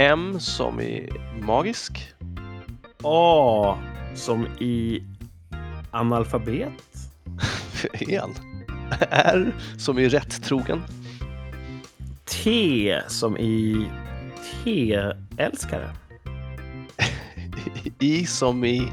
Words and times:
M 0.00 0.40
som 0.40 0.80
i 0.80 1.08
magisk. 1.42 2.14
A 3.02 3.78
som 4.14 4.46
i 4.46 5.02
analfabet. 5.90 6.72
Fel. 7.98 8.30
R 9.10 9.54
som 9.78 9.98
i 9.98 10.08
rätt-trogen. 10.08 10.82
T 12.24 13.00
som 13.08 13.38
i 13.38 13.86
te-älskare. 14.64 15.90
I 17.98 18.26
som 18.26 18.64
i... 18.64 18.88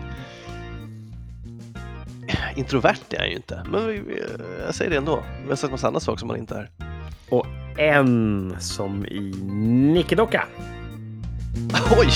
Introvert 2.55 3.13
är 3.13 3.19
han 3.19 3.29
ju 3.29 3.35
inte, 3.35 3.63
men 3.71 4.05
jag 4.65 4.75
säger 4.75 4.91
det 4.91 4.97
ändå. 4.97 5.23
Vi 5.43 5.49
har 5.49 5.55
sett 5.55 5.71
massa 5.71 5.87
andra 5.87 5.99
saker 5.99 6.19
som 6.19 6.29
han 6.29 6.39
inte 6.39 6.55
är. 6.55 6.69
Och 7.29 7.45
N 7.77 8.55
som 8.59 9.05
i 9.05 9.33
nickedocka. 9.93 10.47
Oj! 11.97 12.07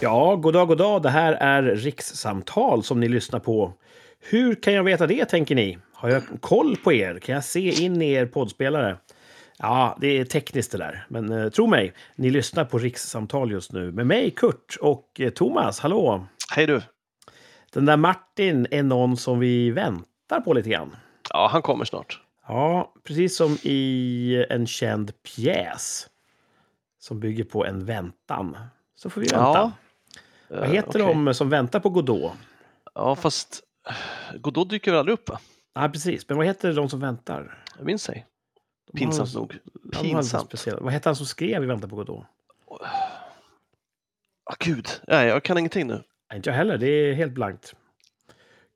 Ja, 0.00 0.36
god 0.36 0.54
dag, 0.54 0.68
god 0.68 0.78
dag. 0.78 1.02
Det 1.02 1.10
här 1.10 1.32
är 1.32 1.62
rikssamtal 1.62 2.82
som 2.82 3.00
ni 3.00 3.08
lyssnar 3.08 3.40
på. 3.40 3.72
Hur 4.30 4.54
kan 4.54 4.72
jag 4.72 4.84
veta 4.84 5.06
det, 5.06 5.24
tänker 5.24 5.54
ni? 5.54 5.78
Har 5.94 6.08
jag 6.08 6.22
koll 6.40 6.76
på 6.76 6.92
er? 6.92 7.18
Kan 7.18 7.34
jag 7.34 7.44
se 7.44 7.84
in 7.84 8.02
i 8.02 8.12
er 8.12 8.26
poddspelare? 8.26 8.96
Ja, 9.58 9.96
det 10.00 10.18
är 10.18 10.24
tekniskt 10.24 10.72
det 10.72 10.78
där. 10.78 11.06
Men 11.08 11.32
eh, 11.32 11.48
tro 11.48 11.66
mig, 11.66 11.92
ni 12.16 12.30
lyssnar 12.30 12.64
på 12.64 12.78
rikssamtal 12.78 13.50
just 13.50 13.72
nu 13.72 13.92
med 13.92 14.06
mig, 14.06 14.30
Kurt, 14.30 14.76
och 14.80 15.20
eh, 15.20 15.30
Thomas. 15.30 15.80
Hallå! 15.80 16.26
Hej 16.54 16.66
du! 16.66 16.80
Den 17.72 17.84
där 17.86 17.96
Martin 17.96 18.66
är 18.70 18.82
någon 18.82 19.16
som 19.16 19.38
vi 19.38 19.70
väntar 19.70 20.40
på 20.40 20.52
lite 20.52 20.68
grann. 20.70 20.96
Ja, 21.30 21.48
han 21.52 21.62
kommer 21.62 21.84
snart. 21.84 22.20
Ja, 22.48 22.92
precis 23.04 23.36
som 23.36 23.58
i 23.62 24.46
en 24.50 24.66
känd 24.66 25.12
pjäs 25.22 26.06
som 26.98 27.20
bygger 27.20 27.44
på 27.44 27.66
en 27.66 27.84
väntan. 27.84 28.56
Så 28.94 29.10
får 29.10 29.20
vi 29.20 29.26
vänta. 29.26 29.36
Ja. 29.38 29.72
Vad 30.48 30.68
heter 30.68 30.98
Eh, 31.00 31.04
okej. 31.06 31.24
de 31.24 31.34
som 31.34 31.48
väntar 31.48 31.80
på 31.80 31.90
Godot? 31.90 32.32
Ja, 32.94 33.14
fast 33.16 33.62
Godot 34.34 34.70
dyker 34.70 34.90
väl 34.90 34.98
aldrig 35.00 35.14
upp, 35.14 35.28
va? 35.28 35.40
Ja, 35.74 35.88
precis. 35.88 36.28
Men 36.28 36.36
vad 36.38 36.46
heter 36.46 36.72
de 36.72 36.88
som 36.88 37.00
väntar? 37.00 37.64
Jag 37.76 37.86
minns 37.86 38.08
ej. 38.08 38.26
Pinsamt 38.94 39.34
nog. 39.34 39.58
Pinsamt. 40.02 40.66
Vad 40.80 40.92
hette 40.92 41.08
han 41.08 41.16
som 41.16 41.26
skrev 41.26 41.62
i 41.62 41.66
Väntan 41.66 41.90
på 41.90 41.96
Godot? 41.96 42.24
Ah, 44.44 44.54
gud, 44.58 44.88
Nej, 45.08 45.28
jag 45.28 45.42
kan 45.42 45.58
ingenting 45.58 45.86
nu. 45.86 46.02
Inte 46.34 46.50
jag 46.50 46.56
heller. 46.56 46.78
Det 46.78 46.86
är 46.86 47.14
helt 47.14 47.32
blankt. 47.32 47.74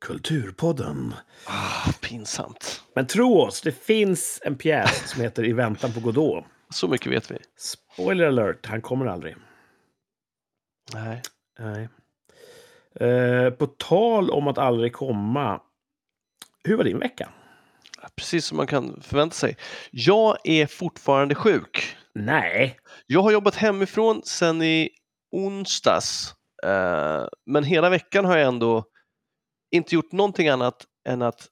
Kulturpodden. 0.00 1.14
Ah, 1.46 1.92
pinsamt. 2.00 2.82
Men 2.94 3.06
tro 3.06 3.40
oss, 3.40 3.60
det 3.62 3.72
finns 3.72 4.40
en 4.44 4.56
pjäs 4.56 5.10
som 5.10 5.22
heter 5.22 5.44
I 5.44 5.52
väntan 5.52 5.92
på 5.92 6.00
Godot. 6.00 6.44
Så 6.70 6.88
mycket 6.88 7.12
vet 7.12 7.30
vi. 7.30 7.38
Spoiler 7.56 8.26
alert, 8.26 8.66
han 8.66 8.82
kommer 8.82 9.06
aldrig. 9.06 9.36
Nej. 10.94 11.22
Nej. 11.58 11.88
Eh, 13.00 13.50
på 13.50 13.66
tal 13.66 14.30
om 14.30 14.48
att 14.48 14.58
aldrig 14.58 14.92
komma. 14.92 15.60
Hur 16.64 16.76
var 16.76 16.84
din 16.84 16.98
vecka? 16.98 17.28
Precis 18.16 18.44
som 18.44 18.56
man 18.56 18.66
kan 18.66 19.00
förvänta 19.02 19.34
sig. 19.34 19.56
Jag 19.90 20.36
är 20.44 20.66
fortfarande 20.66 21.34
sjuk. 21.34 21.96
Nej. 22.14 22.76
Jag 23.06 23.22
har 23.22 23.32
jobbat 23.32 23.54
hemifrån 23.54 24.22
sedan 24.24 24.62
i 24.62 24.90
onsdags. 25.32 26.34
Eh, 26.66 27.26
men 27.46 27.64
hela 27.64 27.90
veckan 27.90 28.24
har 28.24 28.36
jag 28.36 28.48
ändå 28.48 28.84
inte 29.70 29.94
gjort 29.94 30.12
någonting 30.12 30.48
annat 30.48 30.86
än 31.08 31.22
att 31.22 31.48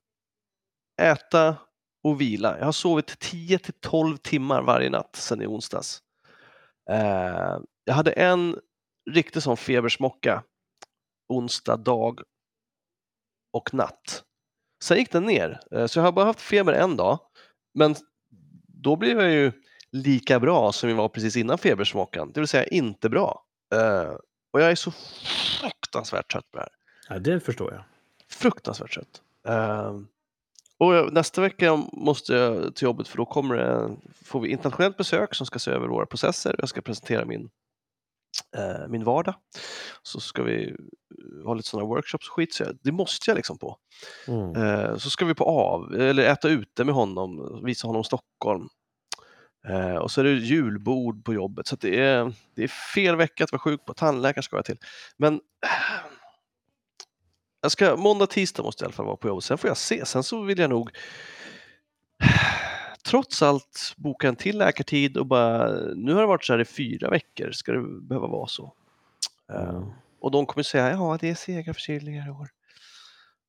äta 1.03 1.57
och 2.05 2.21
vila. 2.21 2.59
Jag 2.59 2.65
har 2.65 2.73
sovit 2.73 3.19
10 3.19 3.59
till 3.59 3.75
12 3.81 4.17
timmar 4.17 4.63
varje 4.63 4.91
natt 4.91 5.17
sedan 5.17 5.43
i 5.43 5.47
onsdags. 5.47 6.03
Eh, 6.91 7.59
jag 7.85 7.95
hade 7.95 8.13
en 8.13 8.59
riktig 9.11 9.43
sån 9.43 9.57
febersmocka 9.57 10.43
onsdag 11.29 11.77
dag 11.77 12.21
och 13.53 13.75
natt. 13.75 14.25
Sen 14.85 14.99
gick 14.99 15.13
den 15.13 15.25
ner, 15.25 15.61
eh, 15.71 15.87
så 15.87 15.99
jag 15.99 16.05
har 16.05 16.13
bara 16.13 16.25
haft 16.25 16.41
feber 16.41 16.73
en 16.73 16.97
dag. 16.97 17.19
Men 17.79 17.95
då 18.83 18.97
blev 18.97 19.21
jag 19.21 19.31
ju 19.31 19.53
lika 19.93 20.41
bra 20.41 20.73
som 20.73 20.89
jag 20.89 20.97
var 20.97 21.09
precis 21.09 21.37
innan 21.37 21.59
febersmockan, 21.59 22.33
det 22.33 22.41
vill 22.41 22.49
säga 22.49 22.67
inte 22.67 23.09
bra. 23.09 23.45
Och 24.55 24.61
jag 24.61 24.71
är 24.71 24.75
så 24.75 24.91
fruktansvärt 25.61 26.33
trött 26.33 26.51
på 26.51 26.57
det 26.59 26.63
här. 26.63 26.73
Ja, 27.09 27.19
det 27.19 27.41
förstår 27.41 27.73
jag. 27.73 27.85
Fruktansvärt 28.29 28.95
trött. 28.95 29.23
Eh, 29.49 29.93
och 30.79 30.95
jag, 30.95 31.13
nästa 31.13 31.41
vecka 31.41 31.77
måste 31.93 32.35
jag 32.35 32.75
till 32.75 32.85
jobbet 32.85 33.09
för 33.09 33.17
då 33.17 33.27
kommer 33.27 33.57
det, 33.57 33.97
får 34.25 34.41
vi 34.41 34.49
internationellt 34.49 34.97
besök 34.97 35.35
som 35.35 35.47
ska 35.47 35.59
se 35.59 35.71
över 35.71 35.89
våra 35.89 36.07
processer. 36.07 36.55
Jag 36.59 36.69
ska 36.69 36.81
presentera 36.81 37.25
min, 37.25 37.51
eh, 38.57 38.89
min 38.89 39.05
vardag. 39.05 39.35
Så 40.03 40.21
ska 40.21 40.43
vi 40.43 40.69
eh, 40.69 41.47
ha 41.47 41.55
lite 41.55 41.69
sådana 41.69 41.89
workshops 41.89 42.29
och 42.29 42.35
skit, 42.35 42.55
så 42.55 42.63
jag, 42.63 42.79
det 42.83 42.93
måste 42.93 43.31
jag 43.31 43.37
liksom 43.37 43.59
på. 43.59 43.77
Mm. 44.29 44.57
Eh, 44.57 44.97
så 44.97 45.11
ska 45.11 45.25
vi 45.25 45.35
på 45.35 45.45
av, 45.45 45.95
eller 45.95 46.23
äta 46.23 46.49
ute 46.49 46.85
med 46.85 46.95
honom, 46.95 47.61
visa 47.65 47.87
honom 47.87 48.05
Stockholm. 48.05 48.69
Eh, 49.69 49.97
och 49.97 50.11
så 50.11 50.21
är 50.21 50.25
det 50.25 50.31
julbord 50.31 51.25
på 51.25 51.35
jobbet, 51.35 51.67
så 51.67 51.75
att 51.75 51.81
det, 51.81 52.01
är, 52.01 52.33
det 52.55 52.65
är 52.65 52.69
fel 52.69 53.17
vecka 53.17 53.45
att 53.45 53.53
vara 53.53 53.61
sjuk 53.61 53.85
på. 53.85 53.95
Tandläkaren 53.95 54.43
ska 54.43 54.57
jag 54.57 54.65
till. 54.65 54.79
Men 55.17 55.35
eh, 55.35 56.11
jag 57.63 57.71
ska, 57.71 57.97
måndag, 57.97 58.27
tisdag 58.27 58.63
måste 58.63 58.85
jag 58.85 58.87
i 58.87 58.89
alla 58.89 58.97
fall 58.97 59.07
vara 59.07 59.17
på 59.17 59.29
jobbet. 59.29 59.45
Sen 59.45 59.59
får 59.59 59.69
jag 59.69 59.77
se. 59.77 60.07
Sen 60.07 60.23
så 60.23 60.43
vill 60.43 60.59
jag 60.59 60.71
nog 60.71 60.91
eh, 62.23 62.29
trots 63.05 63.43
allt 63.43 63.95
boka 63.97 64.29
en 64.29 64.37
till 64.37 64.59
läkartid 64.59 65.17
och 65.17 65.27
bara, 65.27 65.69
nu 65.95 66.15
har 66.15 66.21
det 66.21 66.27
varit 66.27 66.45
så 66.45 66.53
här 66.53 66.61
i 66.61 66.65
fyra 66.65 67.11
veckor, 67.11 67.51
ska 67.53 67.73
det 67.73 68.01
behöva 68.01 68.27
vara 68.27 68.47
så? 68.47 68.73
Mm. 69.49 69.85
och 70.21 70.31
de 70.31 70.47
kommer 70.47 70.63
säga, 70.63 70.91
ja 70.91 71.19
det 71.21 71.31
är 71.31 71.35
sega 71.35 71.75
förkylningar 71.75 72.27
i 72.27 72.31
år. 72.31 72.49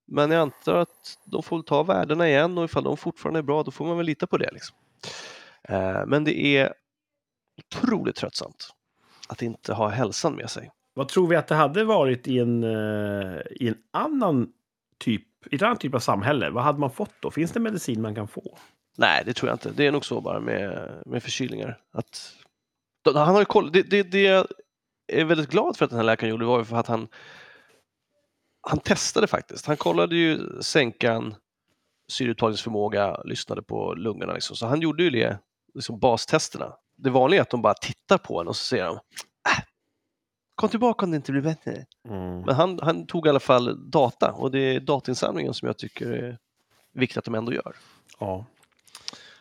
Men 0.07 0.31
jag 0.31 0.41
antar 0.41 0.75
att 0.75 1.17
de 1.25 1.43
får 1.43 1.61
ta 1.61 1.83
värdena 1.83 2.27
igen 2.27 2.57
och 2.57 2.65
ifall 2.65 2.83
de 2.83 2.97
fortfarande 2.97 3.39
är 3.39 3.43
bra 3.43 3.63
då 3.63 3.71
får 3.71 3.85
man 3.85 3.97
väl 3.97 4.05
lita 4.05 4.27
på 4.27 4.37
det. 4.37 4.49
Liksom. 4.53 4.77
Eh, 5.69 6.05
men 6.07 6.23
det 6.23 6.39
är 6.57 6.73
otroligt 7.57 8.15
tröttsamt 8.15 8.69
att 9.27 9.41
inte 9.41 9.73
ha 9.73 9.87
hälsan 9.87 10.35
med 10.35 10.49
sig. 10.49 10.71
Vad 10.93 11.07
tror 11.07 11.27
vi 11.27 11.35
att 11.35 11.47
det 11.47 11.55
hade 11.55 11.83
varit 11.83 12.27
i 12.27 12.39
en, 12.39 12.63
eh, 12.63 13.39
i 13.51 13.67
en 13.67 13.77
annan 13.93 14.47
typ, 14.99 15.23
i 15.51 15.55
ett 15.55 15.61
annat 15.61 15.79
typ 15.79 15.95
av 15.95 15.99
samhälle? 15.99 16.49
Vad 16.49 16.63
hade 16.63 16.79
man 16.79 16.91
fått 16.91 17.13
då? 17.19 17.31
Finns 17.31 17.51
det 17.51 17.59
medicin 17.59 18.01
man 18.01 18.15
kan 18.15 18.27
få? 18.27 18.57
Nej, 18.97 19.23
det 19.25 19.33
tror 19.33 19.49
jag 19.49 19.55
inte. 19.55 19.71
Det 19.71 19.87
är 19.87 19.91
nog 19.91 20.05
så 20.05 20.21
bara 20.21 20.39
med, 20.39 20.91
med 21.05 21.23
förkylningar. 21.23 21.79
Att, 21.93 22.35
han 23.05 23.15
har 23.15 23.39
ju 23.39 23.45
koll, 23.45 23.71
det, 23.71 23.81
det, 23.81 24.03
det 24.03 24.21
jag 24.21 24.47
är 25.07 25.25
väldigt 25.25 25.49
glad 25.49 25.77
för 25.77 25.85
att 25.85 25.91
den 25.91 25.99
här 25.99 26.05
läkaren 26.05 26.29
gjorde 26.29 26.45
var 26.45 26.59
ju 26.59 26.65
för 26.65 26.77
att 26.77 26.87
han, 26.87 27.07
han 28.61 28.79
testade 28.79 29.27
faktiskt. 29.27 29.65
Han 29.65 29.77
kollade 29.77 30.15
ju 30.15 30.61
sänkan, 30.61 31.35
syreupptagningsförmåga, 32.11 33.21
lyssnade 33.23 33.61
på 33.61 33.93
lungorna. 33.93 34.33
Liksom. 34.33 34.55
Så 34.55 34.67
han 34.67 34.81
gjorde 34.81 35.03
ju 35.03 35.09
det, 35.09 35.37
liksom 35.75 35.99
bastesterna. 35.99 36.73
Det 36.97 37.09
vanliga 37.09 37.39
är 37.39 37.41
att 37.41 37.49
de 37.49 37.61
bara 37.61 37.73
tittar 37.73 38.17
på 38.17 38.41
en 38.41 38.47
och 38.47 38.55
så 38.55 38.65
säger 38.65 38.85
de 38.85 38.93
äh, 38.95 39.63
Kom 40.55 40.69
tillbaka 40.69 41.05
om 41.05 41.11
det 41.11 41.17
inte 41.17 41.31
blir 41.31 41.41
bättre. 41.41 41.85
Mm. 42.09 42.41
Men 42.41 42.55
han, 42.55 42.79
han 42.83 43.07
tog 43.07 43.27
i 43.27 43.29
alla 43.29 43.39
fall 43.39 43.91
data 43.91 44.31
och 44.31 44.51
det 44.51 44.59
är 44.59 44.79
datinsamlingen 44.79 45.53
som 45.53 45.65
jag 45.65 45.77
tycker 45.77 46.11
är 46.11 46.37
viktigt 46.93 47.17
att 47.17 47.25
de 47.25 47.35
ändå 47.35 47.53
gör. 47.53 47.75
Ja. 48.19 48.45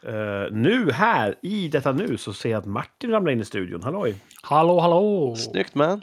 Eh, 0.03 0.53
nu 0.53 0.91
här, 0.93 1.35
i 1.43 1.69
detta 1.69 1.93
nu, 1.93 2.17
så 2.17 2.33
ser 2.33 2.51
jag 2.51 2.59
att 2.59 2.67
Martin 2.67 3.11
ramlar 3.11 3.33
in 3.33 3.41
i 3.41 3.45
studion. 3.45 3.83
Halloj! 3.83 4.21
Hallå, 4.43 4.81
hallå! 4.81 5.37
Snyggt 5.37 5.75
man! 5.75 6.03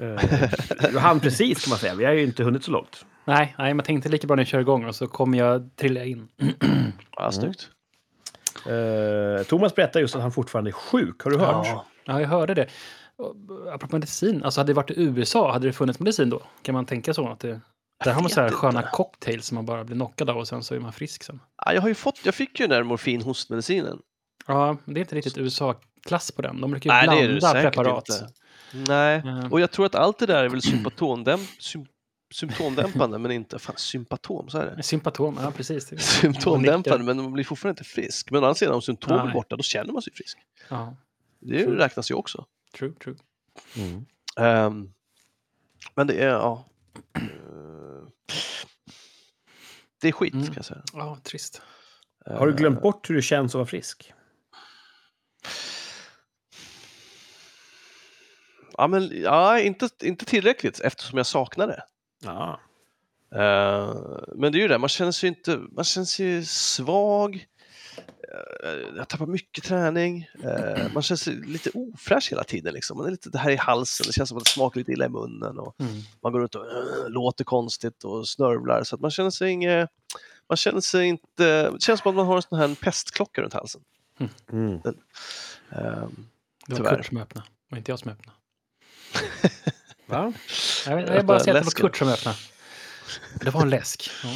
Uh, 0.00 0.20
du 0.92 0.98
hann 0.98 1.20
precis, 1.20 1.64
kan 1.64 1.70
man 1.70 1.78
säga. 1.78 1.94
Vi 1.94 2.04
har 2.04 2.12
ju 2.12 2.22
inte 2.22 2.44
hunnit 2.44 2.64
så 2.64 2.70
långt. 2.70 3.06
nej, 3.24 3.54
nej, 3.58 3.74
men 3.74 3.84
tänkte 3.84 4.08
lika 4.08 4.26
bra 4.26 4.36
när 4.36 4.40
jag 4.40 4.48
kör 4.48 4.60
igång 4.60 4.84
och 4.84 4.94
så 4.94 5.06
kommer 5.06 5.38
jag 5.38 5.76
trilla 5.76 6.04
in. 6.04 6.28
Ja, 7.18 7.32
snyggt. 7.32 7.70
Eh, 8.68 9.42
Thomas 9.46 9.74
berättar 9.74 10.00
just 10.00 10.16
att 10.16 10.22
han 10.22 10.32
fortfarande 10.32 10.70
är 10.70 10.72
sjuk. 10.72 11.22
Har 11.24 11.30
du 11.30 11.38
hört? 11.38 11.66
Ja. 11.66 11.86
Ja, 12.04 12.20
jag 12.20 12.28
hörde 12.28 12.54
det. 12.54 12.66
Apropå 13.72 13.96
medicin, 13.96 14.42
alltså 14.44 14.60
hade 14.60 14.70
det 14.72 14.74
varit 14.76 14.90
i 14.90 15.02
USA, 15.02 15.52
hade 15.52 15.66
det 15.66 15.72
funnits 15.72 15.98
medicin 16.00 16.30
då? 16.30 16.42
Kan 16.62 16.72
man 16.74 16.86
tänka 16.86 17.14
så? 17.14 17.28
Att 17.28 17.40
det, 17.40 17.60
där 18.04 18.12
har 18.12 18.20
man 18.20 18.30
så 18.30 18.40
här 18.40 18.46
inte. 18.48 18.56
sköna 18.56 18.82
cocktails 18.82 19.46
som 19.46 19.54
man 19.54 19.66
bara 19.66 19.84
blir 19.84 19.96
knockad 19.96 20.30
av 20.30 20.36
och 20.36 20.48
sen 20.48 20.62
så 20.62 20.74
är 20.74 20.80
man 20.80 20.92
frisk 20.92 21.22
sen. 21.22 21.40
Ja, 21.66 21.72
jag 21.74 21.80
har 21.82 21.88
ju 21.88 21.94
fått, 21.94 22.20
jag 22.24 22.34
fick 22.34 22.60
ju 22.60 22.66
den 22.66 22.76
där 22.76 22.84
morfin-hostmedicinen. 22.84 23.98
Ja, 24.46 24.76
men 24.84 24.94
det 24.94 24.98
är 25.00 25.02
inte 25.02 25.14
riktigt 25.14 25.38
USA-klass 25.38 26.32
på 26.32 26.42
den. 26.42 26.60
De 26.60 26.70
brukar 26.70 26.90
ju 27.02 27.06
Nej, 27.08 27.18
det 27.18 27.24
är 27.24 27.28
det 27.28 27.38
blanda 27.40 27.60
säkert 27.60 27.74
preparat. 27.74 28.08
inte. 28.08 28.28
Nej, 28.92 29.22
Ja. 29.24 29.48
och 29.50 29.60
jag 29.60 29.70
tror 29.70 29.86
att 29.86 29.94
allt 29.94 30.18
det 30.18 30.26
där 30.26 30.44
är 30.44 30.48
väl 30.48 30.62
symptomdämp, 30.62 31.48
sym, 31.62 31.86
symptomdämpande 32.30 33.18
men 33.18 33.30
inte, 33.30 33.58
fan 33.58 33.76
sympatom, 33.78 34.48
så 34.48 34.58
är 34.58 34.76
det. 34.76 34.82
Sympatom, 34.82 35.38
ja 35.42 35.50
precis. 35.50 35.86
Symptomdämpande 36.20 37.04
men 37.04 37.16
man 37.16 37.32
blir 37.32 37.44
fortfarande 37.44 37.78
inte 37.80 37.90
frisk. 37.90 38.30
Men 38.30 38.42
å 38.42 38.46
andra 38.46 38.54
sidan 38.54 38.74
om 38.74 38.82
symptomen 38.82 39.28
är 39.28 39.32
borta 39.32 39.56
då 39.56 39.62
känner 39.62 39.92
man 39.92 40.02
sig 40.02 40.12
frisk. 40.12 40.38
Ja, 40.68 40.96
Det 41.40 41.64
True. 41.64 41.76
räknas 41.78 42.10
ju 42.10 42.14
också. 42.14 42.46
true, 42.78 42.92
true. 43.04 43.16
Mm. 43.76 44.06
Ehm, 44.36 44.92
men 45.94 46.06
det 46.06 46.14
är, 46.14 46.28
ja. 46.28 46.64
Det 50.00 50.08
är 50.08 50.12
skit 50.12 50.34
Mm. 50.34 50.46
kan 50.46 50.54
jag 50.56 50.64
säga. 50.64 50.82
Ja, 50.92 51.18
trist. 51.22 51.62
Har 52.26 52.46
du 52.46 52.52
glömt 52.54 52.82
bort 52.82 53.10
hur 53.10 53.14
det 53.14 53.22
känns 53.22 53.50
att 53.50 53.54
vara 53.54 53.66
frisk? 53.66 54.12
Ja, 58.78 58.86
men 58.86 59.20
ja, 59.22 59.60
inte, 59.60 59.88
inte 60.02 60.24
tillräckligt 60.24 60.80
eftersom 60.80 61.16
jag 61.16 61.26
saknar 61.26 61.66
det. 61.66 61.82
Ja. 62.24 62.60
Eh, 63.34 63.94
men 64.34 64.52
det 64.52 64.58
är 64.58 64.60
ju 64.60 64.68
det, 64.68 64.78
man 64.78 64.88
känner 64.88 65.12
sig 65.12 65.28
inte, 65.28 65.56
man 65.72 65.84
känner 65.84 66.04
sig 66.04 66.44
svag. 66.46 67.46
Eh, 68.64 68.70
jag 68.96 69.08
tappar 69.08 69.26
mycket 69.26 69.64
träning. 69.64 70.28
Eh, 70.44 70.92
man 70.94 71.02
känner 71.02 71.16
sig 71.16 71.34
lite 71.34 71.70
ofräsch 71.74 72.28
hela 72.30 72.44
tiden. 72.44 72.74
Liksom. 72.74 72.96
Man 72.98 73.06
är 73.06 73.10
lite 73.10 73.30
det 73.30 73.38
här 73.38 73.50
i 73.50 73.56
halsen, 73.56 74.04
det 74.06 74.12
känns 74.12 74.28
som 74.28 74.38
att 74.38 74.44
det 74.44 74.50
smakar 74.50 74.80
lite 74.80 74.92
illa 74.92 75.06
i 75.06 75.08
munnen. 75.08 75.58
Och 75.58 75.80
Mm. 75.80 75.92
man 76.22 76.32
går 76.32 76.40
runt 76.40 76.54
och 76.54 76.64
låter 77.10 77.44
konstigt 77.44 78.04
och 78.04 78.28
snörvlar. 78.28 78.82
Så 78.84 78.94
att 78.94 79.00
man 79.00 79.10
känner 79.10 79.30
sig 79.30 79.50
inge, 79.50 79.88
man 80.48 80.56
känner 80.56 80.80
sig 80.80 81.06
inte, 81.06 81.70
det 81.70 81.82
känns 81.82 82.00
som 82.00 82.10
att 82.10 82.16
man 82.16 82.26
har 82.26 82.36
en 82.36 82.42
sån 82.42 82.58
här 82.58 82.74
pestklocka 82.74 83.42
runt 83.42 83.52
halsen. 83.52 83.80
Mm. 84.52 84.74
Eh, 84.74 86.08
Det 86.68 86.82
var. 86.82 86.96
Kurt 86.96 87.06
som 87.06 87.16
öppnade, 87.18 87.46
och 87.70 87.76
inte 87.76 87.92
jag 87.92 87.98
som 87.98 88.10
öppnade. 88.10 88.38
Va? 90.06 90.32
Jag, 90.86 91.00
Jag 91.00 91.16
jag 91.16 91.26
bara 91.26 91.40
säger 91.40 91.58
att 91.58 91.64
det 91.70 91.82
var. 91.82 91.88
Kurt 91.88 91.96
som 91.96 92.08
öppnade. 92.08 92.36
Det 93.40 93.50
var 93.50 93.62
en 93.62 93.70
läsk. 93.70 94.10
Ja. 94.24 94.28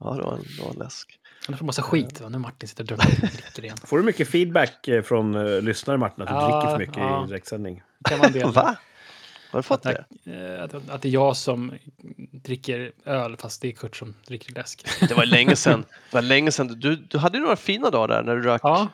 ja, 0.00 0.14
det 0.16 0.22
var 0.22 0.32
en, 0.32 0.42
det 0.56 0.62
var 0.62 0.70
en 0.70 0.78
läsk. 0.78 1.18
Han 1.46 1.58
får 1.58 1.66
massa 1.66 1.82
skit. 1.82 2.20
Va? 2.20 2.28
Nu 2.28 2.38
Martin 2.38 2.68
sitter 2.68 2.92
och 2.92 2.98
dricker 2.98 3.64
igen. 3.64 3.76
Får 3.84 3.96
du 3.98 4.02
mycket 4.04 4.28
feedback 4.28 4.88
eh, 4.88 5.02
från 5.02 5.34
uh, 5.34 5.62
lyssnare, 5.62 5.96
Martin, 5.98 6.22
att 6.22 6.28
du 6.28 6.34
Ja, 6.34 6.60
dricker 6.60 6.70
för 6.70 6.78
mycket 6.78 6.96
ja. 6.96 7.24
i 7.24 7.28
direktsändning? 7.28 7.82
Kan. 8.08 8.20
Va? 8.52 8.76
Har 9.50 9.58
du 9.58 9.62
fått 9.62 9.86
Att, 9.86 9.96
det? 10.24 10.56
eh, 10.56 10.62
att, 10.64 10.90
att 10.90 11.02
det 11.02 11.08
är 11.08 11.12
jag 11.12 11.36
som 11.36 11.72
dricker 12.32 12.92
öl 13.04 13.36
fast 13.36 13.62
det 13.62 13.68
är 13.68 13.72
Kurt 13.72 13.96
som 13.96 14.14
dricker 14.26 14.52
läsk. 14.52 14.86
Det 15.08 15.14
var 15.14 15.26
länge 15.26 15.56
sedan. 15.56 15.84
Det 16.10 16.14
var 16.16 16.22
länge 16.22 16.52
sedan. 16.52 16.80
Du, 16.80 16.96
du 16.96 17.18
hade 17.18 17.38
ju 17.38 17.42
några 17.42 17.56
fina 17.56 17.90
dagar 17.90 18.08
där 18.08 18.22
när 18.22 18.36
du 18.36 18.42
drack. 18.42 18.60
Ja, 18.64 18.88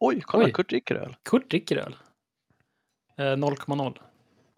Oj, 0.00 0.20
kolla, 0.24 0.44
Oj. 0.44 0.52
Kurt 0.52 0.68
dricker 0.68 0.94
öl. 0.94 1.16
Kurt 1.30 1.50
dricker 1.50 1.76
öl. 1.76 1.96
Eh, 3.18 3.22
0,0. 3.22 3.98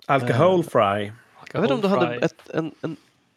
Alcohol 0.07 0.65
fry. 0.65 1.13
Jag 1.53 1.61
vet 1.61 1.71
inte 1.71 1.75
om 1.75 1.81
du 1.81 1.89
hade, 1.89 2.15
ett, 2.17 2.51
en, 2.51 2.75
en, 2.81 2.97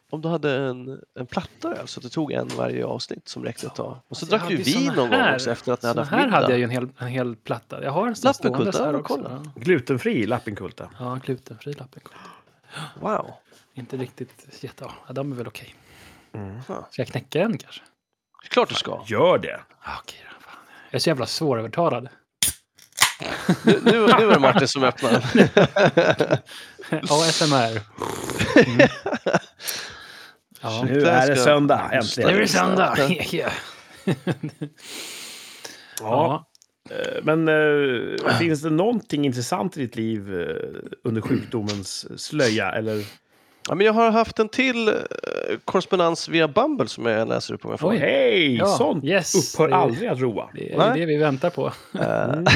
om 0.09 0.21
du 0.21 0.29
hade 0.29 0.51
en, 0.55 1.01
en 1.19 1.25
platta 1.25 1.73
öl 1.75 1.87
så 1.87 1.99
att 1.99 2.03
du 2.03 2.09
tog 2.09 2.31
en 2.31 2.47
varje 2.57 2.85
avsnitt 2.85 3.27
som 3.27 3.43
räckte 3.43 3.67
ett 3.67 3.75
tag. 3.75 3.97
Och 4.07 4.17
så 4.17 4.25
Alltså, 4.25 4.37
drack 4.37 4.47
du 4.49 4.55
vin 4.55 4.85
någon 4.85 4.95
gång 4.95 5.19
här- 5.19 5.35
också 5.35 5.51
efter 5.51 5.71
att 5.73 5.81
ni 5.81 5.87
hade 5.87 5.97
Så 5.97 6.01
haft 6.01 6.11
här 6.11 6.25
middag. 6.25 6.35
hade 6.35 6.51
jag 6.51 6.57
ju 6.57 6.63
en 6.63 6.69
hel, 6.69 6.89
en 6.97 7.07
hel 7.07 7.35
platta. 7.35 7.83
Jag 7.83 7.91
har 7.91 8.07
en 8.07 8.15
sån 8.15 8.27
Lappenkulta, 8.29 8.71
ståendes 8.71 8.79
här 8.79 8.93
ja, 8.93 8.99
också. 8.99 9.13
kolla. 9.15 9.45
Glutenfri 9.55 10.25
Lappinkulta. 10.25 10.89
Ja, 10.99 11.19
glutenfri 11.25 11.73
lappenkulta. 11.73 12.19
Wow. 12.99 13.31
Inte 13.73 13.97
riktigt 13.97 14.63
jätte... 14.63 14.85
Ja, 15.07 15.13
de 15.13 15.31
är 15.31 15.35
väl 15.35 15.47
okej. 15.47 15.75
Mm. 16.33 16.61
Ska 16.63 16.83
jag 17.01 17.07
knäcka 17.07 17.41
en 17.41 17.57
kanske? 17.57 17.81
Klart 18.49 18.69
du 18.69 18.75
ska. 18.75 19.03
Gör 19.07 19.37
det. 19.37 19.59
Okej 20.01 20.19
då. 20.29 20.41
Fan. 20.41 20.59
Jag 20.89 20.95
är 20.95 20.99
så 20.99 21.09
jävla 21.09 21.25
svårövertalad. 21.25 22.09
Nu, 23.63 23.79
nu, 23.83 23.91
nu 23.91 24.25
var 24.25 24.33
det 24.33 24.39
Martin 24.39 24.67
som 24.67 24.83
öppnade. 24.83 25.15
ASMR. 27.09 27.81
Mm. 28.65 28.87
Ja. 30.61 30.83
Nu 30.83 31.01
är 31.01 31.27
det 31.27 31.35
söndag, 31.35 31.89
äntligen. 31.93 32.29
Nu 32.29 32.35
är 32.35 32.41
det 32.41 32.47
söndag. 32.47 32.97
Ja. 33.31 33.49
Ja. 35.99 36.47
Eh, 36.95 37.23
Men 37.23 37.47
eh, 37.47 38.37
finns 38.39 38.61
det 38.61 38.69
någonting 38.69 39.25
intressant 39.25 39.77
i 39.77 39.79
ditt 39.79 39.95
liv 39.95 40.41
eh, 40.41 40.55
under 41.03 41.21
sjukdomens 41.21 42.21
slöja? 42.21 42.71
Eller? 42.71 43.03
Ja, 43.67 43.75
men 43.75 43.85
jag 43.85 43.93
har 43.93 44.11
haft 44.11 44.39
en 44.39 44.49
till 44.49 44.87
eh, 44.87 44.93
korrespondens 45.65 46.29
via 46.29 46.47
Bumble 46.47 46.87
som 46.87 47.05
jag 47.05 47.27
läser 47.27 47.53
upp 47.53 47.65
om 47.65 47.71
jag 47.71 47.79
får. 47.79 47.89
Oj. 47.91 47.97
Hej! 47.97 48.55
Ja, 48.55 48.65
Sånt 48.65 49.03
yes. 49.03 49.35
upphör 49.53 49.69
aldrig 49.69 50.09
att 50.09 50.19
roa. 50.19 50.49
Det 50.53 50.73
är 50.73 50.77
Nej. 50.77 50.99
det 50.99 51.05
vi 51.05 51.17
väntar 51.17 51.49
på. 51.49 51.67
Eh, 51.99 52.23
Mm. 52.23 52.45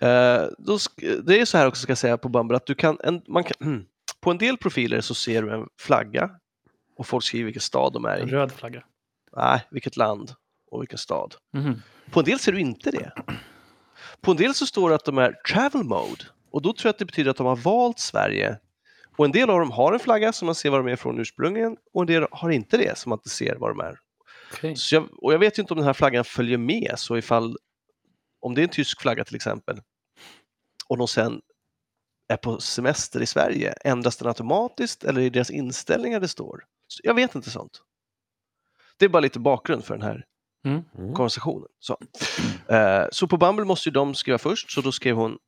eh, 0.00 0.48
det 1.24 1.40
är 1.40 1.44
så 1.44 1.58
här 1.58 1.66
också 1.66 1.82
ska 1.82 1.90
jag 1.90 1.98
säga 1.98 2.18
på 2.18 2.28
Bumble 2.28 2.56
att 2.56 2.66
du 2.66 2.74
kan, 2.74 2.98
en, 3.04 3.22
man 3.28 3.44
kan 3.44 3.86
på 4.20 4.30
en 4.30 4.38
del 4.38 4.56
profiler 4.56 5.00
så 5.00 5.14
ser 5.14 5.42
du 5.42 5.54
en 5.54 5.66
flagga 5.80 6.30
och 6.98 7.06
folk 7.06 7.24
skriver 7.24 7.44
vilken 7.44 7.60
stad 7.60 7.92
de 7.92 8.04
är 8.04 8.16
En 8.18 8.28
i. 8.28 8.32
röd 8.32 8.52
flagga. 8.52 8.82
Nej, 9.36 9.66
vilket 9.70 9.96
land 9.96 10.32
och 10.70 10.82
vilken 10.82 10.98
stad. 10.98 11.34
Mhm. 11.52 11.82
På 12.10 12.20
en 12.20 12.24
del 12.26 12.38
ser 12.38 12.52
du 12.52 12.60
inte 12.60 12.90
det. 12.90 13.12
På 14.20 14.30
en 14.30 14.36
del 14.36 14.54
så 14.54 14.66
står 14.66 14.88
det 14.88 14.94
att 14.94 15.04
de 15.04 15.18
är 15.18 15.32
travel 15.52 15.84
mode 15.84 16.24
och 16.50 16.62
då 16.62 16.72
tror 16.72 16.88
jag 16.88 16.90
att 16.90 16.98
det 16.98 17.04
betyder 17.04 17.30
att 17.30 17.36
de 17.36 17.46
har 17.46 17.56
valt 17.56 17.98
Sverige. 17.98 18.56
Och 19.16 19.24
en 19.24 19.32
del 19.32 19.50
av 19.50 19.58
dem 19.60 19.70
har 19.70 19.92
en 19.92 19.98
flagga 20.00 20.32
som 20.32 20.46
man 20.46 20.54
ser 20.54 20.70
var 20.70 20.78
de 20.82 20.92
är 20.92 20.96
från 20.96 21.20
ursprungligen 21.20 21.76
och 21.94 22.00
en 22.00 22.06
del 22.06 22.26
har 22.30 22.50
inte 22.50 22.76
det 22.76 22.98
som 22.98 23.10
man 23.10 23.16
inte 23.16 23.28
ser 23.28 23.56
var 23.56 23.68
de 23.68 23.80
är. 23.80 23.98
Okej. 24.52 24.76
Så 24.76 24.94
jag, 24.94 25.24
och 25.24 25.34
jag 25.34 25.38
vet 25.38 25.58
ju 25.58 25.60
inte 25.62 25.74
om 25.74 25.78
den 25.78 25.86
här 25.86 25.92
flaggan 25.92 26.24
följer 26.24 26.58
med 26.58 26.94
så 26.96 27.16
ifall 27.16 27.56
om 28.40 28.54
det 28.54 28.60
är 28.60 28.62
en 28.62 28.68
tysk 28.68 29.00
flagga 29.00 29.24
till 29.24 29.36
exempel 29.36 29.80
och 30.88 30.98
de 30.98 31.08
sen 31.08 31.40
är 32.28 32.36
på 32.36 32.60
semester 32.60 33.22
i 33.22 33.26
Sverige, 33.26 33.72
ändras 33.84 34.16
den 34.16 34.28
automatiskt 34.28 35.04
eller 35.04 35.20
är 35.20 35.24
det 35.24 35.30
deras 35.30 35.50
inställningar 35.50 36.20
det 36.20 36.28
står? 36.28 36.64
Så 36.86 37.00
jag 37.04 37.14
vet 37.14 37.34
inte 37.34 37.50
sånt. 37.50 37.82
Det 38.98 39.04
är 39.04 39.08
bara 39.08 39.20
lite 39.20 39.38
bakgrund 39.40 39.84
för 39.84 39.94
den 39.94 40.02
här 40.02 40.24
Mm. 40.64 40.82
Mm. 40.98 41.14
konversationen. 41.14 41.68
Så. 41.78 41.98
Eh, 42.74 43.06
så 43.12 43.26
på 43.28 43.36
Bumble 43.36 43.64
måste 43.64 43.88
ju 43.88 43.92
de 43.92 44.14
skriva 44.14 44.38
först, 44.38 44.70
så 44.70 44.80
då 44.80 44.92
skrev 44.92 45.16
hon 45.16 45.38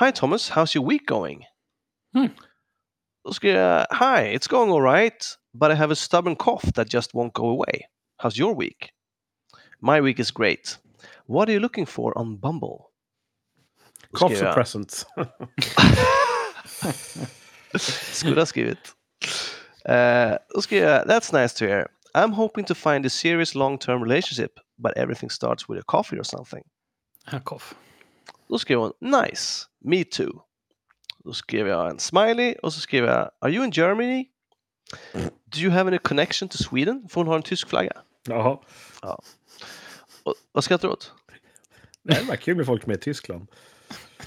Hi 0.00 0.12
Thomas, 0.12 0.50
how's 0.52 0.76
your 0.76 0.90
week 0.90 1.06
going? 1.08 1.44
Mm. 2.16 2.28
Då 3.24 3.32
skrev 3.32 3.56
jag 3.56 3.86
Hi, 3.90 4.36
it's 4.36 4.48
going 4.50 4.70
alright, 4.72 5.26
but 5.52 5.70
I 5.70 5.74
have 5.74 5.92
a 5.92 5.96
stubborn 5.96 6.36
cough 6.36 6.72
that 6.72 6.88
just 6.94 7.14
won't 7.14 7.32
go 7.32 7.46
away. 7.48 7.80
How's 8.22 8.38
your 8.38 8.54
week? 8.54 8.90
My 9.80 10.00
week 10.00 10.18
is 10.18 10.30
great. 10.30 10.78
What 11.26 11.48
are 11.48 11.52
you 11.52 11.60
looking 11.60 11.86
for 11.86 12.18
on 12.18 12.36
Bumble? 12.40 12.78
Då 14.10 14.18
Coughs 14.18 14.34
skrev 14.34 14.42
or 14.42 14.46
jag- 14.46 14.54
presents. 14.54 15.06
Skulle 18.12 18.40
ha 18.40 18.46
skrivit. 18.46 18.94
Uh, 19.88 20.36
då 20.54 20.60
skrev 20.62 20.82
jag, 20.82 21.06
That's 21.06 21.42
nice 21.42 21.58
to 21.58 21.64
hear. 21.66 21.86
I'm 22.14 22.32
hoping 22.32 22.64
to 22.64 22.74
find 22.74 23.06
a 23.06 23.10
serious 23.10 23.54
long-term 23.54 24.02
relationship, 24.04 24.52
but 24.78 24.92
everything 24.96 25.30
starts 25.30 25.68
with 25.68 25.80
a 25.80 25.84
coffee 25.86 26.18
or 26.20 26.22
something. 26.24 26.64
En 27.32 27.40
koff. 27.40 27.74
Då 28.48 28.58
skrev 28.58 28.78
hon 28.78 28.92
Nice, 29.00 29.66
me 29.80 30.04
too. 30.04 30.30
Då 31.24 31.32
skrev 31.32 31.68
jag 31.68 31.90
en 31.90 31.98
smiley 31.98 32.54
och 32.62 32.72
så 32.72 32.80
skrev 32.80 33.04
jag 33.04 33.30
Are 33.40 33.50
you 33.52 33.64
in 33.64 33.70
Germany? 33.70 34.26
Do 35.44 35.58
you 35.58 35.70
have 35.70 35.88
any 35.90 35.98
connection 35.98 36.48
to 36.48 36.56
Sweden? 36.58 37.08
För 37.10 37.20
hon 37.20 37.28
har 37.28 37.36
en 37.36 37.42
tysk 37.42 37.68
flagga. 37.68 37.92
Jaha. 38.28 38.58
Och, 40.22 40.34
vad 40.52 40.64
skrattar 40.64 40.88
du 40.88 40.92
åt? 40.94 41.12
Det 42.02 42.22
var 42.28 42.36
kul 42.36 42.56
med 42.56 42.66
folk 42.66 42.86
med 42.86 42.96
i 42.96 43.00
Tyskland. 43.00 43.46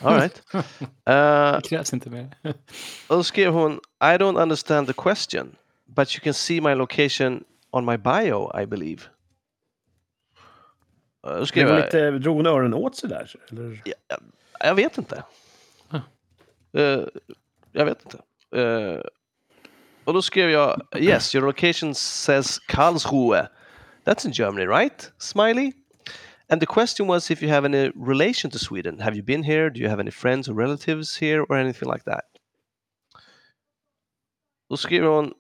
All 0.02 0.16
right. 0.20 0.42
Eh, 1.06 1.54
Det 1.54 1.62
krävs 1.70 1.94
inte 1.94 2.10
mer. 2.10 2.36
och 3.08 3.16
då 3.16 3.24
skrev 3.24 3.54
hon 3.54 3.74
I 4.02 4.06
don't 4.18 4.42
understand 4.42 4.88
the 4.88 4.94
question, 4.94 5.56
but 5.86 6.16
you 6.16 6.24
can 6.24 6.34
see 6.34 6.62
my 6.62 6.74
location 6.76 7.44
on 7.72 7.86
my 7.86 7.98
bio, 7.98 8.62
I 8.62 8.66
believe. 8.66 9.02
Eh, 11.28 11.34
Då 11.34 11.40
Det 11.40 11.46
skrev 11.48 11.68
var 11.68 11.76
jag, 11.76 11.86
lite, 11.86 12.12
drog 12.12 12.36
hon 12.38 12.46
öronen 12.46 12.74
åt 12.74 12.96
sig 12.96 13.10
där? 13.10 13.36
Eller? 13.52 13.82
jag 14.60 14.76
vet 14.76 14.98
inte. 14.98 15.24
Eh, 16.78 17.04
jag 17.72 17.86
vet 17.86 18.06
inte. 18.06 18.18
Eh, 18.62 19.02
och 20.04 20.14
då 20.14 20.22
skrev 20.22 20.50
jag 20.50 20.82
Yes, 20.96 21.36
your 21.36 21.46
location 21.46 21.96
says 21.96 22.60
Karlsruhe. 22.60 23.48
That's 24.06 24.26
in 24.26 24.32
Germany, 24.32 24.66
right? 24.66 25.12
Smiley. 25.18 25.74
And 26.50 26.62
the 26.62 26.66
question 26.66 27.08
was 27.08 27.32
if 27.32 27.42
you 27.42 27.52
have 27.52 27.66
any 27.66 27.92
relation 27.96 28.52
to 28.52 28.58
Sweden. 28.58 29.00
Have 29.00 29.16
you 29.18 29.24
been 29.24 29.44
here? 29.44 29.70
Do 29.70 29.80
you 29.80 29.90
have 29.90 30.00
any 30.00 30.12
friends 30.12 30.50
or 30.50 30.54
relatives 30.54 31.18
here 31.18 31.44
or 31.50 31.58
anything 31.58 31.92
like 31.92 32.04
that? 32.06 32.24
Då 34.70 34.78
skrev 34.78 35.04
hon 35.04 35.34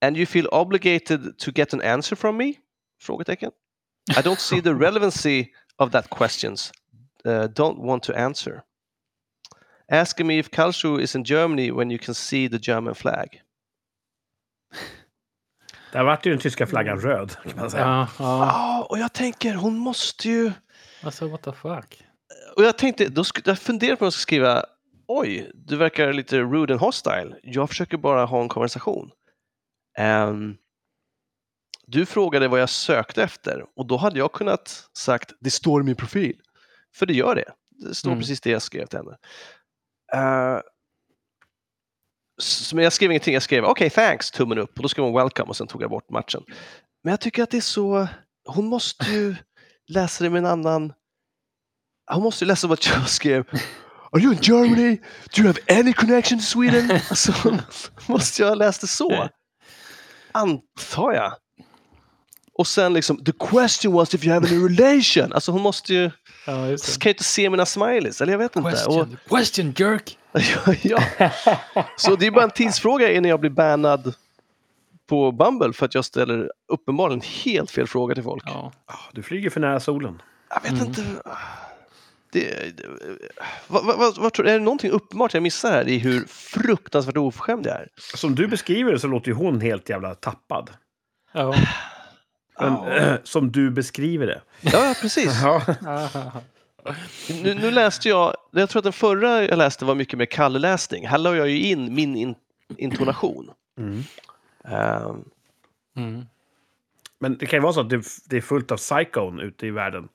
And 0.00 0.16
you 0.16 0.26
feel 0.26 0.48
obligated 0.52 1.38
to 1.38 1.50
get 1.50 1.72
an 1.72 1.82
answer 1.82 2.16
from 2.16 2.36
me? 2.36 2.54
Frågetecken. 3.00 3.50
I 4.16 4.22
don't 4.22 4.40
see 4.40 4.60
the 4.60 4.74
relevancy 4.86 5.52
of 5.76 5.90
that 5.90 6.08
questions. 6.10 6.72
Uh, 7.24 7.48
don't 7.48 7.78
want 7.78 8.02
to 8.04 8.14
answer. 8.14 8.62
Asking 9.92 10.26
me 10.26 10.38
if 10.38 10.50
Karlsruhe 10.50 11.02
is 11.02 11.14
in 11.14 11.24
Germany 11.24 11.70
when 11.72 11.90
you 11.90 11.98
can 11.98 12.14
see 12.14 12.48
the 12.48 12.58
German 12.58 12.94
flag. 12.94 13.42
Där 15.92 16.04
vart 16.04 16.26
ju 16.26 16.30
den 16.30 16.40
tyska 16.40 16.66
flaggan 16.66 17.00
röd, 17.00 17.36
kan 17.42 17.56
man 17.56 17.70
säga. 17.70 17.84
Ja, 17.84 18.08
ja. 18.18 18.46
Ja, 18.46 18.86
och 18.90 18.98
jag 18.98 19.12
tänker 19.12 19.54
hon 19.54 19.78
måste 19.78 20.28
ju... 20.28 20.52
Alltså, 21.02 21.28
what 21.28 21.42
the 21.42 21.52
fuck? 21.52 22.02
Och 22.56 22.64
jag 22.64 22.78
tänkte, 22.78 23.08
då 23.08 23.22
sk- 23.22 23.42
jag 23.44 23.58
funderade 23.58 23.96
på 23.96 24.04
om 24.04 24.06
jag 24.06 24.12
ska 24.12 24.20
skriva 24.20 24.64
Oj, 25.10 25.50
du 25.54 25.76
verkar 25.76 26.12
lite 26.12 26.38
rude 26.38 26.72
and 26.74 26.80
hostile. 26.80 27.36
Jag 27.42 27.68
försöker 27.68 27.96
bara 27.96 28.24
ha 28.24 28.42
en 28.42 28.48
konversation. 28.48 29.10
Ehm, 29.98 30.56
du 31.86 32.06
frågade 32.06 32.48
vad 32.48 32.60
jag 32.60 32.68
sökte 32.70 33.22
efter 33.22 33.64
och 33.76 33.86
då 33.86 33.96
hade 33.96 34.18
jag 34.18 34.32
kunnat 34.32 34.88
sagt 34.98 35.32
det 35.40 35.50
står 35.50 35.80
i 35.80 35.84
min 35.84 35.96
profil. 35.96 36.40
För 36.94 37.06
det 37.06 37.14
gör 37.14 37.34
det. 37.34 37.52
Det 37.88 37.94
står 37.94 38.10
Mm. 38.10 38.20
precis 38.20 38.40
det 38.40 38.50
jag 38.50 38.62
skrev 38.62 38.86
till 38.86 38.98
henne. 38.98 39.16
S- 42.40 42.72
men 42.74 42.84
jag 42.84 42.92
skrev 42.92 43.10
ingenting, 43.10 43.34
jag 43.34 43.42
skrev 43.42 43.64
okej 43.64 43.90
thanks, 43.90 44.30
tummen 44.30 44.58
upp 44.58 44.76
och 44.76 44.82
då 44.82 44.88
skrev 44.88 45.04
hon 45.04 45.14
welcome 45.14 45.48
och 45.48 45.56
sen 45.56 45.66
tog 45.66 45.82
jag 45.82 45.90
bort 45.90 46.10
matchen. 46.10 46.42
Men 47.04 47.10
jag 47.10 47.20
tycker 47.20 47.42
att 47.42 47.50
det 47.50 47.56
är 47.56 47.60
så, 47.60 48.08
hon 48.48 48.66
måste 48.66 49.04
ju 49.10 49.36
läsa 49.88 50.24
det 50.24 50.30
med 50.30 50.38
en 50.38 50.46
annan, 50.46 50.92
hon 52.12 52.22
måste 52.22 52.44
ju 52.44 52.48
läsa 52.48 52.66
vad 52.66 52.78
jag 52.86 53.08
skrev. 53.08 53.44
Are 54.12 54.22
you 54.22 54.32
in 54.32 54.38
Germany? 54.42 54.96
Do 55.34 55.42
you 55.42 55.46
have 55.46 55.80
any 55.80 55.92
connection 55.92 56.38
to 56.38 56.44
Sweden? 56.44 56.90
Alltså, 57.10 57.32
måste 58.06 58.42
jag 58.42 58.48
ha 58.48 58.54
läst 58.54 58.80
det 58.80 58.86
så? 58.86 59.28
Antar 60.32 61.12
jag. 61.12 61.32
Och 62.52 62.66
sen 62.66 62.92
liksom, 62.92 63.24
the 63.24 63.32
question 63.32 63.92
was 63.92 64.14
if 64.14 64.24
you 64.24 64.34
have 64.34 64.48
any 64.48 64.68
relation. 64.68 65.32
Alltså 65.32 65.52
hon 65.52 65.62
måste 65.62 65.94
ju, 65.94 66.10
Ja, 66.48 66.66
just 66.68 66.98
kan 67.02 67.10
ju 67.10 67.14
inte 67.14 67.24
se 67.24 67.50
mina 67.50 67.66
smileys, 67.66 68.20
eller 68.20 68.32
jag 68.32 68.38
vet 68.38 68.56
inte. 68.56 68.68
Och, 68.68 68.74
Question, 68.74 69.16
question 69.28 69.74
jerk! 69.76 70.18
ja, 70.82 71.02
ja. 71.74 71.84
Så 71.96 72.16
det 72.16 72.26
är 72.26 72.30
bara 72.30 72.44
en 72.44 72.50
tidsfråga 72.50 73.12
innan 73.12 73.30
jag 73.30 73.40
blir 73.40 73.50
bannad 73.50 74.14
på 75.08 75.32
Bumble 75.32 75.72
för 75.72 75.86
att 75.86 75.94
jag 75.94 76.04
ställer 76.04 76.52
uppenbarligen 76.68 77.20
helt 77.44 77.70
fel 77.70 77.86
fråga 77.86 78.14
till 78.14 78.24
folk. 78.24 78.42
Ja. 78.46 78.72
Du 79.12 79.22
flyger 79.22 79.50
för 79.50 79.60
nära 79.60 79.80
solen. 79.80 80.22
Jag 80.50 80.60
vet 80.62 80.72
Mm. 80.72 80.84
inte. 80.86 81.02
Det, 82.32 82.76
det, 82.76 82.84
vad, 83.66 83.84
vad, 83.84 84.16
vad, 84.18 84.38
är 84.40 84.42
det 84.44 84.58
någonting 84.58 84.90
uppenbart 84.90 85.34
jag 85.34 85.42
missar 85.42 85.70
här 85.70 85.88
i 85.88 85.98
hur 85.98 86.24
fruktansvärt 86.26 87.16
oförskämd 87.16 87.66
jag 87.66 87.74
är? 87.74 87.88
Som 88.14 88.34
du 88.34 88.46
beskriver 88.46 88.92
det 88.92 88.98
så 89.00 89.06
låter 89.06 89.28
ju 89.28 89.34
hon 89.34 89.60
helt 89.60 89.88
jävla 89.88 90.14
tappad. 90.14 90.70
Ja. 91.32 91.54
Men, 92.60 92.72
Ja. 92.72 92.88
eh, 92.96 93.16
som 93.24 93.52
du 93.52 93.70
beskriver 93.70 94.26
det. 94.26 94.40
Ja, 94.60 94.94
precis. 95.00 95.42
Ja. 95.42 95.62
Nu, 97.42 97.54
nu 97.54 97.70
läste 97.70 98.08
jag, 98.08 98.34
jag 98.50 98.68
tror 98.70 98.80
att 98.80 98.84
den 98.84 98.92
förra 98.92 99.44
jag 99.44 99.58
läste 99.58 99.84
var 99.84 99.94
mycket 99.94 100.18
mer 100.18 100.26
kallläsning. 100.26 101.06
Här 101.08 101.18
la 101.18 101.36
jag 101.36 101.48
ju 101.48 101.60
in 101.60 101.94
min 101.94 102.16
in, 102.16 102.34
intonation. 102.76 103.50
Mm. 103.78 104.02
Ehm, 104.64 105.24
Mm. 105.96 106.26
Men 107.18 107.38
det 107.38 107.46
kan 107.46 107.56
ju 107.56 107.62
vara 107.62 107.72
så 107.72 107.80
att 107.80 107.90
det, 107.90 108.02
det 108.26 108.36
är 108.36 108.40
fullt 108.40 108.72
av 108.72 108.76
psychon 108.76 109.40
ute 109.40 109.66
i 109.66 109.70
världen. 109.70 110.08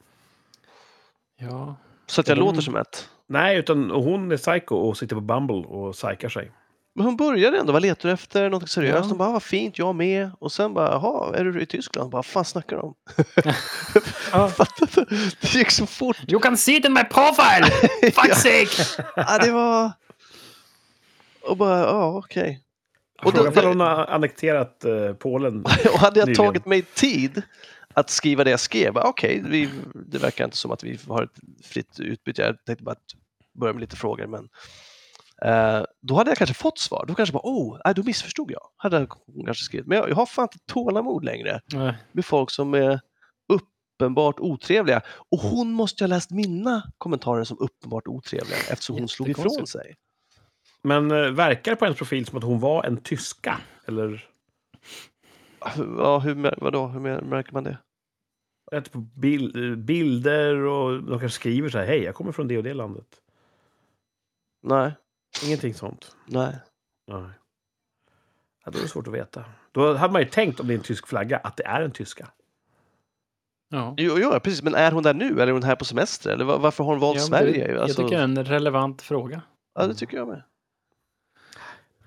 ja. 1.39 1.75
så 2.07 2.21
att 2.21 2.27
jag 2.27 2.37
de- 2.37 2.41
låter 2.41 2.61
som 2.61 2.75
ett. 2.75 3.09
Nej, 3.27 3.57
utan 3.57 3.91
hon 3.91 4.31
är 4.31 4.37
psycho 4.37 4.75
och 4.75 4.97
sitter 4.97 5.15
på 5.15 5.21
Bumble 5.21 5.55
och 5.55 5.93
psykar 5.93 6.29
sig. 6.29 6.51
Men 6.95 7.05
hon 7.05 7.15
började 7.15 7.57
ändå, 7.57 7.73
vad 7.73 7.81
letar 7.81 8.09
du 8.09 8.13
efter? 8.13 8.49
Något 8.49 8.69
seriöst? 8.69 9.03
Ja. 9.03 9.09
Hon 9.09 9.17
bara, 9.17 9.31
vad 9.31 9.43
fint, 9.43 9.77
jag 9.77 9.95
med. 9.95 10.31
Och 10.39 10.51
sen 10.51 10.73
bara, 10.73 10.87
jaha, 10.91 11.37
är 11.37 11.43
du 11.43 11.61
i 11.61 11.65
Tyskland? 11.65 12.09
Bara, 12.11 12.17
vad 12.17 12.25
fan 12.25 12.45
snackar 12.45 12.75
du 12.75 12.81
om? 12.81 12.93
Ja. 14.31 14.51
det 15.41 15.53
gick 15.55 15.71
så 15.71 15.85
fort. 15.85 16.17
You 16.27 16.41
can 16.41 16.57
see 16.57 16.75
it 16.77 16.85
in 16.85 16.93
my 16.93 17.03
profile! 17.03 17.65
Fuck's 18.01 18.33
sake! 18.35 19.03
Ja, 19.15 19.37
det 19.37 19.51
var... 19.51 19.91
Och 21.41 21.57
bara, 21.57 21.79
ja 21.79 22.17
okej. 22.17 22.59
Och 23.21 23.27
Och 23.27 23.33
Frågan 23.33 23.53
då- 23.53 23.61
om 23.61 23.67
hon 23.67 23.79
har 23.79 24.05
annekterat 24.05 24.85
eh, 24.85 25.13
Polen. 25.13 25.65
Och 25.93 25.99
hade 25.99 26.19
jag 26.19 26.27
Nyligen. 26.27 26.45
tagit 26.45 26.65
mig 26.65 26.81
tid 26.81 27.41
att 27.93 28.09
skriva 28.09 28.43
det 28.43 28.49
jag 28.51 28.59
skrev, 28.59 28.97
okej, 28.97 29.43
vi 29.47 29.69
det 29.93 30.17
verkar 30.17 30.45
inte 30.45 30.57
som 30.57 30.71
att 30.71 30.83
vi 30.83 30.99
har 31.07 31.23
ett 31.23 31.65
fritt 31.65 31.99
utbyte. 31.99 32.41
Jag 32.41 32.65
tänkte 32.65 32.83
bara 32.83 32.91
att 32.91 33.13
börja 33.59 33.73
med 33.73 33.81
lite 33.81 33.95
frågor, 33.95 34.27
men 34.27 34.49
då 36.01 36.15
hade 36.15 36.31
jag 36.31 36.37
kanske 36.37 36.53
fått 36.53 36.79
svar. 36.79 37.05
Då 37.07 37.15
kanske 37.15 37.33
bara, 37.33 37.43
oh, 37.43 37.79
nej, 37.85 37.93
då 37.93 38.03
missförstod 38.03 38.51
jag. 38.51 38.61
Hade 38.77 39.07
hon 39.25 39.45
kanske 39.45 39.63
skrivit. 39.63 39.87
Men 39.87 39.97
jag, 39.97 40.09
jag 40.09 40.15
har 40.15 40.25
fan 40.25 40.43
inte 40.43 40.73
tålamod 40.73 41.25
längre 41.25 41.61
Nej. 41.73 41.93
med 42.11 42.25
folk 42.25 42.51
som 42.51 42.73
är 42.73 42.99
uppenbart 43.53 44.39
otrevliga. 44.39 45.01
Och 45.31 45.39
hon 45.39 45.71
måste 45.71 46.03
ju 46.03 46.07
ha 46.07 46.15
läst 46.15 46.31
mina 46.31 46.83
kommentarer 46.97 47.43
som 47.43 47.57
uppenbart 47.59 48.07
otrevliga 48.07 48.57
eftersom 48.71 48.97
hon 48.97 49.07
slog 49.07 49.29
ifrån 49.29 49.67
sig. 49.67 49.95
Men 50.83 51.11
eh, 51.11 51.31
verkar 51.31 51.71
det 51.71 51.75
på 51.75 51.85
hennes 51.85 51.97
profil 51.97 52.25
som 52.25 52.37
att 52.37 52.43
hon 52.43 52.59
var 52.59 52.83
en 52.83 52.97
tyska? 52.97 53.61
Eller? 53.87 54.29
Ja, 55.97 56.19
hur, 56.19 56.61
vadå, 56.61 56.87
hur 56.87 56.99
mär- 56.99 57.21
märker 57.21 57.53
man 57.53 57.63
det? 57.63 57.77
Jag 58.71 58.81
vet, 58.81 58.91
på 58.91 58.97
bil, 58.97 59.71
eh, 59.71 59.75
bilder 59.75 60.55
och 60.55 61.03
de 61.03 61.19
kanske 61.19 61.39
skriver 61.39 61.69
så 61.69 61.77
här, 61.77 61.85
hej, 61.85 62.03
jag 62.03 62.15
kommer 62.15 62.31
från 62.31 62.47
det 62.47 62.57
och 62.57 62.63
det 62.63 62.73
landet. 62.73 63.07
Nej, 64.63 64.91
Ingenting 65.43 65.73
sånt. 65.73 66.15
nej. 66.25 66.55
Nej. 67.07 67.23
Ja, 68.65 68.71
då 68.71 68.77
är 68.77 68.81
det 68.83 68.87
svårt 68.87 69.07
att 69.07 69.13
veta. 69.13 69.45
Då 69.71 69.93
hade 69.95 70.13
man 70.13 70.21
ju 70.21 70.27
tänkt 70.27 70.59
om 70.59 70.67
det 70.67 70.73
är 70.73 70.77
en 70.77 70.83
tysk 70.83 71.07
flagga 71.07 71.37
att 71.37 71.57
det 71.57 71.65
är 71.65 71.81
en 71.81 71.91
tyska. 71.91 72.27
Ja. 73.69 73.93
Jo, 73.97 74.15
jo, 74.17 74.39
precis. 74.39 74.63
Men 74.63 74.75
är 74.75 74.91
hon 74.91 75.03
där 75.03 75.13
nu 75.13 75.25
eller 75.31 75.47
är 75.47 75.51
hon 75.51 75.63
här 75.63 75.75
på 75.75 75.85
semester? 75.85 76.29
Eller 76.31 76.45
va- 76.45 76.57
varför 76.57 76.83
har 76.83 76.91
hon 76.91 76.99
valt 76.99 77.17
Ja, 77.19 77.23
Sverige? 77.25 77.67
Det, 77.73 77.81
Alltså, 77.81 78.01
Jag 78.01 78.07
tycker 78.09 78.17
det 78.17 78.23
är 78.23 78.39
en 78.39 78.45
relevant 78.45 79.01
fråga. 79.01 79.41
Ja, 79.75 79.87
det 79.87 79.95
tycker 79.95 80.17
jag 80.17 80.27
med. 80.27 80.43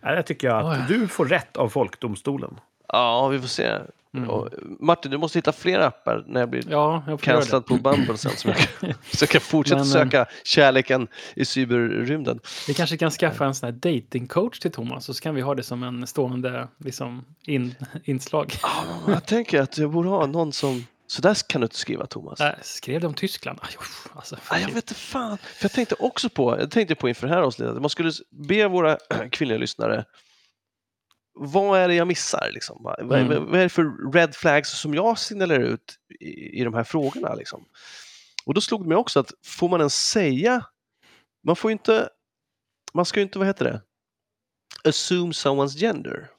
Ja, 0.00 0.14
där 0.14 0.22
tycker 0.22 0.48
jag 0.48 0.58
att 0.58 0.64
Oh, 0.64 0.78
ja. 0.80 0.84
du 0.88 1.08
får 1.08 1.24
rätt 1.26 1.56
av 1.56 1.68
folkdomstolen. 1.68 2.60
Ja, 2.88 3.28
vi 3.28 3.40
får 3.40 3.48
se. 3.48 3.78
Mm. 4.16 4.30
Och, 4.30 4.48
Martin, 4.80 5.10
du 5.10 5.18
måste 5.18 5.38
hitta 5.38 5.52
fler 5.52 5.78
appar 5.78 6.24
när 6.26 6.40
jag 6.40 6.50
blir 6.50 6.62
Ja, 6.70 7.02
jag 7.06 7.20
cancellad 7.20 7.66
på 7.66 7.74
Bumble 7.74 8.16
sen 8.16 8.32
så 8.36 8.48
jag, 8.48 8.56
kan, 8.56 8.94
så 9.12 9.22
jag 9.22 9.28
kan 9.28 9.40
fortsätta 9.40 9.78
Men, 9.78 9.86
eh, 9.86 9.92
söka 9.92 10.26
kärleken 10.44 11.08
i 11.36 11.44
cyberrymden. 11.44 12.40
Vi 12.68 12.74
kanske 12.74 12.96
kan 12.96 13.10
skaffa 13.10 13.46
en 13.46 13.54
sån 13.54 13.66
här 13.66 13.72
datingcoach 13.72 14.58
till 14.58 14.72
Thomas 14.72 15.08
och 15.08 15.16
så 15.16 15.22
kan 15.22 15.34
vi 15.34 15.40
ha 15.40 15.54
det 15.54 15.62
som 15.62 15.82
en 15.82 16.06
stående 16.06 16.68
liksom, 16.78 17.24
in, 17.44 17.74
inslag. 18.04 18.54
Ja, 18.62 18.84
jag 19.08 19.26
tänker 19.26 19.60
att 19.60 19.78
jag 19.78 19.90
borde 19.90 20.08
ha 20.08 20.26
någon 20.26 20.52
som... 20.52 20.86
Så 21.08 21.22
där 21.22 21.36
kan 21.48 21.60
du 21.60 21.64
inte 21.64 21.76
skriva, 21.76 22.06
Thomas. 22.06 22.40
Äh, 22.40 22.50
skrev 22.62 23.00
de 23.00 23.06
om 23.06 23.14
Tyskland? 23.14 23.58
Aj, 23.62 23.76
usch, 23.80 24.16
alltså, 24.16 24.36
Nej, 24.50 24.60
jag 24.60 24.68
vet 24.68 24.76
inte 24.76 24.94
fan. 24.94 25.38
För 25.38 25.64
jag 25.64 25.72
tänkte 25.72 25.94
också 25.98 26.28
på, 26.28 26.60
jag 26.60 26.70
tänkte 26.70 26.94
på 26.94 27.08
inför 27.08 27.26
det 27.26 27.34
här 27.34 27.42
avsnittet, 27.42 27.80
man 27.80 27.90
skulle 27.90 28.12
be 28.30 28.68
våra 28.68 28.98
kvinnliga 29.30 29.58
lyssnare 29.58 30.04
vad 31.38 31.78
är 31.80 31.88
det 31.88 31.94
jag 31.94 32.08
missar? 32.08 32.50
Liksom? 32.52 32.78
Vad, 32.82 33.06
vad- 33.06 33.20
Mm. 33.20 33.44
vad 33.50 33.54
är 33.60 33.62
det 33.62 33.68
för 33.68 34.12
red 34.12 34.34
flags 34.34 34.70
som 34.80 34.94
jag 34.94 35.18
signalerar 35.18 35.62
ut 35.62 35.94
i, 36.20 36.60
i 36.60 36.64
de 36.64 36.74
här 36.74 36.84
frågorna? 36.84 37.34
Liksom? 37.34 37.64
Och 38.46 38.54
då 38.54 38.60
slog 38.60 38.82
det 38.84 38.88
mig 38.88 38.96
också 38.96 39.20
att 39.20 39.32
får 39.44 39.68
man 39.68 39.80
ens 39.80 40.08
säga, 40.08 40.64
man 41.46 41.56
får 41.56 41.70
ju 41.70 41.72
inte, 41.72 42.08
man 42.94 43.04
ska 43.04 43.20
ju 43.20 43.24
inte, 43.24 43.38
vad 43.38 43.46
heter 43.48 43.64
det, 43.64 43.82
assume 44.88 45.32
someone's 45.32 45.78
gender. 45.78 46.30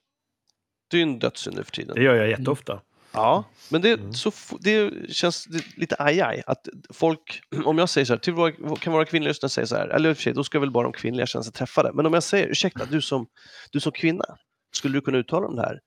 Det 0.89 0.97
är 0.97 0.99
ju 0.99 1.03
en 1.03 1.19
dödssynd 1.19 1.55
nu 1.57 1.63
för 1.63 1.71
tiden. 1.71 1.95
Det 1.95 2.03
gör 2.03 2.15
jag 2.15 2.29
jätteofta. 2.29 2.81
Ja, 3.11 3.43
men 3.69 3.81
det, 3.81 3.91
Mm. 3.93 4.13
så, 4.13 4.31
det 4.59 4.91
känns 5.13 5.45
det, 5.45 5.63
lite 5.77 5.95
ajaj 5.99 6.43
att 6.47 6.67
folk, 6.93 7.41
om 7.65 7.77
jag 7.77 7.89
säger 7.89 8.05
så 8.05 8.13
här, 8.13 8.17
till 8.19 8.33
våra, 8.33 8.75
kan 8.75 8.93
våra 8.93 9.05
kvinnliga 9.05 9.29
lyssnare 9.29 9.49
säga 9.49 9.67
så 9.67 9.75
här, 9.75 9.87
eller 9.87 10.09
i 10.09 10.13
och 10.13 10.17
för 10.17 10.23
sig, 10.23 10.33
då 10.33 10.43
ska 10.43 10.59
väl 10.59 10.71
bara 10.71 10.83
de 10.83 10.93
kvinnliga 10.93 11.25
känna 11.25 11.43
sig 11.43 11.53
träffade. 11.53 11.91
Men 11.93 12.05
om 12.05 12.13
jag 12.13 12.23
säger, 12.23 12.47
ursäkta, 12.47 12.85
du 12.85 13.01
som, 13.01 13.27
du 13.71 13.79
som 13.79 13.91
kvinna, 13.91 14.25
skulle 14.77 14.97
du 14.97 15.01
kunna 15.01 15.17
uttala 15.17 15.47
om 15.47 15.55
det 15.55 15.61
här? 15.61 15.81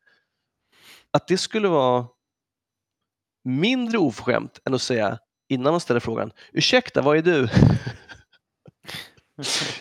Att 1.10 1.28
det 1.28 1.38
skulle 1.38 1.68
vara 1.68 2.06
mindre 3.44 3.98
oförskämt 3.98 4.60
än 4.64 4.74
att 4.74 4.82
säga 4.82 5.18
innan 5.48 5.72
man 5.72 5.80
ställer 5.80 6.00
frågan, 6.00 6.32
ursäkta, 6.52 7.02
vad 7.02 7.16
är 7.16 7.22
du? 7.22 7.48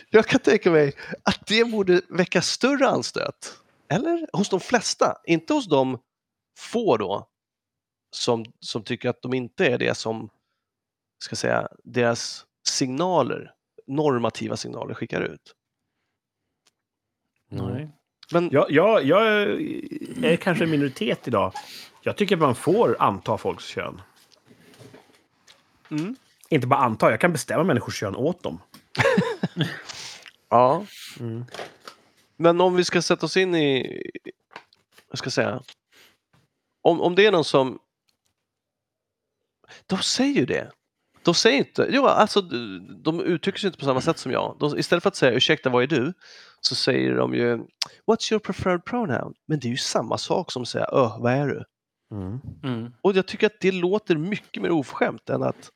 jag 0.09 0.25
kan 0.25 0.39
tänka 0.39 0.71
mig 0.71 0.93
att 1.23 1.47
det 1.47 1.71
borde 1.71 2.01
väcka 2.09 2.41
större 2.41 2.87
anstöt. 2.87 3.59
Eller? 3.89 4.27
Hos 4.33 4.49
de 4.49 4.59
flesta, 4.59 5.17
inte 5.25 5.53
hos 5.53 5.67
de 5.67 5.99
få 6.57 6.97
då 6.97 7.29
som, 8.11 8.45
som 8.59 8.83
tycker 8.83 9.09
att 9.09 9.21
de 9.21 9.33
inte 9.33 9.65
är 9.65 9.77
det 9.77 9.97
som 9.97 10.29
ska 11.23 11.35
säga, 11.35 11.67
deras 11.83 12.45
signaler, 12.67 13.53
normativa 13.87 14.57
signaler 14.57 14.93
skickar 14.93 15.21
ut. 15.21 15.55
Nej. 17.49 17.98
Men 18.31 18.49
Jag, 18.51 18.71
jag, 18.71 19.05
jag 19.05 19.23
är 20.23 20.35
kanske 20.35 20.63
en 20.63 20.71
minoritet 20.71 21.27
idag. 21.27 21.53
Jag 22.01 22.17
tycker 22.17 22.35
att 22.35 22.41
man 22.41 22.55
får 22.55 22.95
anta 22.99 23.37
folks 23.37 23.65
kön. 23.65 24.01
Mm. 25.91 26.15
Inte 26.49 26.67
bara 26.67 26.79
anta, 26.79 27.11
jag 27.11 27.21
kan 27.21 27.31
bestämma 27.31 27.63
människors 27.63 27.99
kön 27.99 28.15
åt 28.15 28.43
dem. 28.43 28.61
Ja. 30.49 30.85
Mm. 31.19 31.45
Men 32.37 32.61
om 32.61 32.75
vi 32.75 32.83
ska 32.83 33.01
sätta 33.01 33.25
oss 33.25 33.37
in 33.37 33.55
i, 33.55 34.01
vad 35.09 35.17
ska 35.17 35.25
jag 35.25 35.33
säga, 35.33 35.63
om, 36.81 37.01
om 37.01 37.15
det 37.15 37.25
är 37.25 37.31
någon 37.31 37.45
som, 37.45 37.79
de 39.85 39.99
säger 39.99 40.35
ju 40.39 40.45
det. 40.45 40.71
De 41.23 41.33
säger 41.33 41.57
inte, 41.57 41.87
jo 41.91 42.05
alltså 42.05 42.41
de 43.03 43.21
uttrycker 43.21 43.59
sig 43.59 43.67
inte 43.67 43.79
på 43.79 43.85
samma 43.85 44.01
sätt 44.01 44.17
som 44.17 44.31
jag. 44.31 44.55
De, 44.59 44.77
istället 44.77 45.03
för 45.03 45.07
att 45.07 45.15
säga 45.15 45.31
ursäkta 45.31 45.69
vad 45.69 45.83
är 45.83 45.87
du? 45.87 46.13
Så 46.61 46.75
säger 46.75 47.15
de 47.15 47.33
ju 47.33 47.57
What's 48.07 48.33
your 48.33 48.39
preferred 48.39 48.85
pronoun? 48.85 49.33
Men 49.47 49.59
det 49.59 49.67
är 49.67 49.69
ju 49.71 49.77
samma 49.77 50.17
sak 50.17 50.51
som 50.51 50.61
att 50.61 50.67
säga 50.67 50.85
öh, 50.91 51.17
vad 51.21 51.33
är 51.33 51.47
du? 51.47 51.63
Mm. 52.11 52.39
Mm. 52.63 52.93
Och 53.01 53.13
jag 53.13 53.25
tycker 53.27 53.47
att 53.47 53.59
det 53.61 53.71
låter 53.71 54.15
mycket 54.15 54.63
mer 54.63 54.71
oförskämt 54.71 55.29
än 55.29 55.43
att 55.43 55.69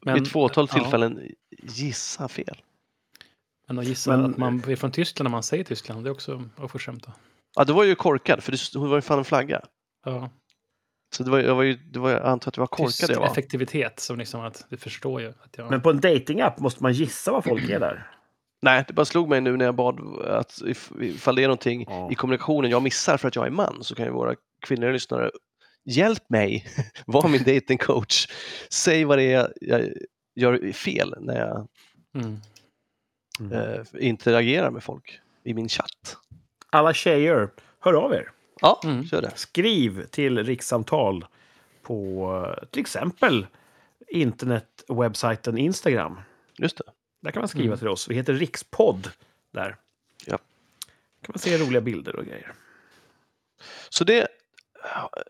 Men, 0.00 0.14
vid 0.14 0.22
ett 0.22 0.28
fåtal 0.32 0.66
ja, 0.70 0.78
tillfällen 0.78 1.28
gissa 1.62 2.28
fel. 2.28 2.62
Men 3.68 3.78
att 3.78 3.84
gissa 3.86 4.16
Men- 4.16 4.30
att 4.30 4.36
man 4.36 4.70
är 4.70 4.76
från 4.76 4.92
Tyskland 4.92 5.24
när 5.24 5.30
man 5.30 5.42
säger 5.42 5.64
Tyskland, 5.64 6.04
det 6.04 6.10
är 6.10 6.12
också 6.12 6.44
oförskämt. 6.58 7.06
då. 7.06 7.12
Ja, 7.56 7.64
det 7.64 7.72
var 7.72 7.84
ju 7.84 7.94
korkad, 7.94 8.42
för 8.42 8.52
det, 8.52 8.58
hon 8.78 8.88
var 8.90 8.96
ju 8.96 9.02
fan 9.02 9.18
en 9.18 9.24
flagga. 9.24 9.60
Ja. 10.04 10.30
Så 11.16 11.22
det 11.22 11.30
var, 11.30 11.38
jag, 11.38 11.54
var 11.54 11.62
ju, 11.62 11.74
det 11.74 11.98
var, 11.98 12.10
jag 12.10 12.26
antar 12.26 12.48
att 12.50 12.54
det 12.54 12.60
var 12.60 12.66
korkad 12.66 12.86
Tysk 12.86 13.10
jag 13.10 13.18
var. 13.20 13.26
effektivitet 13.26 14.00
som 14.00 14.18
liksom 14.18 14.40
att 14.40 14.66
du 14.68 14.76
förstår 14.76 15.20
ju 15.20 15.28
att 15.28 15.58
jag... 15.58 15.70
Men 15.70 15.82
på 15.82 15.90
en 15.90 16.00
datingapp 16.00 16.58
måste 16.58 16.82
man 16.82 16.92
gissa 16.92 17.32
vad 17.32 17.44
folk 17.44 17.68
är 17.70 17.80
där. 17.80 18.10
Nej, 18.62 18.84
det 18.88 18.92
bara 18.92 19.04
slog 19.04 19.28
mig 19.28 19.40
nu 19.40 19.56
när 19.56 19.64
jag 19.64 19.74
bad 19.74 20.00
att 20.26 20.50
if- 20.62 21.02
ifall 21.02 21.34
det 21.36 21.42
är 21.42 21.48
någonting 21.48 21.84
Ja. 21.88 22.08
i 22.12 22.14
kommunikationen 22.14 22.70
jag 22.70 22.82
missar 22.82 23.16
för 23.16 23.28
att 23.28 23.36
jag 23.36 23.46
är 23.46 23.50
man 23.50 23.84
så 23.84 23.94
kan 23.94 24.04
ju 24.04 24.10
våra 24.12 24.34
kvinnliga 24.66 24.90
lyssnare 24.90 25.30
hjälp 25.84 26.30
mig, 26.30 26.66
var 27.06 27.28
min 27.28 27.42
datingcoach. 27.42 28.26
Säg 28.70 29.04
vad 29.04 29.18
det 29.18 29.32
är 29.32 29.52
jag 29.60 29.88
gör 30.34 30.72
fel 30.72 31.14
när 31.20 31.38
jag 31.40 31.68
Mm. 32.14 32.36
Mm. 33.40 33.52
eh, 33.52 33.80
interagerar 33.98 34.70
med 34.70 34.82
folk 34.82 35.20
i 35.44 35.54
min 35.54 35.68
chatt. 35.68 36.16
Alla 36.70 36.94
tjejer, 36.94 37.50
hör 37.80 37.92
av 37.94 38.12
er. 38.12 38.30
Ja, 38.60 38.80
Mm. 38.84 39.06
kör 39.06 39.22
det. 39.22 39.30
Skriv 39.36 40.06
till 40.06 40.44
rikssamtal 40.44 41.24
på 41.82 42.24
eh, 42.58 42.68
till 42.68 42.80
exempel 42.80 43.46
internetwebbsajten 44.08 45.58
Instagram. 45.58 46.20
Just 46.58 46.76
det. 46.76 46.84
Där 47.20 47.30
kan 47.30 47.40
man 47.40 47.48
skriva 47.48 47.66
Mm. 47.66 47.78
till 47.78 47.88
oss. 47.88 48.08
Vi 48.08 48.14
heter 48.14 48.34
Rikspodd 48.34 49.10
där. 49.52 49.76
Ja. 50.26 50.38
kan 51.22 51.32
man 51.34 51.38
se 51.38 51.58
roliga 51.58 51.80
bilder 51.80 52.16
och 52.16 52.24
grejer. 52.24 52.52
Så 53.88 54.04
det 54.04 54.28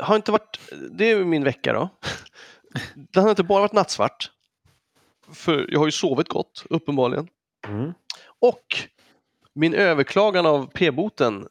har 0.01 0.17
inte 0.17 0.33
varit, 0.33 0.61
det 0.91 1.11
är 1.11 1.25
min 1.25 1.45
vecka 1.45 1.73
då. 1.73 1.89
Den 2.95 3.23
har 3.23 3.31
inte 3.31 3.43
bara 3.43 3.61
varit 3.61 3.73
nattsvart. 3.73 4.31
För 5.33 5.67
jag 5.71 5.79
har 5.79 5.87
ju 5.87 5.93
sovit 5.93 6.29
gott, 6.29 6.65
uppenbarligen. 6.71 7.29
Mm. 7.69 7.93
Och 8.41 8.77
min 9.53 9.75
överklagan 9.75 10.47
av 10.47 10.71
p-boten 10.75 11.49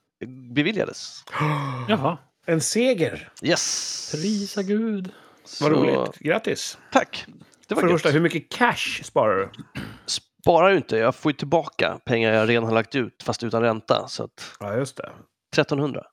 beviljades. 0.53 1.23
Jaha, 1.89 2.17
En 2.45 2.61
seger! 2.61 3.31
Yes! 3.41 4.09
prisa 4.11 4.63
Gud. 4.63 5.11
Vad 5.41 5.49
Så, 5.49 5.69
roligt. 5.69 6.17
Grattis! 6.19 6.77
Tack! 6.91 7.25
Det 7.67 7.75
var 7.75 7.81
För 7.81 7.87
det 7.87 7.93
första, 7.93 8.09
hur 8.09 8.19
mycket 8.19 8.49
cash 8.49 9.03
sparar 9.03 9.37
du? 9.37 9.49
Sparar 10.41 10.69
ju 10.69 10.77
inte, 10.77 10.97
jag 10.97 11.15
får 11.15 11.31
ju 11.31 11.37
tillbaka 11.37 11.99
pengar 12.05 12.33
jag 12.33 12.49
redan 12.49 12.63
har 12.63 12.73
lagt 12.73 12.95
ut 12.95 13.23
fast 13.23 13.43
utan 13.43 13.61
ränta. 13.61 14.07
Så 14.07 14.23
att 14.23 14.51
Ja, 14.59 14.75
just 14.75 14.97
det. 14.97 15.11
1300. 15.51 16.03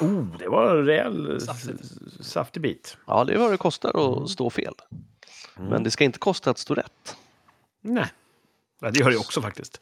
Oh, 0.00 0.24
det 0.38 0.48
var 0.48 0.76
en 0.76 0.86
rejäl 0.86 1.40
Saftigt. 1.40 1.80
s- 1.80 2.26
saftig 2.30 2.62
bit. 2.62 2.96
Ja, 3.06 3.24
det 3.24 3.34
är 3.34 3.38
vad 3.38 3.50
det 3.50 3.56
kostar 3.56 3.88
att 3.88 4.16
Mm. 4.16 4.28
stå 4.28 4.50
fel. 4.50 4.74
Mm. 5.56 5.70
Men 5.70 5.82
det 5.82 5.90
ska 5.90 6.04
inte 6.04 6.18
kosta 6.18 6.50
att 6.50 6.58
stå 6.58 6.74
rätt. 6.74 7.16
Nej. 7.82 8.06
Ja, 8.80 8.90
det 8.90 8.98
gör 8.98 9.10
det 9.10 9.16
också 9.16 9.42
faktiskt. 9.42 9.80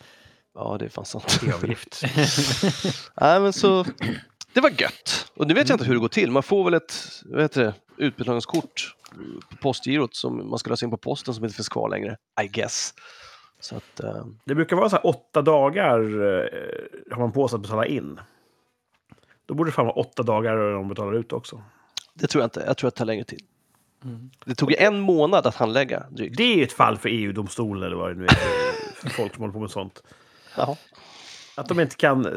Ja, 0.55 0.77
det 0.79 0.85
är 0.85 0.89
fan 0.89 1.05
sant. 1.05 1.41
E-avgift. 1.47 2.03
Nej, 3.21 3.41
men 3.41 3.53
så, 3.53 3.87
det 4.53 4.61
var 4.61 4.71
gött. 4.71 5.33
Och 5.37 5.47
nu 5.47 5.55
vet 5.55 5.69
jag 5.69 5.75
inte 5.77 5.85
hur 5.87 5.95
det 5.95 6.01
går 6.01 6.09
till. 6.09 6.31
Man 6.31 6.43
får 6.43 6.65
väl 6.65 6.75
ett 6.75 6.95
vad 7.25 7.43
heter 7.43 7.65
det, 7.65 7.75
utbetalningskort 7.99 8.97
på 9.51 9.57
postgirot 9.57 10.17
som 10.17 10.51
man 10.51 10.59
ska 10.59 10.71
lösa 10.71 10.87
in 10.87 10.91
på 10.91 10.97
posten 10.97 11.35
som 11.35 11.45
inte 11.45 11.57
finns 11.57 11.69
kvar 11.69 11.89
längre. 11.89 12.17
I 12.43 12.47
guess. 12.49 12.95
Så 13.65 13.77
att, 13.77 14.01
eh, 14.01 14.27
Det 14.45 14.55
brukar 14.55 14.77
vara 14.77 14.89
så 14.89 14.97
här 14.97 15.07
åtta 15.07 15.43
dagar 15.43 16.01
eh, 16.01 16.49
har 17.11 17.21
man 17.21 17.33
på 17.33 17.49
sig 17.49 17.57
att 17.57 17.63
betala 17.63 17.87
in. 17.87 18.21
Då 19.47 19.55
borde 19.55 19.71
det 19.71 19.75
fan 19.75 19.87
vara 19.87 19.97
åtta 19.97 20.23
dagar 20.23 20.73
de 20.73 20.89
betalar 20.89 21.13
ut 21.13 21.33
också. 21.33 21.63
det 22.15 22.27
tror 22.27 22.43
jag 22.43 22.47
inte. 22.47 22.65
Jag 22.67 22.77
tror 22.77 22.89
att 22.89 22.95
det 22.95 22.99
tar 22.99 23.05
längre 23.05 23.25
tid. 23.25 23.43
Mm. 24.05 24.31
Det 24.45 24.55
tog 24.55 24.71
ju 24.71 24.77
en 24.77 25.01
månad 25.01 25.47
att 25.47 25.55
handlägga 25.55 26.07
drygt. 26.11 26.37
Det 26.37 26.61
är 26.61 26.63
ett 26.63 26.73
fall 26.73 26.99
för 26.99 27.09
EU-domstolen 27.09 27.83
eller 27.83 27.97
vad 27.97 28.11
det 28.11 28.15
nu 28.15 28.25
är 28.25 28.29
för, 28.95 29.09
folk 29.09 29.35
som 29.35 29.41
håller 29.41 29.53
på 29.53 29.61
med 29.61 29.71
sånt. 29.71 30.03
Ja. 30.57 30.77
Att 31.57 31.69
de 31.69 31.81
inte 31.81 31.97
kan 31.97 32.27
eh, 32.27 32.33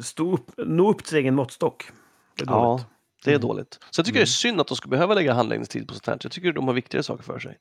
stå 0.00 0.34
upp, 0.34 0.50
nå 0.56 0.90
upp 0.90 0.98
till 0.98 1.08
sin 1.08 1.18
egen 1.18 1.34
måttstock. 1.34 1.90
Det 2.36 2.44
är 2.44 2.46
ja, 2.46 2.62
dåligt. 2.62 2.86
det 3.24 3.32
är 3.34 3.38
dåligt. 3.38 3.78
Så 3.90 3.98
jag 4.00 4.06
tycker 4.06 4.18
det 4.18 4.24
är 4.24 4.26
synd 4.26 4.60
att 4.60 4.66
de 4.66 4.76
ska 4.76 4.88
behöva 4.88 5.14
lägga 5.14 5.34
handläggningstid 5.34 5.88
på 5.88 5.94
sånt 5.94 6.06
här. 6.06 6.18
Jag 6.22 6.32
tycker 6.32 6.52
de 6.52 6.66
har 6.66 6.74
viktigare 6.74 7.02
saker 7.02 7.22
för 7.22 7.38
sig. 7.38 7.58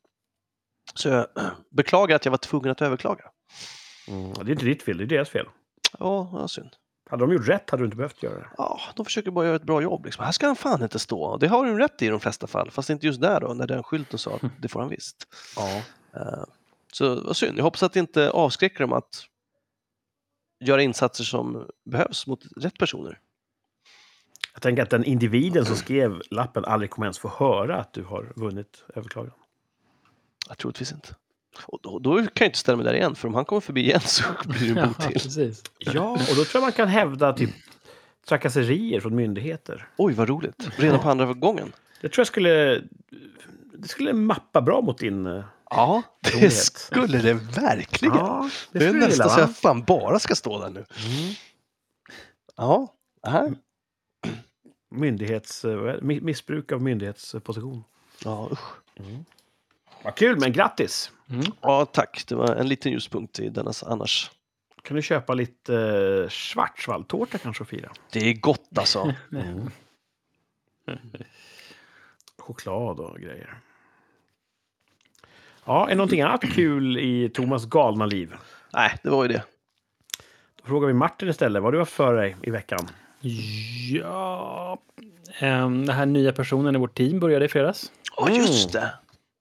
Så 0.94 1.10
jag 1.10 1.28
beklagar 1.72 2.16
att 2.16 2.26
jag 2.26 2.32
var 2.32 2.38
tvungen 2.38 2.72
att 2.72 2.82
överklaga. 2.82 3.24
Mm. 4.08 4.34
Det 4.34 4.42
är 4.42 4.50
inte 4.52 4.66
ditt 4.66 4.84
fel, 4.84 4.98
det 4.98 5.04
är 5.04 5.08
deras 5.08 5.30
fel. 5.30 5.46
Ja, 6.00 6.24
vad 6.34 6.52
synd. 6.52 6.70
Hade 7.10 7.24
de 7.24 7.34
gjort 7.34 7.48
rätt 7.48 7.70
hade 7.70 7.84
du 7.84 7.86
inte 7.86 7.98
behövt 7.98 8.24
göra 8.24 8.36
det. 8.40 8.50
Ja, 8.58 8.80
de 8.96 9.06
försöker 9.06 9.32
bara 9.32 9.46
göra 9.46 9.56
ett 9.56 9.64
bra 9.64 9.82
jobb. 9.82 10.06
Liksom. 10.06 10.26
Här 10.26 10.32
ska 10.32 10.48
han 10.48 10.56
fan 10.56 10.84
inte 10.84 11.00
stå. 11.00 11.38
Det 11.38 11.48
har 11.48 11.66
de 11.66 11.78
rätt 11.78 12.02
i 12.02 12.06
i 12.06 12.10
de 12.10 12.20
flesta 12.20 12.48
fall. 12.48 12.72
Fast 12.72 12.90
inte 12.90 13.06
just 13.06 13.22
där 13.22 13.40
då, 13.40 13.54
när 13.54 13.68
den 13.68 13.84
skylten 13.84 14.20
sa 14.20 14.36
att 14.36 14.42
det 14.62 14.68
får 14.68 14.80
han 14.80 14.90
visst. 14.90 15.28
Ja. 15.56 15.78
Eh, 16.20 16.44
Så 16.94 17.22
vad 17.24 17.36
synd. 17.38 17.58
Jag 17.60 17.64
hoppas 17.64 17.84
att 17.84 17.94
det 17.94 18.00
inte 18.00 18.32
avskräcker 18.32 18.80
dem 18.80 18.94
att 18.94 19.26
göra 20.64 20.82
insatser 20.82 21.24
som 21.24 21.68
behövs 21.86 22.28
mot 22.28 22.40
rätt 22.58 22.78
personer. 22.78 23.20
Jag 24.54 24.62
tänker 24.62 24.84
att 24.84 24.90
den 24.90 25.04
individen 25.04 25.66
som 25.66 25.76
skrev 25.76 26.22
lappen 26.32 26.66
aldrig 26.66 26.92
kommer 26.92 27.06
ens 27.06 27.20
få 27.20 27.28
höra 27.30 27.78
att 27.78 27.94
du 27.94 28.04
har 28.04 28.34
vunnit 28.36 28.84
överklagan. 28.96 29.34
Jag 30.52 30.58
troligtvis 30.58 30.92
inte. 30.92 31.16
Och 31.66 31.80
då, 31.84 32.00
då 32.00 32.18
kan 32.18 32.30
jag 32.40 32.48
inte 32.48 32.58
ställa 32.60 32.76
mig 32.76 32.86
där 32.86 32.94
igen, 32.94 33.16
för 33.16 33.28
om 33.28 33.34
han 33.34 33.46
kommer 33.46 33.60
förbi 33.60 33.82
igen 33.82 34.02
så 34.02 34.24
blir 34.46 34.76
det 34.76 34.82
en 34.82 34.88
bot 34.88 34.98
Ja, 35.00 35.06
till. 35.10 35.22
precis. 35.22 35.64
Ja, 35.78 36.12
och 36.12 36.20
då 36.20 36.26
tror 36.36 36.48
jag 36.54 36.62
man 36.62 36.72
kan 36.72 36.88
hävda 36.88 37.34
typ 37.34 37.50
trakasserier 38.28 39.00
från 39.00 39.16
myndigheter. 39.16 39.88
Oj, 39.98 40.14
vad 40.14 40.30
roligt. 40.30 40.70
Redan 40.76 41.00
på 41.00 41.10
andra 41.10 41.34
gången. 41.34 41.72
Det 42.02 42.10
tror 42.10 42.20
jag 42.22 42.28
skulle... 42.28 42.82
Det 43.74 43.88
skulle 43.88 44.14
mappa 44.14 44.62
bra 44.62 44.82
mot 44.82 44.98
din... 44.98 45.26
eh, 45.26 45.44
Ja, 45.70 46.04
det 46.22 46.30
Roligt. 46.38 46.54
skulle 46.54 47.18
det 47.18 47.34
verkligen. 47.34 48.16
Ja, 48.16 48.50
det 48.72 48.80
det 48.80 48.86
är 48.86 48.94
du 48.94 49.00
gilla, 49.00 49.08
nästan 49.08 49.30
så 49.30 49.40
jag 49.40 49.56
fan 49.58 49.84
bara 49.84 50.20
ska 50.20 50.36
stå 50.36 50.60
där 50.60 50.70
nu. 50.70 50.80
Mm. 51.06 51.34
Ja, 52.56 52.94
det 53.24 53.30
här. 53.30 53.54
Myndighets... 54.92 55.66
eh, 55.66 56.02
Missbruk 56.02 56.72
av 56.72 56.82
myndighetsposition. 56.82 57.84
Ja, 58.24 58.50
usch. 58.52 58.60
Vad 60.04 60.16
kul, 60.16 60.40
men 60.40 60.52
grattis! 60.52 61.12
Mm. 61.30 61.46
ja, 61.62 61.86
tack. 61.86 62.24
Det 62.28 62.36
var 62.36 62.56
en 62.56 62.68
liten 62.68 62.92
ljuspunkt 62.92 63.40
i 63.40 63.50
denna 63.50 63.72
annars. 63.86 64.32
Kan 64.82 64.96
du 64.96 65.02
köpa 65.02 65.34
lite 65.34 65.76
eh, 65.76 66.30
schwarzwaldtårta 66.30 67.38
kanske 67.38 67.64
och 67.64 67.68
fira? 67.68 67.92
Det 68.12 68.20
är 68.20 68.34
gott 68.34 68.78
alltså. 68.78 69.14
Mm. 70.88 71.00
Choklad 72.38 73.00
och 73.00 73.20
grejer. 73.20 73.58
Ja, 75.66 75.86
är 75.86 75.90
det 75.90 75.96
någonting 75.96 76.22
annat 76.22 76.42
kul 76.54 76.98
i 76.98 77.30
Thomas 77.30 77.66
galna 77.66 78.06
liv? 78.06 78.34
Nej, 78.74 79.00
det 79.04 79.10
var 79.10 79.24
ju 79.24 79.28
det. 79.28 79.44
Då 80.62 80.68
frågar 80.68 80.88
vi 80.88 80.94
Martin 80.94 81.30
istället. 81.30 81.64
Vad 81.64 81.68
har 81.68 81.72
du 81.72 81.80
haft 81.80 81.92
för 81.92 82.16
dig 82.16 82.36
i 82.44 82.50
veckan? 82.50 82.88
Ja... 83.92 84.78
Ehm, 85.40 85.86
den 85.86 85.96
här 85.96 86.06
nya 86.06 86.34
personen 86.34 86.76
i 86.76 86.80
vårt 86.80 86.98
team 86.98 87.20
började 87.20 87.46
i 87.46 87.48
fredags. 87.48 87.92
Ja, 88.18 88.30
just 88.30 88.74
det. 88.74 88.94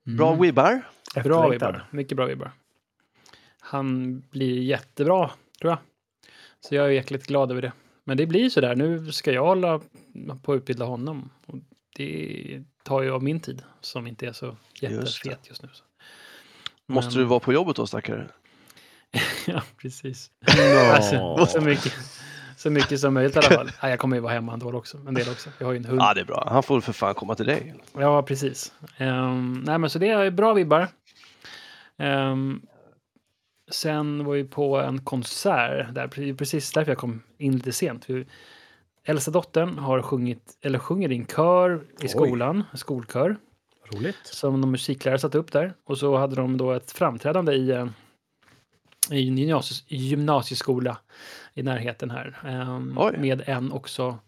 Bra 0.05 0.29
Mm. 0.29 0.41
wibbar. 0.43 0.83
Bra 1.25 1.49
vibbar. 1.49 1.87
Mycket 1.91 2.17
bra 2.17 2.27
vibbar. 2.27 2.53
Han 3.61 4.21
blir 4.21 4.63
jättebra, 4.63 5.31
tror 5.61 5.71
jag. 5.71 5.79
Så 6.61 6.75
jag 6.75 6.87
är 6.87 6.91
jäkligt 6.91 7.27
glad 7.27 7.51
över 7.51 7.63
det. 7.63 7.73
Men 8.05 8.17
det 8.17 8.27
blir 8.27 8.51
så 8.51 8.61
där. 8.61 8.77
Nu 8.77 9.13
ska 9.13 9.33
jag 9.33 9.45
hålla 9.45 9.81
på 10.43 10.53
att 10.53 10.57
utbilda 10.57 10.85
honom. 10.85 11.31
Och 11.47 11.57
det 11.97 12.63
tar 12.83 13.03
ju 13.03 13.11
av 13.11 13.23
min 13.23 13.41
tid, 13.41 13.63
som 13.81 14.07
inte 14.07 14.27
är 14.27 14.33
så 14.33 14.57
jättefet 14.81 15.49
just 15.49 15.63
nu. 15.63 15.69
Så. 15.73 15.85
Måste 16.87 17.09
Men- 17.11 17.19
du 17.19 17.25
vara 17.25 17.41
på 17.41 17.53
jobbet 17.53 17.77
då, 17.77 17.87
stackare? 17.87 18.29
ja, 19.47 19.63
precis. 19.77 20.31
Ja. 20.59 20.95
Alltså, 20.97 21.47
så, 21.47 21.61
mycket, 21.61 21.95
så 22.63 22.71
mycket 22.71 23.01
som 23.01 23.15
möjligt 23.15 23.37
i 23.37 23.39
alla 23.39 23.49
fall. 23.57 23.71
Ja, 23.83 23.89
jag 23.89 23.99
kommer 23.99 24.17
ju 24.17 24.21
vara 24.23 24.33
hemma 24.33 24.53
ändå 24.53 24.73
också. 24.73 24.99
En 25.09 25.15
del 25.15 25.29
också. 25.29 25.51
Jag 25.59 25.67
har 25.67 25.73
ju 25.73 25.77
en 25.79 25.85
hund. 25.85 26.01
Ja, 26.01 26.15
det 26.15 26.21
är 26.21 26.25
bra. 26.25 26.49
Han 26.51 26.63
får 26.63 26.75
väl 26.75 26.83
för 26.83 26.93
fan 26.93 27.15
komma 27.15 27.35
till 27.35 27.47
dig. 27.47 27.75
Ja, 27.99 28.23
precis. 28.23 28.73
Ehm, 28.97 29.63
nej, 29.67 29.79
men 29.79 29.91
så 29.91 29.99
det 29.99 30.09
är 30.09 30.31
bra 30.31 30.55
vibbar. 30.55 30.89
Ehm, 31.97 32.61
sen 33.71 34.25
var 34.25 34.35
vi 34.35 34.45
på 34.45 34.77
en 34.81 34.99
konsert, 35.05 35.95
där, 35.95 36.07
pre- 36.07 36.37
precis 36.37 36.73
därför 36.73 36.91
jag 36.91 36.99
kom 36.99 37.23
in 37.39 37.53
lite 37.53 37.73
sent. 37.73 38.07
Äldsta 39.05 39.31
dottern 39.31 39.79
har 39.79 40.03
sjungit, 40.03 40.59
eller 40.63 40.79
sjunger 40.79 41.13
i 41.13 41.17
en 41.17 41.27
kör 41.27 41.75
i 41.75 42.03
Oj. 42.03 42.09
skolan, 42.09 42.65
en 42.73 42.79
skolkör, 42.79 43.37
Roligt. 43.95 44.17
som 44.23 44.61
de 44.61 44.71
musiklärare 44.71 45.19
satte 45.19 45.39
upp 45.39 45.53
där. 45.53 45.75
Och 45.87 45.99
så 45.99 46.17
hade 46.17 46.37
de 46.37 46.57
då 46.57 46.73
ett 46.73 46.93
framträdande 46.93 47.53
i, 47.53 47.71
eh, 47.71 47.87
i 49.11 49.29
en 49.29 49.39
gymnasies, 49.39 49.85
gymnasieskola 49.89 50.99
i 51.55 51.63
närheten 51.63 52.11
här. 52.11 52.39
Oj. 52.97 53.17
med 53.19 53.43
en 53.47 53.73
också 53.73 54.19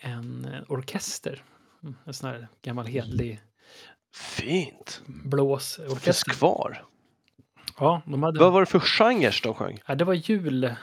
en 0.00 0.44
eh, 0.44 0.60
orkester. 0.68 1.42
Mm, 1.82 1.94
En 2.04 2.14
sån 2.14 2.30
här 2.30 2.48
gammal 2.62 2.86
hedlig 2.86 3.40
Fint. 4.14 5.02
blåsorkester. 5.06 6.00
Finns 6.00 6.22
kvar. 6.22 6.84
Ja, 7.78 8.02
de 8.06 8.22
hade... 8.22 8.40
Vad 8.40 8.52
var 8.52 8.60
det 8.60 8.66
för 8.66 8.80
genrer 8.80 9.40
de 9.42 9.54
sjöng? 9.54 9.78
ja, 9.86 9.94
det 9.94 10.04
var 10.04 10.14
jul... 10.14 10.74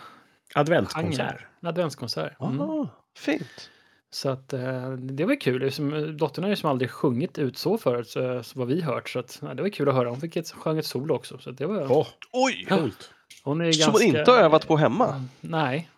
Adventskonsert. 0.56 1.46
Adventskonsert. 1.62 2.42
Mm. 2.42 2.62
Ah, 2.62 2.88
fint. 3.18 3.70
Så 4.10 4.30
att 4.30 4.54
eh, 4.54 4.89
det 4.91 5.26
var 5.26 5.41
kul. 5.41 5.72
Som, 5.72 6.17
dottern 6.17 6.43
har 6.43 6.50
ju 6.50 6.56
som 6.56 6.70
aldrig 6.70 6.91
sjungit 6.91 7.38
ut 7.38 7.58
så 7.58 7.78
förut, 7.78 8.08
så, 8.10 8.43
så 8.43 8.60
vad 8.60 8.67
vi 8.67 8.82
hört. 8.82 9.10
Så 9.10 9.20
att, 9.20 9.39
ja, 9.41 9.54
det 9.54 9.62
var 9.62 9.70
kul 9.70 9.89
att 9.89 9.96
höra. 9.96 10.10
Hon 10.10 10.22
fick 10.22 10.36
ett, 10.36 10.52
sjöng 10.52 10.78
ett 10.78 10.86
solo 10.86 11.13
också. 11.15 11.38
Så 11.38 11.50
att 11.50 11.58
det 11.58 11.65
var, 11.65 11.91
Åh, 11.91 12.08
Oj! 12.32 12.65
coolt. 12.70 13.12
hon 13.43 13.62
är 13.62 13.72
Som 13.72 13.80
ganska... 13.80 13.91
man 14.08 14.17
inte 14.17 14.32
har 14.32 14.38
övat 14.39 14.67
på 14.67 14.78
hemma. 14.78 15.26
Nej. 15.41 15.89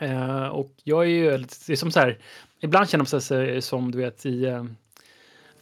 Eh, 0.00 0.46
och 0.46 0.70
jag 0.84 1.02
är 1.04 1.08
ju 1.08 1.38
lite- 1.38 1.54
det 1.66 1.72
är 1.72 1.76
som 1.76 1.90
så 1.90 2.00
här, 2.00 2.18
ibland 2.60 2.88
känner 2.88 3.06
man 3.12 3.20
sig 3.20 3.62
som 3.62 3.90
du 3.90 3.98
vet 3.98 4.26
i 4.26 4.44
eh, 4.44 4.64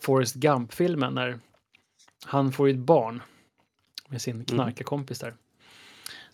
Forrest 0.01 0.35
Gump-filmen 0.35 1.15
när 1.15 1.39
han 2.25 2.53
får 2.53 2.69
ett 2.69 2.77
barn 2.77 3.23
med 4.09 4.23
sin 4.23 4.45
knarkarkompis 4.45 5.19
där. 5.19 5.35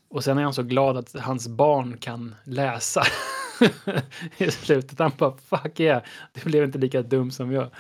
Och 0.09 0.25
sen 0.25 0.39
är 0.39 0.43
han 0.43 0.55
så 0.55 0.63
glad 0.63 0.97
att 0.97 1.13
hans 1.21 1.49
barn 1.49 1.97
kan 1.99 2.35
läsa 2.45 3.03
i 4.37 4.51
slutet. 4.51 4.99
Han 4.99 5.13
bara 5.19 5.37
fuck 5.37 5.81
yeah, 5.81 6.03
det 6.33 6.45
blev 6.45 6.65
inte 6.65 6.79
lika 6.79 7.03
dum 7.03 7.31
som 7.31 7.53
jag. 7.53 7.71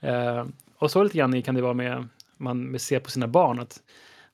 Eh, 0.00 0.44
och 0.78 0.90
så 0.90 1.02
lite 1.02 1.18
grann 1.18 1.42
kan 1.42 1.54
det 1.54 1.62
vara 1.62 1.74
med 1.74 2.08
man 2.36 2.78
ser 2.78 3.00
på 3.00 3.10
sina 3.10 3.28
barn 3.28 3.58
att 3.58 3.82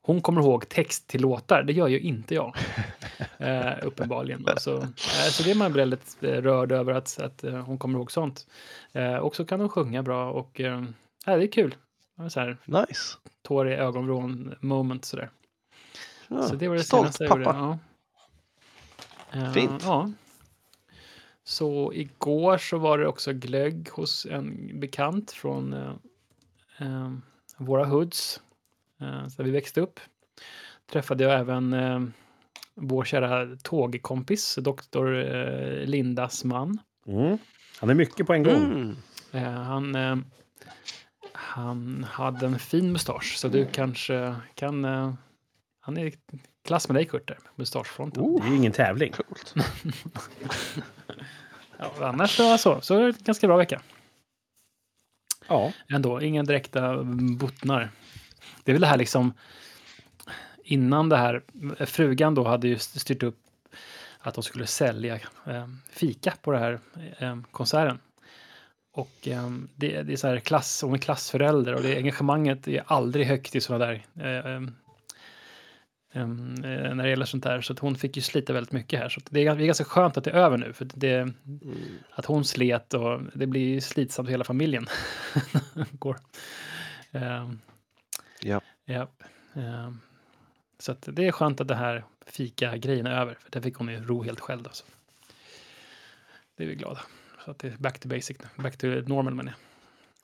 hon 0.02 0.20
kommer 0.20 0.40
ihåg 0.40 0.68
text 0.68 1.06
till 1.08 1.20
låtar, 1.20 1.62
det 1.62 1.72
gör 1.72 1.88
ju 1.88 2.00
inte 2.00 2.34
jag. 2.34 2.56
eh, 3.38 3.72
uppenbarligen. 3.82 4.46
Så, 4.56 4.76
eh, 4.76 4.88
så 5.30 5.42
det 5.42 5.50
är 5.50 5.54
man 5.54 5.72
väldigt 5.72 6.16
eh, 6.20 6.28
rörd 6.28 6.72
över 6.72 6.92
att, 6.92 7.18
att 7.20 7.44
eh, 7.44 7.54
hon 7.54 7.78
kommer 7.78 7.98
ihåg 7.98 8.12
sånt. 8.12 8.46
Eh, 8.92 9.16
och 9.16 9.36
så 9.36 9.44
kan 9.44 9.60
hon 9.60 9.68
sjunga 9.68 10.02
bra 10.02 10.30
och 10.30 10.60
eh, 10.60 10.82
det 11.24 11.32
är 11.32 11.52
kul. 11.52 11.74
Så 12.28 12.40
här, 12.40 12.56
Nice. 12.64 13.16
tår 13.42 13.68
i 13.68 13.74
ögonvrån 13.74 14.54
moment 14.60 15.04
sådär. 15.04 15.30
Ja, 16.28 16.42
Så 16.42 16.54
det 16.54 16.68
var 16.68 16.76
det 16.76 16.82
stolt 16.82 17.18
pappa. 17.28 17.42
Ja. 17.42 17.78
Eh, 19.40 19.52
Fint. 19.52 19.82
Ja. 19.84 20.10
Så 21.44 21.92
igår 21.92 22.58
så 22.58 22.78
var 22.78 22.98
det 22.98 23.06
också 23.06 23.32
glögg 23.32 23.88
hos 23.92 24.26
en 24.26 24.80
bekant 24.80 25.30
från 25.30 25.72
eh, 25.72 25.94
eh, 26.78 27.12
våra 27.56 27.84
hoods, 27.84 28.40
eh, 29.00 29.26
där 29.36 29.44
vi 29.44 29.50
växte 29.50 29.80
upp. 29.80 30.00
Träffade 30.92 31.24
jag 31.24 31.40
även 31.40 31.72
eh, 31.72 32.00
vår 32.74 33.04
kära 33.04 33.56
tågkompis, 33.56 34.58
doktor 34.60 35.14
eh, 35.14 35.86
Lindas 35.86 36.44
man. 36.44 36.78
Mm. 37.06 37.38
Han 37.80 37.90
är 37.90 37.94
mycket 37.94 38.26
på 38.26 38.32
en 38.32 38.42
gång. 38.42 38.64
Mm. 38.64 38.96
Eh, 39.32 39.62
han, 39.62 39.94
eh, 39.94 40.16
han 41.32 42.06
hade 42.10 42.46
en 42.46 42.58
fin 42.58 42.92
mustasch, 42.92 43.36
så 43.36 43.48
du 43.48 43.66
kanske 43.66 44.34
kan... 44.54 44.84
Eh, 44.84 45.14
han 45.80 45.98
är 45.98 46.12
klass 46.64 46.88
med 46.88 46.96
dig, 46.96 47.06
Kurt, 47.06 47.28
där, 47.28 47.38
mustaschfronten. 47.54 48.36
Det 48.36 48.46
är 48.46 48.50
ju 48.50 48.56
ingen 48.56 48.72
tävling. 48.72 49.12
Coolt. 49.12 49.54
Ja, 51.82 52.06
annars 52.06 52.36
så, 52.36 52.58
så, 52.58 52.80
så 52.80 52.94
är 52.94 53.00
det 53.00 53.06
en 53.06 53.14
ganska 53.24 53.46
bra 53.46 53.56
vecka. 53.56 53.80
Ja. 55.48 55.72
Ändå, 55.88 56.22
inga 56.22 56.42
direkta 56.42 57.04
bottnar. 57.38 57.90
Det 58.64 58.70
är 58.70 58.74
väl 58.74 58.80
det 58.80 58.86
här 58.86 58.96
liksom... 58.96 59.32
Innan 60.64 61.08
det 61.08 61.16
här, 61.16 61.42
frugan 61.86 62.34
då 62.34 62.44
hade 62.44 62.68
ju 62.68 62.78
styrt 62.78 63.22
upp 63.22 63.38
att 64.18 64.34
de 64.34 64.42
skulle 64.42 64.66
sälja 64.66 65.14
eh, 65.46 65.68
fika 65.90 66.34
på 66.42 66.52
den 66.52 66.62
här 66.62 66.80
eh, 67.18 67.38
konserten. 67.50 67.98
Och 68.92 69.28
eh, 69.28 69.50
det, 69.76 70.02
det 70.02 70.12
är 70.12 70.16
så 70.16 70.28
här 70.28 70.40
klass, 70.40 70.82
hon 70.82 70.94
är 70.94 70.98
klassförälder 70.98 71.74
och 71.74 71.82
det 71.82 71.96
engagemanget 71.96 72.68
är 72.68 72.82
aldrig 72.86 73.26
högt 73.26 73.54
i 73.54 73.60
sådana 73.60 73.86
där 73.86 74.02
eh, 76.12 76.26
när 76.26 77.02
det 77.02 77.10
gäller 77.10 77.24
sånt 77.24 77.44
där. 77.44 77.60
Så 77.60 77.72
att 77.72 77.78
hon 77.78 77.96
fick 77.96 78.16
ju 78.16 78.22
slita 78.22 78.52
väldigt 78.52 78.72
mycket 78.72 78.98
här. 79.00 79.08
Så 79.08 79.18
att 79.20 79.26
det 79.30 79.46
är, 79.46 79.54
det 79.56 79.64
är 79.64 79.66
ganska 79.66 79.84
skönt 79.84 80.16
att 80.16 80.24
det 80.24 80.30
är 80.30 80.34
över 80.34 80.56
nu. 80.58 80.72
För 80.72 80.88
det, 80.94 81.14
Mm. 81.18 81.34
att 82.10 82.24
hon 82.26 82.44
slet 82.44 82.94
och 82.94 83.20
det 83.34 83.46
blir 83.46 83.80
slitsamt 83.80 84.26
för 84.26 84.30
hela 84.30 84.44
familjen. 84.44 84.86
Går. 85.92 86.16
Ehm, 87.12 87.58
Ja. 88.42 88.60
ja. 88.84 89.08
Ehm, 89.54 90.00
så 90.78 90.92
att 90.92 91.08
det 91.12 91.26
är 91.26 91.32
skönt 91.32 91.60
att 91.60 91.68
det 91.68 91.74
här 91.74 92.04
fika-grejen 92.26 93.06
är 93.06 93.20
över. 93.20 93.34
För 93.40 93.50
det 93.50 93.62
fick 93.62 93.74
hon 93.76 93.88
ju 93.88 94.04
ro 94.04 94.22
helt 94.22 94.40
själv. 94.40 94.66
Alltså. 94.66 94.84
Det 96.56 96.64
är 96.64 96.68
vi 96.68 96.74
glada. 96.74 97.00
Så 97.44 97.50
att 97.50 97.58
det 97.58 97.68
är 97.68 97.76
back 97.78 97.98
to 97.98 98.08
basic. 98.08 98.36
Back 98.56 98.76
to 98.76 98.86
normal 98.86 99.34
menar 99.34 99.52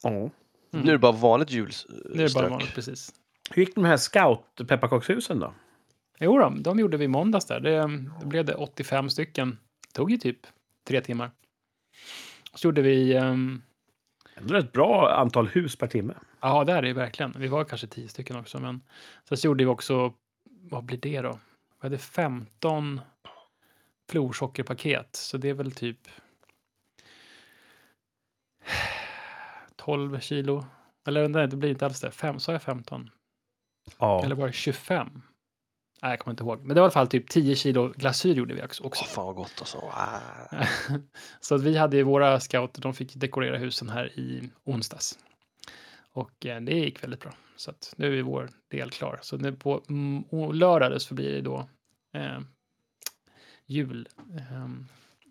jag. 0.02 0.12
ja. 0.12 0.30
Mm. 0.72 0.84
Nu 0.84 0.88
är 0.88 0.92
det 0.92 0.98
bara 0.98 1.12
vanligt 1.12 1.50
julstök. 1.50 1.96
Nu 2.14 2.22
är 2.24 2.28
det 2.28 2.34
bara 2.34 2.48
vanligt, 2.48 2.74
precis. 2.74 3.12
Hur 3.50 3.62
gick 3.62 3.74
de 3.74 3.84
här 3.84 3.96
scout-pepparkakshusen 3.96 5.40
då? 5.40 5.52
Jo 6.20 6.38
då, 6.38 6.48
de 6.60 6.78
gjorde 6.78 6.96
vi 6.96 7.04
i 7.04 7.08
måndags 7.08 7.46
där. 7.46 7.60
Det, 7.60 8.06
det 8.20 8.26
blev 8.26 8.44
det 8.44 8.54
85 8.54 9.10
stycken. 9.10 9.58
Det 9.88 9.92
tog 9.92 10.10
ju 10.10 10.16
typ 10.16 10.46
tre 10.86 11.00
timmar. 11.00 11.30
Så 12.54 12.66
gjorde 12.68 12.82
vi... 12.82 13.16
ehm, 13.16 13.62
Ändå 14.34 14.56
ett 14.56 14.72
bra 14.72 15.10
antal 15.14 15.48
hus 15.48 15.76
per 15.76 15.86
timme. 15.86 16.14
Ja, 16.40 16.64
det 16.64 16.72
är 16.72 16.82
det 16.82 16.92
verkligen. 16.92 17.34
Vi 17.38 17.48
var 17.48 17.64
kanske 17.64 17.86
tio 17.86 18.08
stycken 18.08 18.36
också. 18.36 18.58
Men 18.60 18.80
sen 19.28 19.38
så 19.38 19.46
gjorde 19.46 19.64
vi 19.64 19.70
också, 19.70 20.14
vad 20.44 20.84
blir 20.84 20.98
det 20.98 21.20
då? 21.20 21.38
Vi 21.80 21.86
hade 21.86 21.98
15 21.98 23.00
florsockerpaket. 24.10 25.16
Så 25.16 25.38
det 25.38 25.48
är 25.48 25.54
väl 25.54 25.72
typ 25.72 25.98
12 29.76 30.20
kilo. 30.20 30.64
Eller 31.06 31.28
nej, 31.28 31.48
det 31.48 31.56
blir 31.56 31.70
inte 31.70 31.86
alls 31.86 32.00
det. 32.00 32.10
Fem, 32.10 32.40
sa 32.40 32.52
jag 32.52 32.62
15? 32.62 33.10
Ja. 33.98 34.24
Eller 34.24 34.34
var 34.34 34.46
det 34.46 34.52
25? 34.52 35.22
Nej, 36.02 36.10
jag 36.10 36.18
kommer 36.18 36.32
inte 36.32 36.42
ihåg. 36.42 36.58
Men 36.58 36.68
det 36.68 36.74
var 36.74 36.80
i 36.80 36.82
alla 36.86 36.90
fall 36.90 37.08
typ 37.08 37.28
10 37.28 37.56
kilo 37.56 37.92
glasyr 37.96 38.34
gjorde 38.34 38.54
vi 38.54 38.62
också. 38.62 38.84
Åh, 38.84 39.04
fan 39.06 39.26
vad 39.26 39.34
gott 39.34 39.54
alltså. 39.58 39.78
Ah. 39.78 40.20
Så 41.40 41.54
att 41.54 41.62
vi 41.62 41.76
hade 41.76 41.96
ju 41.96 42.02
våra 42.02 42.40
scouter, 42.40 42.82
de 42.82 42.94
fick 42.94 43.14
dekorera 43.14 43.58
husen 43.58 43.88
här 43.88 44.18
i 44.18 44.50
onsdags. 44.64 45.18
Och 46.12 46.46
eh, 46.46 46.60
det 46.60 46.74
gick 46.74 47.02
väldigt 47.02 47.20
bra. 47.20 47.32
Så 47.56 47.70
att 47.70 47.94
nu 47.96 48.18
är 48.18 48.22
vår 48.22 48.50
del 48.68 48.90
klar. 48.90 49.18
Så 49.22 49.36
nu 49.36 49.52
på 49.52 49.82
mm, 49.88 50.24
lördag 50.52 51.02
så 51.02 51.14
blir 51.14 51.32
det 51.32 51.40
då 51.40 51.68
eh, 52.14 52.40
jul... 53.66 54.08
Eh, 54.36 54.68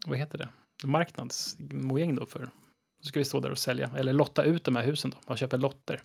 vad 0.06 0.17
heter 0.17 0.38
det? 0.38 0.49
Marknadsmojäng 0.84 2.15
då 2.15 2.25
för... 2.25 2.49
Så 3.01 3.08
ska 3.08 3.19
vi 3.19 3.25
stå 3.25 3.39
där 3.39 3.51
och 3.51 3.58
sälja, 3.58 3.91
eller 3.97 4.13
lotta 4.13 4.43
ut 4.43 4.63
de 4.63 4.75
här 4.75 4.84
husen 4.84 5.12
då. 5.12 5.17
Man 5.27 5.38
köper 5.38 5.58
lotter. 5.58 6.01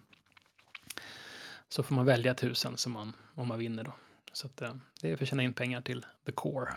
Så 1.69 1.83
får 1.83 1.95
man 1.95 2.07
välja 2.07 2.33
ett 2.33 2.43
hus 2.43 2.59
sen 2.59 2.77
som 2.77 2.93
man, 2.93 3.13
om 3.35 3.49
man 3.49 3.59
vinner 3.59 3.85
då. 3.85 3.93
Så 4.33 4.47
att 4.47 4.63
eh, 4.63 4.75
det 5.01 5.11
är 5.11 5.17
för 5.17 5.25
att 5.25 5.29
tjäna 5.29 5.43
in 5.43 5.53
pengar 5.53 5.81
till 5.81 6.07
the 6.27 6.33
core. 6.33 6.75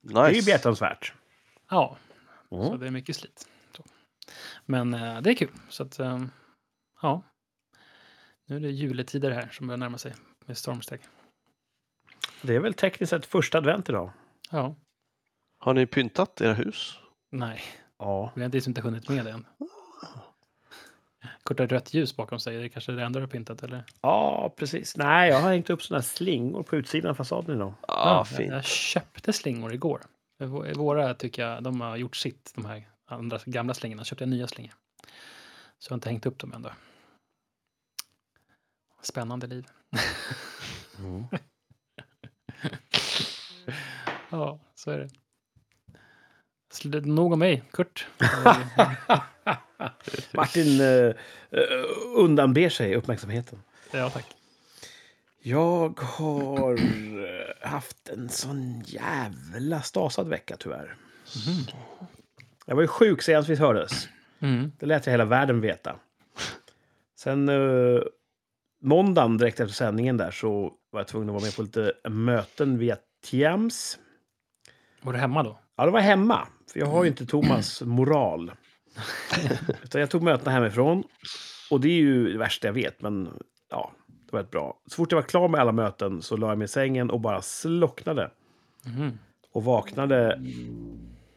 Det 0.00 0.14
är 0.20 0.28
ju 0.28 0.34
Nice. 0.34 0.46
behjärtansvärt. 0.46 1.12
Ja, 1.68 1.96
Så 2.48 2.62
Mm. 2.66 2.80
det 2.80 2.86
är 2.86 2.90
mycket 2.90 3.16
slit. 3.16 3.48
Så. 3.76 3.84
Men 4.66 4.94
eh, 4.94 5.20
det 5.20 5.30
är 5.30 5.34
kul. 5.34 5.52
Så 5.68 5.82
att, 5.82 5.98
eh, 5.98 6.24
ja. 7.02 7.22
Nu 8.46 8.56
är 8.56 8.60
det 8.60 8.70
juletider 8.70 9.30
här 9.30 9.48
som 9.48 9.66
börjar 9.66 9.78
närma 9.78 9.98
sig 9.98 10.14
med 10.46 10.58
stormsteg. 10.58 11.00
Det 12.42 12.54
är 12.54 12.60
väl 12.60 12.74
tekniskt 12.74 13.10
sett 13.10 13.26
första 13.26 13.58
advent 13.58 13.88
idag. 13.88 14.12
Ja, 14.50 14.74
Har 15.58 15.74
ni 15.74 15.86
pyntat 15.86 16.40
era 16.40 16.54
hus? 16.54 16.98
nej, 17.30 17.62
Ja. 17.98 18.32
vi 18.34 18.40
har 18.40 18.46
inte, 18.54 18.68
inte 18.70 18.80
hunnit 18.80 19.08
med 19.08 19.24
det 19.24 19.30
än. 19.30 19.46
Kort 21.42 21.58
har 21.58 21.66
rött 21.66 21.94
ljus 21.94 22.16
bakom 22.16 22.40
sig, 22.40 22.56
det 22.56 22.64
är 22.64 22.68
kanske 22.68 22.92
det 22.92 23.02
enda 23.02 23.18
du 23.20 23.26
har 23.26 23.30
pyntat 23.30 23.62
eller? 23.62 23.84
Ja, 24.00 24.54
precis. 24.56 24.96
Nej, 24.96 25.30
jag 25.30 25.40
har 25.40 25.50
hängt 25.50 25.70
upp 25.70 25.80
här 25.90 26.00
slingor 26.00 26.62
på 26.62 26.76
utsidan 26.76 27.10
av 27.10 27.14
fasaden 27.14 27.56
idag. 27.56 27.74
Ja, 27.88 28.16
jag, 28.16 28.28
fint. 28.28 28.52
jag 28.52 28.64
köpte 28.64 29.32
slingor 29.32 29.74
igår. 29.74 30.02
Vå- 30.42 30.74
Våra 30.74 31.14
tycker 31.14 31.46
jag, 31.46 31.62
de 31.62 31.80
har 31.80 31.96
gjort 31.96 32.16
sitt, 32.16 32.52
de 32.54 32.64
här 32.64 32.88
andra 33.06 33.38
gamla 33.46 33.74
slingorna. 33.74 34.00
Jag 34.00 34.06
köpte 34.06 34.26
nya 34.26 34.46
slingor. 34.48 34.74
Så 35.78 35.88
jag 35.88 35.92
har 35.92 35.96
inte 35.96 36.08
hängt 36.08 36.26
upp 36.26 36.38
dem 36.38 36.52
ändå. 36.52 36.70
Spännande 39.02 39.46
liv. 39.46 39.66
Mm. 40.98 41.24
Ja, 44.30 44.58
så 44.74 44.90
är 44.90 44.98
det. 44.98 45.08
Nog 47.06 47.32
om 47.32 47.38
mig, 47.38 47.62
Kurt. 47.72 48.06
Martin 50.32 50.80
eh, 50.80 50.86
eh, 50.86 51.14
undanber 52.16 52.68
sig 52.68 52.94
uppmärksamheten. 52.96 53.62
ja, 53.90 54.10
tack. 54.10 54.26
Jag 55.44 56.00
har 56.00 56.72
eh, 56.72 57.68
haft 57.70 58.08
en 58.08 58.28
sån 58.28 58.82
jävla 58.86 59.82
stasad 59.82 60.28
vecka 60.28 60.56
tyvärr. 60.58 60.96
Jag 62.66 62.74
var 62.74 62.82
ju 62.82 62.88
sjuk 62.88 63.22
senast 63.22 63.48
vi 63.48 63.56
hördes. 63.56 64.08
Mm. 64.40 64.72
Det 64.78 64.86
lät 64.86 65.06
jag 65.06 65.10
hela 65.10 65.24
världen 65.24 65.60
veta. 65.60 65.96
Sen 67.18 67.48
eh, 67.48 68.02
måndagen 68.82 69.38
direkt 69.38 69.60
efter 69.60 69.74
sändningen 69.74 70.16
där 70.16 70.30
så 70.30 70.72
var 70.90 71.00
jag 71.00 71.08
tvungen 71.08 71.28
att 71.28 71.32
vara 71.32 71.44
med 71.44 71.56
på 71.56 71.62
lite 71.62 71.92
möten 72.08 72.78
via 72.78 72.96
Teams. 73.30 73.98
Var 75.02 75.12
du 75.12 75.18
hemma 75.18 75.42
då? 75.42 75.58
Ja, 75.76 75.84
det 75.84 75.90
var 75.90 76.00
hemma. 76.00 76.48
För 76.72 76.80
jag 76.80 76.86
har 76.86 77.04
ju 77.04 77.10
inte 77.10 77.26
Thomas 77.26 77.82
moral. 77.82 78.52
Utan 79.82 80.00
jag 80.00 80.10
tog 80.10 80.22
mötena 80.22 80.50
hemifrån. 80.50 81.04
Och 81.70 81.80
det 81.80 81.88
är 81.88 82.00
ju 82.00 82.32
det 82.32 82.38
värsta 82.38 82.68
jag 82.68 82.72
vet, 82.72 83.02
men 83.02 83.28
ja, 83.70 83.92
det 84.06 84.32
var 84.32 84.40
ett 84.40 84.50
bra. 84.50 84.78
Så 84.86 84.96
fort 84.96 85.12
jag 85.12 85.16
var 85.16 85.28
klar 85.28 85.48
med 85.48 85.60
alla 85.60 85.72
möten 85.72 86.22
så 86.22 86.36
la 86.36 86.48
jag 86.48 86.58
mig 86.58 86.64
i 86.64 86.68
sängen 86.68 87.10
och 87.10 87.20
bara 87.20 87.42
slocknade. 87.42 88.30
Mhm. 88.84 89.18
Och 89.52 89.64
vaknade 89.64 90.40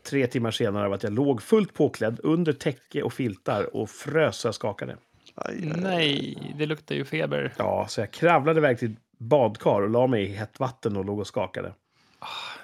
tre 0.09 0.27
timmar 0.27 0.51
senare 0.51 0.85
av 0.85 0.93
att 0.93 1.03
jag 1.03 1.13
låg 1.13 1.41
fullt 1.41 1.73
påklädd 1.73 2.19
under 2.23 2.53
täcke 2.53 3.03
och 3.03 3.13
filtar 3.13 3.75
och 3.75 3.89
frös 3.89 4.37
så 4.37 4.47
jag 4.47 4.55
skakade. 4.55 4.97
Aj, 5.35 5.55
aj, 5.63 5.71
aj. 5.71 5.81
Nej, 5.81 6.53
det 6.57 6.65
luktar 6.65 6.95
ju 6.95 7.05
feber. 7.05 7.53
Ja, 7.57 7.85
så 7.89 8.01
jag 8.01 8.11
kravlade 8.11 8.59
iväg 8.59 8.79
till 8.79 8.95
badkar 9.17 9.81
och 9.81 9.89
la 9.89 10.07
mig 10.07 10.23
i 10.23 10.35
hett 10.35 10.59
vatten 10.59 10.97
och 10.97 11.05
låg 11.05 11.19
och 11.19 11.27
skakade. 11.27 11.73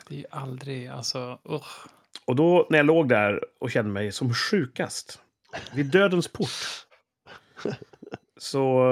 Det 0.07 0.15
är 0.15 0.19
ju 0.19 0.25
aldrig, 0.31 0.87
alltså, 0.87 1.39
usch. 1.49 1.87
Och 2.25 2.35
då 2.35 2.67
när 2.69 2.77
jag 2.79 2.85
låg 2.85 3.09
där 3.09 3.43
och 3.59 3.71
kände 3.71 3.91
mig 3.91 4.11
som 4.11 4.33
sjukast, 4.33 5.19
vid 5.73 5.85
dödens 5.85 6.27
port, 6.27 6.85
så 8.37 8.87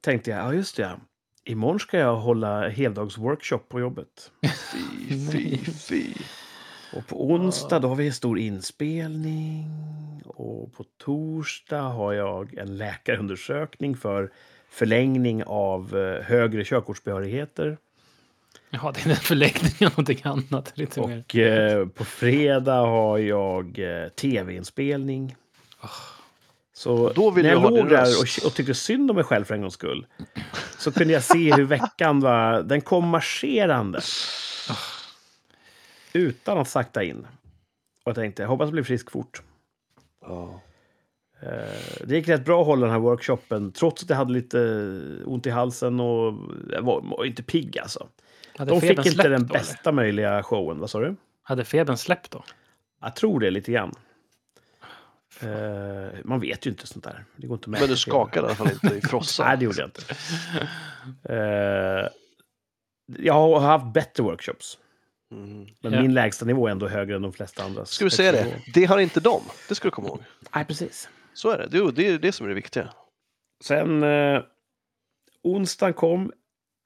tänkte 0.00 0.30
jag, 0.30 0.40
ja 0.40 0.54
just 0.54 0.76
det, 0.76 1.00
Imorgon 1.44 1.80
ska 1.80 1.98
jag 1.98 2.16
hålla 2.16 2.68
heldagsworkshop 2.68 3.68
på 3.68 3.80
jobbet. 3.80 4.32
Fy, 4.72 5.30
fy, 5.32 5.56
fy. 5.58 6.14
Och 6.96 7.06
på 7.06 7.24
onsdag 7.24 7.78
då 7.78 7.88
har 7.88 7.96
vi 7.96 8.06
en 8.06 8.12
stor 8.12 8.38
inspelning. 8.38 9.70
Och 10.26 10.72
på 10.72 10.84
torsdag 10.98 11.82
har 11.82 12.12
jag 12.12 12.54
en 12.54 12.76
läkarundersökning 12.76 13.96
för 13.96 14.30
förlängning 14.68 15.44
av 15.44 15.96
eh, 15.96 16.22
högre 16.22 16.64
körkortsbehörigheter. 16.64 17.78
Jaha, 18.74 18.92
det 18.92 19.06
är 19.06 19.10
en 19.10 19.16
förläggning 19.16 19.72
av 19.80 19.90
någonting 19.90 20.20
annat. 20.24 20.72
Lite 20.74 21.00
mer. 21.06 21.24
Och 21.28 21.36
eh, 21.36 21.86
på 21.88 22.04
fredag 22.04 22.80
har 22.80 23.18
jag 23.18 23.78
eh, 23.78 24.08
tv-inspelning. 24.08 25.36
Så 26.72 27.12
Då 27.12 27.30
vill 27.30 27.44
när 27.44 27.52
jag 27.52 27.62
låg 27.62 27.88
där 27.88 28.02
och, 28.02 28.46
och 28.46 28.54
tyckte 28.54 28.74
synd 28.74 29.10
om 29.10 29.16
mig 29.16 29.24
själv 29.24 29.44
för 29.44 29.54
en 29.54 29.60
gångs 29.60 29.74
skull 29.74 30.06
så 30.78 30.92
kunde 30.92 31.12
jag 31.12 31.22
se 31.22 31.54
hur 31.54 31.64
veckan 31.64 32.20
var. 32.20 32.62
Den 32.62 32.80
kom 32.80 33.08
marscherande. 33.08 34.00
Utan 36.12 36.58
att 36.58 36.68
sakta 36.68 37.02
in. 37.04 37.26
Och 38.04 38.08
jag 38.10 38.14
tänkte, 38.14 38.42
jag 38.42 38.48
hoppas 38.48 38.66
jag 38.66 38.72
blir 38.72 38.82
frisk 38.82 39.10
fort. 39.10 39.42
Ja. 40.22 40.60
Eh, 41.42 42.02
Det 42.06 42.16
gick 42.16 42.28
rätt 42.28 42.44
bra 42.44 42.60
att 42.60 42.66
hålla 42.66 42.86
den 42.86 42.92
här 42.92 43.00
workshopen 43.00 43.72
trots 43.72 44.02
att 44.02 44.10
jag 44.10 44.16
hade 44.16 44.32
lite 44.32 44.58
ont 45.24 45.46
i 45.46 45.50
halsen 45.50 46.00
och 46.00 46.34
jag 46.72 46.82
var, 46.82 47.00
var 47.00 47.24
inte 47.24 47.42
pigg 47.42 47.78
alltså. 47.78 48.08
Hade 48.58 48.70
De 48.70 48.80
fick 48.80 49.06
inte 49.06 49.28
den 49.28 49.30
då, 49.30 49.36
eller? 49.36 49.46
bästa 49.46 49.92
möjliga 49.92 50.42
showen. 50.42 50.78
Vad 50.78 50.90
sa 50.90 51.00
du? 51.00 51.16
Hade 51.42 51.64
febern 51.64 51.96
släppt 51.96 52.30
då? 52.30 52.44
Jag 53.00 53.16
tror 53.16 53.40
det 53.40 53.50
lite 53.50 53.72
grann. 53.72 53.94
Eh, 55.40 56.18
man 56.24 56.40
vet 56.40 56.66
ju 56.66 56.70
inte 56.70 56.86
sånt 56.86 57.04
där. 57.04 57.24
Det 57.36 57.46
går 57.46 57.54
inte 57.56 57.70
mäta 57.70 57.82
Men 57.82 57.90
du 57.90 57.96
skakade 57.96 58.46
i 58.46 58.48
alla 58.48 58.54
fall 58.56 58.70
inte 58.72 58.86
i 58.86 58.90
Nej, 58.92 59.00
frossan. 59.02 59.58
det 59.58 59.64
gjorde 59.64 59.80
jag 59.80 59.86
inte. 59.88 60.02
Eh, 61.34 62.08
jag 63.18 63.34
har 63.34 63.60
haft 63.60 63.92
bättre 63.94 64.22
workshops. 64.22 64.78
Mm. 65.32 65.66
Men 65.80 65.92
Ja. 65.92 66.00
min 66.02 66.14
lägsta 66.14 66.44
nivå 66.44 66.66
är 66.66 66.70
ändå 66.70 66.88
högre 66.88 67.16
än 67.16 67.22
de 67.22 67.32
flesta 67.32 67.62
andra. 67.64 67.84
Ska 67.84 68.04
vi 68.04 68.10
säga 68.10 68.32
det? 68.32 68.62
Det 68.74 68.84
har 68.84 68.98
inte 68.98 69.20
de. 69.20 69.42
Det 69.68 69.74
ska 69.74 69.88
du 69.88 69.92
komma 69.92 70.08
ihåg. 70.08 70.22
Nej, 70.54 70.64
precis. 70.64 71.08
Så 71.34 71.50
är 71.50 71.58
det. 71.58 71.66
Det 71.66 71.78
är 71.78 71.92
det, 71.92 72.06
är 72.08 72.18
det 72.18 72.32
som 72.32 72.44
är 72.46 72.48
det 72.48 72.54
viktiga. 72.54 72.88
Sen 73.64 74.02
eh, 74.02 74.42
onsdagen 75.42 75.92
kom 75.94 76.32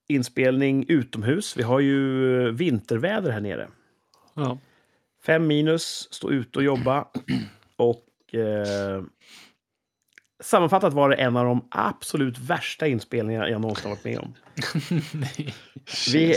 inspelning 0.09 0.85
utomhus. 0.89 1.57
Vi 1.57 1.63
har 1.63 1.81
ju 1.81 2.47
eh, 2.47 2.53
vinterväder 2.53 3.31
här 3.31 3.41
nere. 3.41 3.69
Ja. 4.35 4.59
Fem 5.27 5.47
minus, 5.47 6.09
stå 6.11 6.31
ute 6.31 6.59
och 6.59 6.65
jobba. 6.65 7.09
Och 7.77 8.35
eh, 8.35 9.03
sammanfattat 10.43 10.93
var 10.93 11.09
det 11.09 11.17
en 11.17 11.37
av 11.37 11.45
de 11.45 11.69
absolut 11.71 12.39
värsta 12.39 12.87
inspelningarna 12.87 13.49
jag 13.51 13.61
någonsin 13.61 13.91
varit 13.91 14.05
med 14.05 14.19
om. 14.19 14.35
Vi 16.13 16.35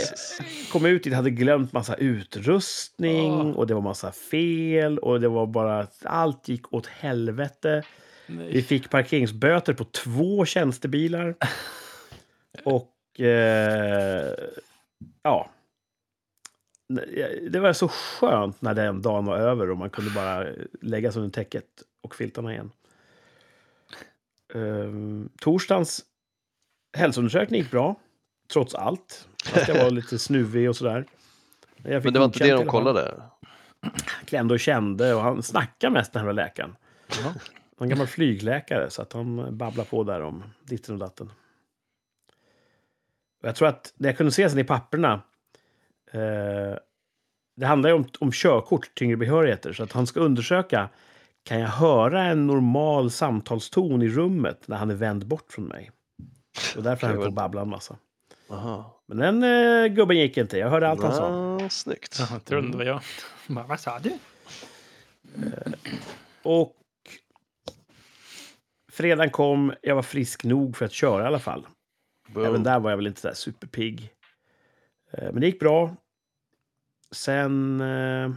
kom 0.72 0.86
ut 0.86 1.04
dit, 1.04 1.14
hade 1.14 1.30
glömt 1.30 1.72
massa 1.72 1.94
utrustning 1.94 3.30
Ah. 3.32 3.54
och 3.54 3.66
det 3.66 3.74
var 3.74 3.80
massa 3.80 4.12
fel 4.12 4.98
och 4.98 5.20
det 5.20 5.28
var 5.28 5.46
bara 5.46 5.86
allt 6.04 6.48
gick 6.48 6.72
åt 6.72 6.86
helvete. 6.86 7.82
Vi 8.26 8.34
Nej. 8.34 8.62
fick 8.62 8.90
parkeringsböter 8.90 9.74
på 9.74 9.84
två 9.84 10.44
tjänstebilar. 10.44 11.34
Och 12.64 12.88
eh, 13.20 14.34
ja. 15.22 15.50
Det 17.50 17.60
var 17.60 17.72
så 17.72 17.88
skönt 17.88 18.62
när 18.62 18.74
den 18.74 19.02
dagen 19.02 19.24
var 19.24 19.38
över 19.38 19.70
och 19.70 19.76
man 19.76 19.90
kunde 19.90 20.10
bara 20.10 20.46
lägga 20.80 21.12
sig 21.12 21.20
under 21.20 21.32
täcket 21.32 21.66
och 22.02 22.14
filtarna 22.14 22.52
igen. 22.52 22.70
Um, 24.54 25.28
torsdagens 25.40 26.04
hälsoundersökning 26.96 27.60
gick 27.60 27.70
bra, 27.70 27.96
trots 28.52 28.74
allt. 28.74 29.28
Fast 29.44 29.68
jag 29.68 29.84
var 29.84 29.90
lite 30.00 30.18
snuvig 30.18 30.68
och 30.68 30.76
sådär. 30.76 31.06
Men 31.76 32.12
det 32.12 32.18
var 32.18 32.24
inte 32.24 32.44
det 32.44 32.52
de 32.52 32.66
kollade? 32.66 33.22
Klämde 34.24 34.54
och 34.54 34.60
kände 34.60 35.14
och 35.14 35.22
han 35.22 35.42
snackade 35.42 35.92
mest 35.92 36.12
den 36.12 36.24
här 36.24 36.32
läkaren. 36.32 36.76
Ja. 37.08 37.34
En 37.80 37.88
gammal 37.88 38.06
flygläkare, 38.06 38.90
så 38.90 39.02
att 39.02 39.12
han 39.12 39.56
babblar 39.56 39.84
på 39.84 40.04
där 40.04 40.20
om 40.20 40.42
ditten 40.62 40.94
och 40.94 40.98
datten. 40.98 41.30
Och 43.42 43.48
jag 43.48 43.56
tror 43.56 43.68
att 43.68 43.92
det 43.96 44.08
jag 44.08 44.16
kunde 44.16 44.32
se 44.32 44.50
sen 44.50 44.58
i 44.58 44.64
papperna 44.64 45.22
eh, 46.12 46.76
det 47.56 47.66
handlar 47.66 47.90
ju 47.90 47.96
om, 47.96 48.08
om 48.20 48.32
körkort, 48.32 48.94
tyngre 48.94 49.16
behörigheter. 49.16 49.72
Så 49.72 49.82
att 49.82 49.92
han 49.92 50.06
ska 50.06 50.20
undersöka, 50.20 50.88
kan 51.42 51.60
jag 51.60 51.68
höra 51.68 52.22
en 52.24 52.46
normal 52.46 53.10
samtalston 53.10 54.02
i 54.02 54.08
rummet 54.08 54.68
när 54.68 54.76
han 54.76 54.90
är 54.90 54.94
vänd 54.94 55.26
bort 55.26 55.52
från 55.52 55.64
mig? 55.64 55.90
Och 56.76 56.82
därför 56.82 57.06
han 57.06 57.16
på 57.16 57.22
att 57.22 57.34
babbla 57.34 57.60
en 57.60 57.68
massa. 57.68 57.96
Aha. 58.50 59.02
Men 59.06 59.18
den 59.18 59.42
eh, 59.42 59.86
gubben 59.86 60.18
gick 60.18 60.36
inte. 60.36 60.58
Jag 60.58 60.70
hörde 60.70 60.88
allt 60.88 61.02
han 61.02 61.14
sa. 61.14 61.58
Ja, 61.60 61.68
snyggt. 61.68 62.16
Ja, 62.18 62.26
jag 62.30 62.44
trodde 62.44 62.70
det 62.70 62.76
var 62.76 62.84
jag. 62.84 63.00
Bara, 63.46 63.66
Vad 63.66 63.80
sa 63.80 63.98
du? 63.98 64.18
Och 66.42 66.76
fredagen 68.92 69.30
kom, 69.30 69.74
jag 69.82 69.94
var 69.94 70.02
frisk 70.02 70.44
nog 70.44 70.76
för 70.76 70.84
att 70.84 70.92
köra 70.92 71.24
i 71.24 71.26
alla 71.26 71.38
fall. 71.38 71.66
Boom. 72.34 72.44
Även 72.46 72.62
där 72.62 72.80
var 72.80 72.90
jag 72.90 72.96
väl 72.96 73.06
inte 73.06 73.28
där 73.28 73.34
superpigg. 73.34 74.12
Eh, 75.12 75.32
Men 75.32 75.40
det 75.40 75.46
gick 75.46 75.60
bra. 75.60 75.96
Sen... 77.10 77.80
Eh, 77.80 78.30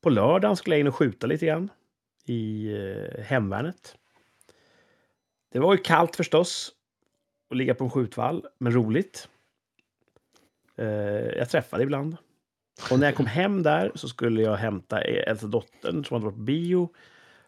på 0.00 0.10
lördagen 0.10 0.56
skulle 0.56 0.76
jag 0.76 0.80
in 0.80 0.86
och 0.86 0.96
skjuta 0.96 1.26
lite 1.26 1.46
grann. 1.46 1.70
I 2.24 2.72
eh, 2.74 3.24
hemvärnet. 3.24 3.96
Det 5.52 5.58
var 5.58 5.74
ju 5.74 5.78
kallt 5.82 6.16
förstås. 6.16 6.72
Att 7.50 7.56
ligga 7.56 7.74
på 7.74 7.84
en 7.84 7.90
skjutvall, 7.90 8.46
men 8.58 8.72
roligt. 8.72 9.28
Eh, 10.76 10.86
jag 11.38 11.50
träffade 11.50 11.82
ibland. 11.82 12.16
Och 12.90 12.98
när 12.98 13.06
jag 13.06 13.16
kom 13.16 13.26
hem 13.26 13.62
där 13.62 13.92
så 13.94 14.08
skulle 14.08 14.42
jag 14.42 14.56
hämta 14.56 15.00
äldsta 15.00 15.46
dottern 15.46 16.04
som 16.04 16.14
hade 16.14 16.24
varit 16.24 16.36
på 16.36 16.42
bio. 16.42 16.94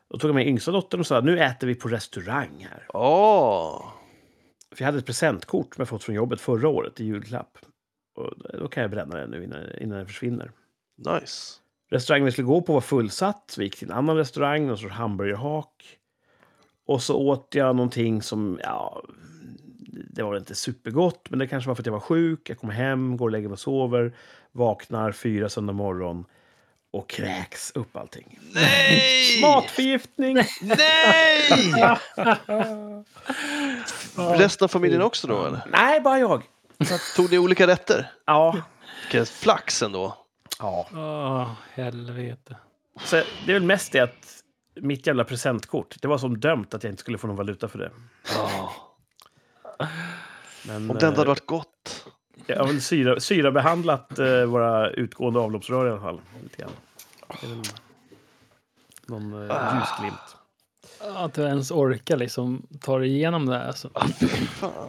Då 0.09 0.19
tog 0.19 0.29
jag 0.29 0.35
med 0.35 0.47
yngsta 0.47 0.71
dottern 0.71 1.01
och 1.01 1.07
sa 1.07 1.21
nu 1.21 1.39
äter 1.39 1.67
vi 1.67 1.75
på 1.75 1.89
restaurang 1.89 2.67
här. 2.71 2.87
Åh! 2.89 3.93
För 4.75 4.83
jag 4.83 4.87
hade 4.87 4.99
ett 4.99 5.07
presentkort 5.07 5.75
som 5.75 5.81
jag 5.81 5.89
fått 5.89 6.05
från 6.05 6.15
jobbet 6.15 6.41
förra 6.41 6.69
året 6.69 7.01
i 7.01 7.05
julklapp. 7.05 7.59
Och 8.17 8.59
då 8.59 8.69
kan 8.69 8.83
jag 8.83 8.91
bränna 8.91 9.17
det 9.17 9.27
nu 9.27 9.45
innan, 9.45 9.61
innan 9.81 9.99
det 9.99 10.07
försvinner. 10.07 10.51
Nice. 10.97 11.61
Restaurangen 11.91 12.25
vi 12.25 12.33
skulle 12.33 12.47
gå 12.47 12.63
på 12.63 12.73
var 12.73 12.81
fullsatt. 12.81 13.55
Vi 13.59 13.65
gick 13.65 13.79
till 13.79 13.91
en 13.91 13.97
annan 13.97 14.17
restaurang, 14.17 14.67
någon 14.67 14.79
sorts 14.79 14.95
hamburgerhak. 14.95 15.99
Och 16.87 17.03
så 17.03 17.17
åt 17.17 17.49
jag 17.55 17.77
någonting 17.77 18.23
som, 18.23 18.61
ja, 18.63 19.03
det 20.11 20.23
var 20.23 20.37
inte 20.37 20.55
supergott, 20.55 21.31
men 21.31 21.39
det 21.39 21.47
kanske 21.47 21.69
var 21.69 21.75
för 21.75 21.83
att 21.83 21.87
jag 21.87 21.93
var 21.93 22.01
sjuk. 22.01 22.51
Jag 22.51 22.59
kommer 22.59 22.75
hem, 22.75 23.17
går 23.17 23.27
och 23.27 23.33
lägger 23.33 23.49
mig 23.49 23.53
och 23.53 23.61
sover, 23.61 24.13
vaknar 24.53 25.13
fyra 25.13 25.49
söndag 25.49 25.73
morgon 25.73 26.25
och 26.93 27.09
kräks 27.09 27.73
upp 27.75 27.97
allting. 27.97 28.39
Nej! 28.55 29.41
Matförgiftning! 29.43 30.39
Nej! 30.63 31.75
Resten 34.17 34.65
av 34.65 34.69
familjen 34.69 35.03
också 35.03 35.27
då 35.27 35.47
eller? 35.47 35.61
Nej, 35.73 36.01
bara 36.01 36.19
jag. 36.19 36.43
Tog 37.17 37.31
ni 37.31 37.39
olika 37.39 37.67
rätter? 37.67 38.13
Ja. 38.25 38.57
Vilken 39.03 39.27
flax 39.27 39.83
ändå. 39.83 40.17
ja. 40.59 40.87
Åh, 40.93 41.51
helvete. 41.75 42.57
Så 43.05 43.17
det 43.17 43.53
är 43.53 43.55
väl 43.55 43.63
mest 43.63 43.93
det 43.93 44.01
att 44.01 44.43
mitt 44.81 45.07
jävla 45.07 45.25
presentkort, 45.25 45.97
det 46.01 46.09
var 46.09 46.19
som 46.19 46.41
dömt 46.41 46.75
att 46.75 46.85
jag 46.85 46.93
inte 46.93 47.01
skulle 47.01 47.19
få 47.19 47.27
någon 47.27 47.37
valuta 47.37 47.69
för 47.69 47.79
det. 47.79 47.91
Ja. 48.35 48.73
Men, 50.67 50.91
Om 50.91 50.97
det 50.99 51.07
ändå 51.07 51.07
hade 51.07 51.23
eh, 51.23 51.27
varit 51.29 51.47
gott. 51.47 52.05
Jag 52.47 52.59
har 52.59 52.67
väl 52.67 52.83
syra, 52.83 53.21
syrabehandlat 53.21 54.19
eh, 54.19 54.45
våra 54.45 54.91
utgående 54.91 55.41
avloppsrör 55.41 55.87
i 55.87 55.91
alla 55.91 56.01
fall. 56.01 56.21
Lite 56.43 56.57
grann. 56.63 56.71
Någon 59.07 59.51
eh, 59.51 59.57
Ah. 59.57 59.79
ljusglimt. 59.81 60.37
Att 61.17 61.35
du 61.35 61.43
ens 61.43 61.71
orkar 61.71 62.17
liksom 62.17 62.67
ta 62.81 62.99
dig 62.99 63.09
igenom 63.09 63.47
det 63.47 63.59
här. 63.59 63.67
Alltså. 63.67 63.91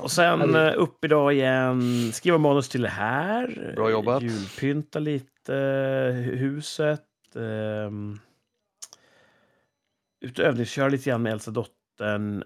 Och 0.02 0.12
sen 0.12 0.56
eh, 0.56 0.74
upp 0.76 1.06
idag 1.06 1.34
igen, 1.34 2.12
skriva 2.14 2.38
manus 2.38 2.70
till 2.70 2.82
det 2.82 2.90
här. 2.90 3.74
Bra 3.76 3.90
jobbat. 3.92 4.24
Julpynta 4.24 5.00
lite, 5.00 5.56
eh, 5.56 6.14
huset. 6.16 7.06
Eh, 7.36 7.92
ut 10.26 10.40
och 10.40 10.46
övningsköra 10.46 10.90
lite 10.90 11.10
grann 11.10 11.22
med 11.22 11.32
äldsta 11.32 11.52
dottern. 11.52 12.44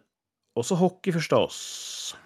Och 0.56 0.66
så 0.66 0.76
hockey 0.76 1.12
förstås. 1.12 2.18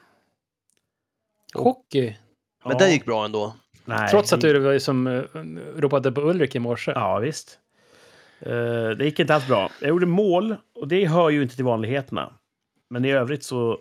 Hockey. 1.53 2.17
Men 2.63 2.71
Ja. 2.71 2.77
det 2.77 2.91
gick 2.91 3.05
bra 3.05 3.25
ändå. 3.25 3.55
Nej, 3.85 4.09
Trots 4.09 4.33
att 4.33 4.41
du 4.41 4.59
var 4.59 4.79
som 4.79 5.07
uh, 5.07 5.23
ropade 5.77 6.11
på 6.11 6.21
Ulrik 6.21 6.55
i 6.55 6.59
morse. 6.59 6.91
Ja, 6.91 7.19
visst. 7.19 7.59
Eh, 8.45 8.89
det 8.89 9.05
gick 9.05 9.19
inte 9.19 9.35
alls 9.35 9.47
bra. 9.47 9.69
Jag 9.81 9.89
gjorde 9.89 10.05
mål, 10.05 10.55
och 10.75 10.87
det 10.87 11.05
hör 11.07 11.29
ju 11.29 11.43
inte 11.43 11.55
till 11.55 11.65
vanligheterna. 11.65 12.33
Men 12.89 13.05
i 13.05 13.11
övrigt 13.11 13.43
så... 13.43 13.71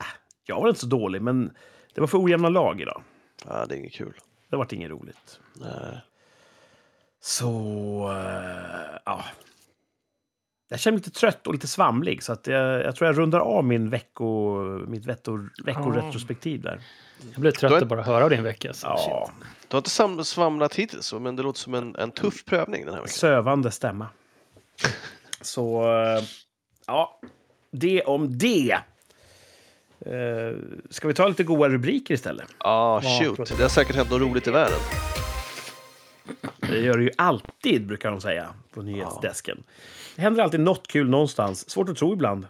äh, 0.00 0.06
Jag 0.46 0.60
var 0.60 0.68
inte 0.68 0.80
så 0.80 0.86
dålig, 0.86 1.22
men 1.22 1.56
det 1.94 2.00
var 2.00 2.08
för 2.08 2.24
ojämna 2.24 2.48
lag 2.48 2.80
idag. 2.80 3.02
Ja, 3.46 3.66
det 3.68 3.74
är 3.74 3.78
inget 3.78 3.92
kul. 3.92 4.14
Det 4.50 4.56
vart 4.56 4.72
inget 4.72 4.90
roligt. 4.90 5.40
Nej. 5.54 6.00
Så... 7.20 7.50
eh, 8.12 8.98
ja. 9.04 9.24
Jag 10.72 10.80
känner 10.80 10.92
mig 10.92 10.98
lite 10.98 11.20
trött 11.20 11.46
och 11.46 11.52
lite 11.52 11.66
svamlig, 11.66 12.22
så 12.22 12.32
att 12.32 12.46
jag, 12.46 12.84
jag 12.84 12.96
tror 12.96 13.08
jag 13.08 13.18
rundar 13.18 13.40
av 13.40 13.64
min 13.64 13.90
vecko, 13.90 14.54
mitt 14.88 15.06
vecko, 15.06 15.38
veckoretrospektiv 15.64 16.60
där. 16.62 16.80
Jag 17.32 17.40
blir 17.40 17.50
trött 17.52 17.72
att 17.82 17.88
bara 17.88 18.02
höra 18.02 18.24
av 18.24 18.30
din 18.30 18.42
vecka. 18.42 18.72
Så 18.74 18.86
Ja, 18.86 19.30
Du 19.68 19.76
har 19.76 20.08
inte 20.08 20.24
svamlat 20.24 20.74
hittills, 20.74 21.12
men 21.12 21.36
det 21.36 21.42
låter 21.42 21.60
som 21.60 21.74
en, 21.74 21.96
en 21.96 22.10
tuff 22.10 22.44
prövning 22.44 22.84
den 22.84 22.94
här 22.94 23.00
veckan. 23.00 23.12
sövande 23.12 23.70
stämma. 23.70 24.06
Så, 25.40 25.82
eh, 25.82 26.22
ja, 26.86 27.20
det 27.70 28.02
om 28.02 28.38
det. 28.38 28.78
Eh, 30.06 30.56
ska 30.90 31.08
vi 31.08 31.14
ta 31.14 31.28
lite 31.28 31.44
goda 31.44 31.68
rubriker 31.68 32.14
istället? 32.14 32.48
Ah, 32.58 33.00
Ja, 33.02 33.20
shoot. 33.24 33.48
Det 33.56 33.62
har 33.62 33.68
säkert 33.68 33.96
hänt 33.96 34.10
något 34.10 34.20
roligt 34.20 34.46
i 34.46 34.50
världen. 34.50 34.78
Det 36.70 36.80
gör 36.80 36.98
det 36.98 37.04
ju 37.04 37.10
alltid, 37.16 37.86
brukar 37.86 38.10
de 38.10 38.20
säga 38.20 38.54
på 38.70 38.82
nyhetsdesken. 38.82 39.62
Det 40.16 40.22
händer 40.22 40.42
alltid 40.42 40.60
något 40.60 40.86
kul 40.86 41.08
någonstans. 41.08 41.70
Svårt 41.70 41.88
att 41.88 41.96
tro 41.96 42.12
ibland. 42.12 42.46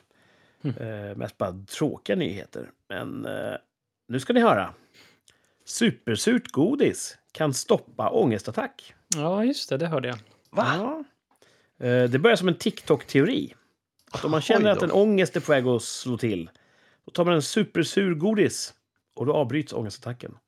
Eh, 0.65 1.17
mest 1.17 1.39
bara 1.39 1.53
tråkiga 1.53 2.17
nyheter. 2.17 2.71
Men 2.89 3.27
eh, 3.27 3.55
nu 4.09 4.21
ska 4.21 4.33
ni 4.33 4.41
höra. 4.41 4.75
Supersurt 5.65 6.53
godis 6.53 7.19
kan 7.33 7.55
stoppa 7.55 8.11
ångestattack. 8.11 8.95
ja, 9.17 9.45
just 9.45 9.69
det, 9.69 9.77
det 9.77 9.87
hörde 9.87 10.09
jag. 10.09 10.19
Va? 10.51 10.67
Ja. 10.79 11.05
Eh, 11.87 12.11
det 12.11 12.19
börjar 12.19 12.37
som 12.37 12.49
en 12.49 12.55
TikTok-teori. 12.55 13.55
Att 14.11 14.25
om 14.25 14.31
man 14.31 14.41
känner 14.41 14.71
att 14.71 14.83
en 14.83 14.91
ångest 14.91 15.37
är 15.37 15.41
på 15.41 15.53
väg 15.53 15.67
att 15.67 15.83
slå 15.83 16.19
till, 16.19 16.51
då 17.05 17.11
tar 17.11 17.25
man 17.25 17.35
en 17.35 17.43
supersur 17.43 18.15
godis 18.15 18.75
och 19.15 19.27
då 19.27 19.33
avbryts 19.33 19.73
ångestattacken. 19.73 20.39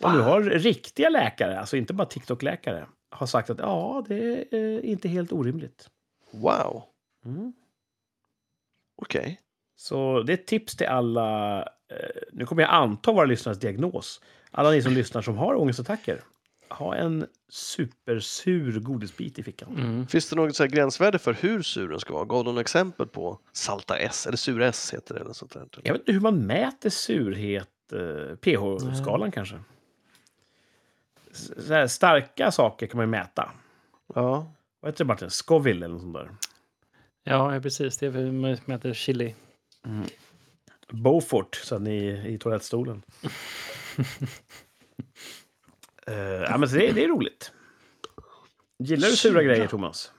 Och 0.00 0.12
nu 0.12 0.18
har 0.18 0.42
riktiga 0.42 1.08
läkare, 1.08 1.60
alltså 1.60 1.76
inte 1.76 1.92
bara 1.92 2.08
TikTok-läkare, 2.08 2.86
har 3.10 3.26
sagt 3.26 3.50
att 3.50 3.58
ja, 3.58 4.04
det 4.08 4.46
är 4.54 4.84
inte 4.84 5.08
helt 5.08 5.32
orimligt. 5.32 5.90
Wow. 6.30 6.82
Mm. 7.24 7.52
Okej. 9.02 9.40
Så 9.76 10.22
det 10.22 10.32
är 10.32 10.34
ett 10.34 10.46
tips 10.46 10.76
till 10.76 10.86
alla, 10.86 11.58
eh, 11.62 12.22
nu 12.32 12.46
kommer 12.46 12.62
jag 12.62 12.70
anta 12.70 13.12
våra 13.12 13.24
lyssnares 13.24 13.60
diagnos. 13.60 14.20
Alla 14.50 14.70
ni 14.70 14.82
som 14.82 14.92
lyssnar 14.92 15.22
som 15.22 15.36
har 15.36 15.54
ångestattacker, 15.54 16.20
ha 16.68 16.94
en 16.94 17.26
supersur 17.48 18.80
godisbit 18.80 19.38
i 19.38 19.42
fickan. 19.42 19.76
Mm. 19.76 20.06
Finns 20.06 20.30
det 20.30 20.36
något 20.36 20.56
så 20.56 20.62
här 20.62 20.70
gränsvärde 20.70 21.18
för 21.18 21.32
hur 21.32 21.62
sur 21.62 21.88
den 21.88 22.00
ska 22.00 22.12
vara? 22.12 22.24
Gav 22.24 22.44
de 22.44 22.50
några 22.50 22.60
exempel 22.60 23.06
på 23.06 23.38
salta 23.52 23.98
S, 23.98 24.26
eller 24.26 24.36
sura 24.36 24.66
S 24.66 24.94
heter 24.94 25.14
det? 25.14 25.20
Eller 25.20 25.32
sånt 25.32 25.52
där. 25.52 25.68
Jag 25.82 25.92
vet 25.92 26.02
inte 26.02 26.12
hur 26.12 26.20
man 26.20 26.46
mäter 26.46 26.90
surhet. 26.90 27.68
Eh, 27.92 28.36
pH-skalan 28.36 29.30
kanske. 29.30 29.58
Här, 31.68 31.86
starka 31.86 32.50
saker 32.50 32.86
kan 32.86 32.96
man 32.96 33.06
ju 33.06 33.10
mäta. 33.10 33.50
Ja. 34.14 34.52
Vad 34.80 34.92
heter 34.92 35.04
det 35.04 35.08
Martin? 35.08 35.30
Scoville 35.30 35.84
eller 35.84 35.94
något 35.94 36.02
sånt 36.02 36.14
där. 36.14 36.30
Ja, 37.24 37.60
precis. 37.62 37.98
Det 37.98 38.06
är 38.06 38.10
väl 38.10 38.32
man 38.32 38.56
mäter 38.64 38.92
chili. 38.94 39.34
Beaufort, 40.92 41.54
så 41.54 41.78
ni 41.78 42.28
i 42.34 42.38
toalettstolen. 42.38 43.02
uh, 46.08 46.14
ja, 46.16 46.58
men 46.58 46.68
det, 46.68 46.92
det 46.92 47.04
är 47.04 47.08
roligt. 47.08 47.52
Gillar 48.78 49.08
du 49.08 49.16
sura 49.16 49.42
grejer, 49.42 49.66
Thomas? 49.66 50.12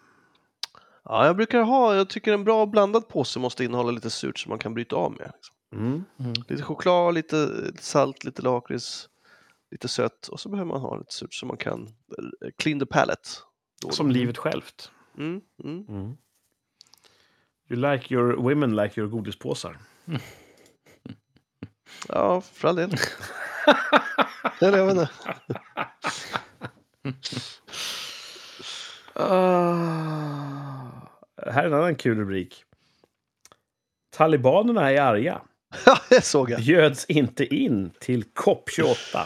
ja, 1.04 1.26
jag 1.26 1.36
brukar 1.36 1.62
ha, 1.62 1.96
jag 1.96 2.10
tycker 2.10 2.34
en 2.34 2.44
bra 2.44 2.66
blandad 2.66 3.08
påse 3.08 3.40
måste 3.40 3.64
innehålla 3.64 3.92
lite 3.92 4.10
surt 4.10 4.40
som 4.40 4.50
man 4.50 4.60
kan 4.60 4.74
bryta 4.74 4.96
av 4.96 5.12
med. 5.12 5.32
Liksom. 5.36 5.56
Mm. 5.74 6.34
Lite 6.48 6.64
choklad, 6.64 7.14
lite 7.14 7.72
salt, 7.80 8.24
lite 8.24 8.42
lakrits, 8.42 9.10
lite 9.72 9.88
sött 9.88 10.28
och 10.28 10.40
så 10.40 10.50
behöver 10.50 10.72
man 10.72 10.82
ha 10.82 10.98
lite 10.98 11.14
surt 11.14 11.34
så 11.34 11.46
man 11.46 11.58
kan 11.58 11.82
eh, 11.84 12.50
clean 12.58 12.80
the 12.80 12.86
palate. 12.86 13.30
Som 13.90 14.12
livet 14.12 14.38
självt. 14.38 14.92
Mm, 15.18 15.42
mm. 15.64 15.86
Mm. 15.90 16.18
You 17.70 17.92
like 17.92 18.14
your 18.14 18.36
women 18.36 18.76
like 18.76 19.00
your 19.00 19.10
godispåsar. 19.10 19.78
Ja, 22.08 22.42
för 22.42 22.68
all 22.68 22.76
del. 22.76 22.90
Eller 24.62 24.78
jag 24.78 24.86
vet 24.86 24.98
inte. 24.98 25.10
Här 31.46 31.64
är 31.64 31.68
en 31.68 31.74
annan 31.74 31.96
kul 31.96 32.18
rubrik. 32.18 32.64
Talibanerna 34.12 34.92
är 34.92 35.02
arga. 35.02 35.42
Det 36.10 36.22
såg 36.22 36.50
jag. 36.50 36.60
Bjöds 36.60 37.06
inte 37.06 37.56
in 37.56 37.92
till 38.00 38.24
COP28. 38.24 39.26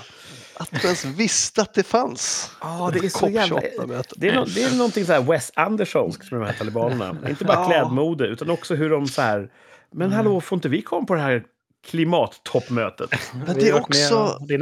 Att 0.57 0.71
du 0.71 0.87
ens 0.87 1.05
visste 1.05 1.61
att 1.61 1.73
det 1.73 1.83
fanns. 1.83 2.51
Ja, 2.61 2.91
det 2.93 3.05
är 3.05 3.09
så 3.09 3.29
jävla... 3.29 3.59
COP28-möte. 3.59 4.15
Det 4.17 4.29
är, 4.29 4.35
no, 4.35 4.45
det 4.45 4.63
är 4.63 4.75
någonting 4.75 5.05
så 5.05 5.13
här 5.13 5.21
Wes 5.21 5.51
Andersonskt 5.55 6.31
med 6.31 6.41
de 6.41 6.45
här 6.45 6.53
talibanerna. 6.53 7.17
Inte 7.29 7.45
bara 7.45 7.57
Ja. 7.57 7.67
klädmode, 7.67 8.27
utan 8.27 8.49
också 8.49 8.75
hur 8.75 8.89
de 8.89 9.07
så 9.07 9.21
här... 9.21 9.49
Men 9.91 10.11
hallå, 10.11 10.41
får 10.41 10.55
inte 10.55 10.69
vi 10.69 10.81
komma 10.81 11.05
på 11.05 11.15
det 11.15 11.21
här 11.21 11.43
klimattoppmötet? 11.85 13.09
Men 13.33 13.55
det 13.59 13.69
är 13.69 13.73
också, 13.81 14.37
det 14.45 14.53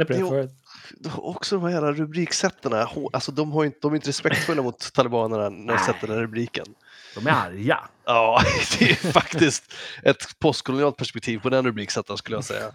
är 1.08 1.26
också 1.26 1.56
de 1.56 1.64
här 1.64 1.70
jävla 1.70 1.92
rubriksättarna. 1.92 2.88
Alltså, 3.12 3.32
de, 3.32 3.52
har 3.52 3.64
inte, 3.64 3.78
de 3.82 3.92
är 3.92 3.96
inte 3.96 4.08
respektfulla 4.08 4.62
mot 4.62 4.92
talibanerna 4.92 5.48
när 5.48 5.72
de 5.76 5.84
sätter 5.84 6.06
den 6.06 6.16
här 6.16 6.22
rubriken. 6.22 6.66
De 7.14 7.26
är 7.26 7.32
arga. 7.32 7.78
Ja, 8.04 8.42
det 8.78 8.90
är 8.90 9.12
faktiskt 9.12 9.72
ett 10.02 10.38
postkolonialt 10.38 10.96
perspektiv 10.96 11.38
på 11.38 11.50
den 11.50 11.66
rubriksättaren 11.66 12.18
skulle 12.18 12.36
jag 12.36 12.44
säga. 12.44 12.72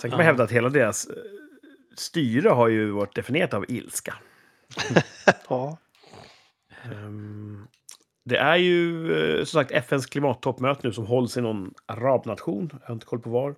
Sen 0.00 0.10
kan 0.10 0.18
man 0.18 0.26
hävda 0.26 0.44
att 0.44 0.50
hela 0.50 0.68
deras 0.68 1.06
eh, 1.06 1.14
styre 1.96 2.48
har 2.48 2.68
ju 2.68 2.90
varit 2.90 3.14
definierat 3.14 3.54
av 3.54 3.64
ilska. 3.68 4.14
Ja. 5.48 5.78
Ehm, 6.84 7.66
Det 8.24 8.36
är 8.38 8.56
ju 8.56 9.12
eh, 9.38 9.44
som 9.44 9.60
sagt 9.60 9.70
FNs 9.70 10.06
klimattoppmöte 10.06 10.80
nu 10.86 10.92
som 10.92 11.06
hålls 11.06 11.36
i 11.36 11.40
någon 11.40 11.74
arabnation. 11.86 12.70
Jag 12.80 12.86
har 12.88 12.94
inte 12.94 13.06
koll 13.06 13.20
på 13.20 13.30
var. 13.30 13.50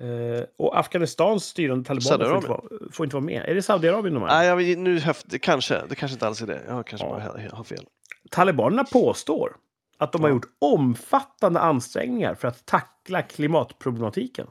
Eh, 0.00 0.42
Och 0.56 0.78
Afghanistans 0.78 1.44
styrande 1.44 1.84
talibaner 1.84 2.24
får 2.26 2.36
inte, 2.36 2.48
vara, 2.48 2.62
får 2.92 3.06
inte 3.06 3.16
vara 3.16 3.24
med. 3.24 3.42
Är 3.48 3.54
det 3.54 3.62
Saudiarabien 3.62 4.14
de 4.14 4.22
är? 4.22 4.26
Nej, 4.26 4.46
jag, 4.46 4.56
vet- 4.56 4.78
nu, 4.78 5.00
det 5.24 5.38
kanske, 5.38 5.82
det 5.88 5.94
kanske 5.94 6.14
inte 6.14 6.26
alls 6.26 6.42
är 6.42 6.46
det. 6.46 6.60
Jag 6.68 6.86
kanske 6.86 7.06
Ja. 7.06 7.10
bara 7.12 7.22
har- 7.22 7.56
har 7.56 7.64
fel. 7.64 7.84
Talibanerna 8.30 8.84
påstår 8.84 9.56
att 9.98 10.12
de 10.12 10.22
har 10.22 10.28
Ja. 10.28 10.34
gjort 10.34 10.46
omfattande 10.58 11.60
ansträngningar 11.60 12.34
för 12.34 12.48
att 12.48 12.66
tackla 12.66 13.22
klimatproblematiken. 13.22 14.46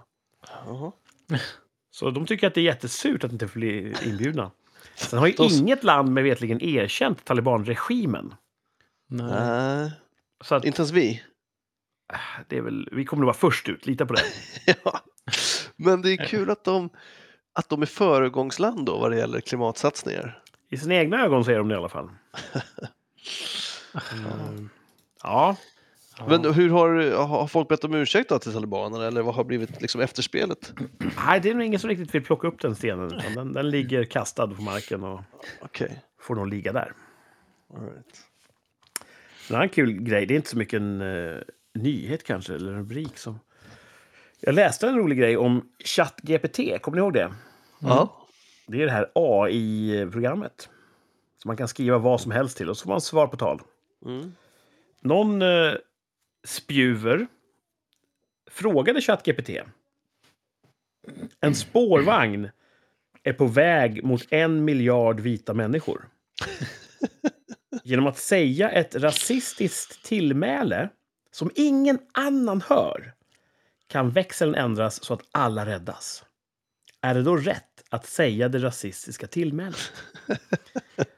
Jaha. 0.66 0.92
Så 1.92 2.12
de 2.12 2.26
tycker 2.26 2.48
att 2.48 2.54
det 2.54 2.62
är 2.62 2.66
jättesurt 2.66 3.24
att 3.24 3.32
inte 3.32 3.46
bli 3.46 3.96
inbjudna. 4.06 4.52
Sen 4.96 5.20
har 5.20 5.28
ju 5.28 5.34
inget 5.40 5.84
land 5.84 6.12
med 6.14 6.24
vetligen 6.24 6.62
erkänt 6.62 7.26
talibanregimen. 7.26 8.34
Nej. 9.10 9.28
Nej, 9.32 9.92
Så 10.44 10.56
att 10.56 10.66
inte 10.66 10.82
ens 10.82 10.92
vi. 10.92 11.24
det 12.48 12.58
är 12.58 12.62
väl, 12.62 12.90
vi 12.92 13.06
kommer 13.06 13.24
att 13.24 13.26
vara 13.26 13.52
först 13.52 13.70
ut, 13.70 13.86
lita 13.86 14.06
på 14.06 14.14
det. 14.14 14.24
ja. 14.84 15.00
Men 15.76 16.02
det 16.02 16.12
är 16.12 16.26
kul 16.28 16.50
att 16.50 16.64
de, 16.64 16.90
att 17.54 17.70
de 17.70 17.82
är 17.82 17.86
föregångsland 17.86 18.86
då 18.86 18.98
vad 18.98 19.12
det 19.12 19.18
gäller 19.18 19.42
klimatsatsningar. 19.42 20.44
I 20.70 20.78
sina 20.78 20.96
egna 20.96 21.24
ögon 21.26 21.46
säger 21.46 21.58
de 21.58 21.68
det 21.68 21.76
i 21.76 21.78
alla 21.78 21.90
fall. 21.90 22.10
Mm. 24.14 24.70
Ja, 25.24 25.56
Men 26.26 26.54
hur 26.54 26.70
har, 26.70 27.12
har 27.26 27.48
folk 27.48 27.68
bett 27.68 27.84
om 27.84 27.94
ursäkt 27.94 28.30
då 28.30 28.40
till 28.40 28.54
talibanerna 28.54 29.08
eller 29.08 29.22
vad 29.22 29.36
har 29.36 29.44
blivit 29.44 29.82
liksom 29.82 30.02
efterspelet? 30.02 30.74
nej, 31.26 31.40
det 31.40 31.50
är 31.50 31.54
nog 31.54 31.64
ingen 31.64 31.80
som 31.80 31.90
riktigt 31.90 32.16
vill 32.16 32.24
plocka 32.24 32.48
upp 32.48 32.62
den 32.62 32.76
stenen. 32.76 33.22
Den, 33.36 33.54
den 33.54 33.70
ligger 33.70 34.04
kastad 34.04 34.48
på 34.48 34.62
marken 34.62 35.04
och 35.04 35.22
Okej, 35.62 36.02
får 36.20 36.36
nog 36.36 36.48
ligga 36.48 36.74
där. 36.74 36.94
all 37.74 37.84
right. 37.84 38.24
En 39.50 39.56
annan 39.56 39.70
kul 39.70 39.92
grej, 39.92 40.26
det 40.26 40.34
är 40.34 40.36
inte 40.36 40.50
så 40.50 40.58
mycket 40.58 40.78
en 40.78 41.02
eh, 41.02 41.38
nyhet 41.74 42.24
kanske, 42.24 42.54
eller 42.56 42.72
en 42.72 42.78
rubrik 42.78 43.18
som... 43.18 43.40
Jag 44.40 44.56
läste 44.56 44.88
en 44.88 44.98
rolig 44.98 45.18
grej 45.18 45.38
om 45.38 45.70
ChatGPT, 45.86 46.82
kommer 46.82 46.96
ni 46.96 47.00
ihåg 47.00 47.14
det? 47.14 47.34
Ja. 47.80 48.28
Det 48.68 48.82
är 48.82 48.86
det 48.86 48.92
här 48.92 49.12
AI-programmet. 49.16 50.70
Som 51.42 51.50
man 51.50 51.58
kan 51.58 51.68
skriva 51.68 51.98
vad 51.98 52.22
som 52.22 52.32
helst 52.32 52.58
till 52.58 52.70
och 52.70 52.78
så 52.78 52.84
får 52.84 52.90
man 52.90 53.02
svar 53.02 53.28
på 53.28 53.38
tal. 53.38 53.62
Mm. 54.06 54.36
Någon 55.02 55.42
eh, 55.42 55.74
spjuver 56.48 57.28
frågade 58.52 59.02
ChatGPT. 59.02 59.50
En 61.40 61.56
spårvagn 61.56 62.50
är 63.24 63.34
på 63.34 63.46
väg 63.46 64.04
mot 64.04 64.28
en 64.30 64.66
miljard 64.66 65.20
vita 65.20 65.54
människor. 65.54 66.08
Genom 67.84 68.08
att 68.08 68.18
säga 68.18 68.70
ett 68.72 68.96
rasistiskt 68.96 70.06
tillmäle 70.06 70.90
som 71.32 71.52
ingen 71.56 72.00
annan 72.12 72.62
hör 72.62 73.14
kan 73.88 74.10
växeln 74.10 74.56
ändras 74.56 75.04
så 75.04 75.14
att 75.14 75.22
alla 75.32 75.66
räddas. 75.66 76.26
Är 77.02 77.14
det 77.14 77.24
då 77.24 77.36
rätt 77.38 77.84
att 77.90 78.06
säga 78.06 78.50
det 78.50 78.60
rasistiska 78.60 79.28
tillmälet? 79.28 79.92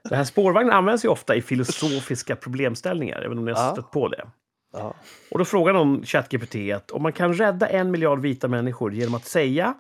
Den 0.04 0.18
här 0.18 0.24
spårvagnen 0.24 0.74
används 0.74 1.06
ju 1.06 1.10
ofta 1.10 1.36
i 1.36 1.42
filosofiska 1.42 2.36
problemställningar. 2.36 3.22
Jag 3.22 3.30
vet 3.30 3.32
inte 3.32 3.40
om 3.40 3.46
ni 3.46 3.52
har 3.52 3.62
Ja. 3.68 3.72
stött 3.74 3.92
på 3.92 4.08
det. 4.08 4.30
Ja. 4.74 4.96
Och 5.32 5.40
då 5.40 5.46
frågar 5.46 5.74
någon 5.74 6.06
ChatGPT 6.06 6.56
att 6.76 6.92
om 6.92 7.04
man 7.04 7.14
kan 7.14 7.34
rädda 7.34 7.68
en 7.68 7.92
miljard 7.92 8.22
vita 8.22 8.48
människor 8.48 8.94
genom 8.94 9.16
att 9.16 9.26
säga, 9.26 9.74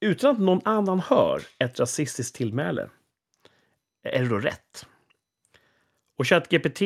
utan 0.00 0.30
att 0.30 0.38
någon 0.38 0.60
annan 0.64 1.00
hör, 1.00 1.42
ett 1.58 1.80
rasistiskt 1.80 2.36
tillmäle. 2.36 2.88
Är 4.02 4.22
det 4.22 4.28
då 4.28 4.38
rätt? 4.38 4.86
Och 6.18 6.26
ChatGPT 6.26 6.80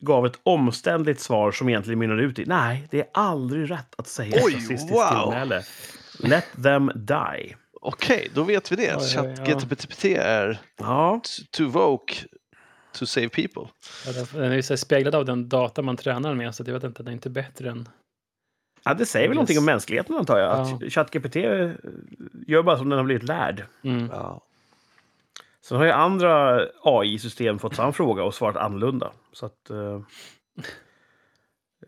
gav 0.00 0.26
ett 0.26 0.40
omständligt 0.42 1.20
svar 1.20 1.52
som 1.52 1.68
egentligen 1.68 1.98
mynnade 1.98 2.22
ut 2.22 2.38
i 2.38 2.44
nej, 2.44 2.88
det 2.90 3.00
är 3.00 3.06
aldrig 3.14 3.70
rätt 3.70 3.94
att 3.98 4.08
säga 4.08 4.40
Oj, 4.44 4.52
ett 4.52 4.54
rasistiskt 4.54 4.92
wow. 4.92 5.20
tillmäle. 5.20 5.62
Let 6.18 6.46
them 6.62 6.90
die. 6.94 7.56
Okej, 7.80 8.30
då 8.34 8.42
vet 8.42 8.72
vi 8.72 8.76
det. 8.76 9.14
Ja. 9.14 9.36
ChatGPT 9.46 10.04
är 10.04 10.58
Ja, 10.76 11.20
too 11.50 11.68
woke 11.68 12.14
to 12.96 13.06
save 13.06 13.28
people. 13.28 13.62
Ja, 14.06 14.12
den- 14.32 14.42
är 14.52 14.70
ju 14.70 14.76
speglad 14.76 15.14
av 15.14 15.24
den 15.24 15.48
data 15.48 15.82
man 15.82 15.96
tränar 15.96 16.34
med, 16.34 16.54
så 16.54 16.62
att 16.62 16.66
jag 16.66 16.74
vet 16.74 16.84
inte, 16.84 17.02
den 17.02 17.08
är 17.08 17.12
inte 17.12 17.30
bättre 17.30 17.70
än... 17.70 17.88
ja 18.84 18.94
det 18.94 19.06
säger 19.06 19.28
väl 19.28 19.32
Yes. 19.32 19.36
någonting 19.36 19.58
om 19.58 19.64
mänskligheten 19.64 20.16
antar 20.16 20.38
jag. 20.38 20.50
Att 20.60 20.80
Ja. 20.82 20.90
ChatGPT 20.90 21.36
eh, 21.36 21.70
gör 22.46 22.62
bara 22.62 22.78
som 22.78 22.88
den 22.88 22.98
har 22.98 23.04
blivit 23.04 23.22
lärd. 23.22 23.64
Mm. 23.82 24.06
Ja. 24.12 24.42
Sen 25.60 25.76
har 25.78 25.84
ju 25.84 25.90
andra 25.90 26.60
AI-system 26.82 27.58
fått 27.58 27.74
samma 27.76 27.92
fråga 27.92 28.24
och 28.24 28.34
svarat 28.34 28.56
annorlunda. 28.56 29.12
Så 29.32 29.46
att, 29.46 29.70
eh, 29.70 30.00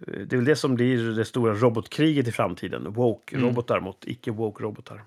det 0.06 0.32
är 0.32 0.36
väl 0.36 0.44
det 0.44 0.56
som 0.56 0.74
blir 0.74 1.10
det 1.10 1.24
stora 1.24 1.54
robotkriget 1.54 2.28
i 2.28 2.32
framtiden. 2.32 2.92
Woke-robotar 2.92 3.80
mot 3.80 4.04
icke-woke-robotar. 4.06 5.02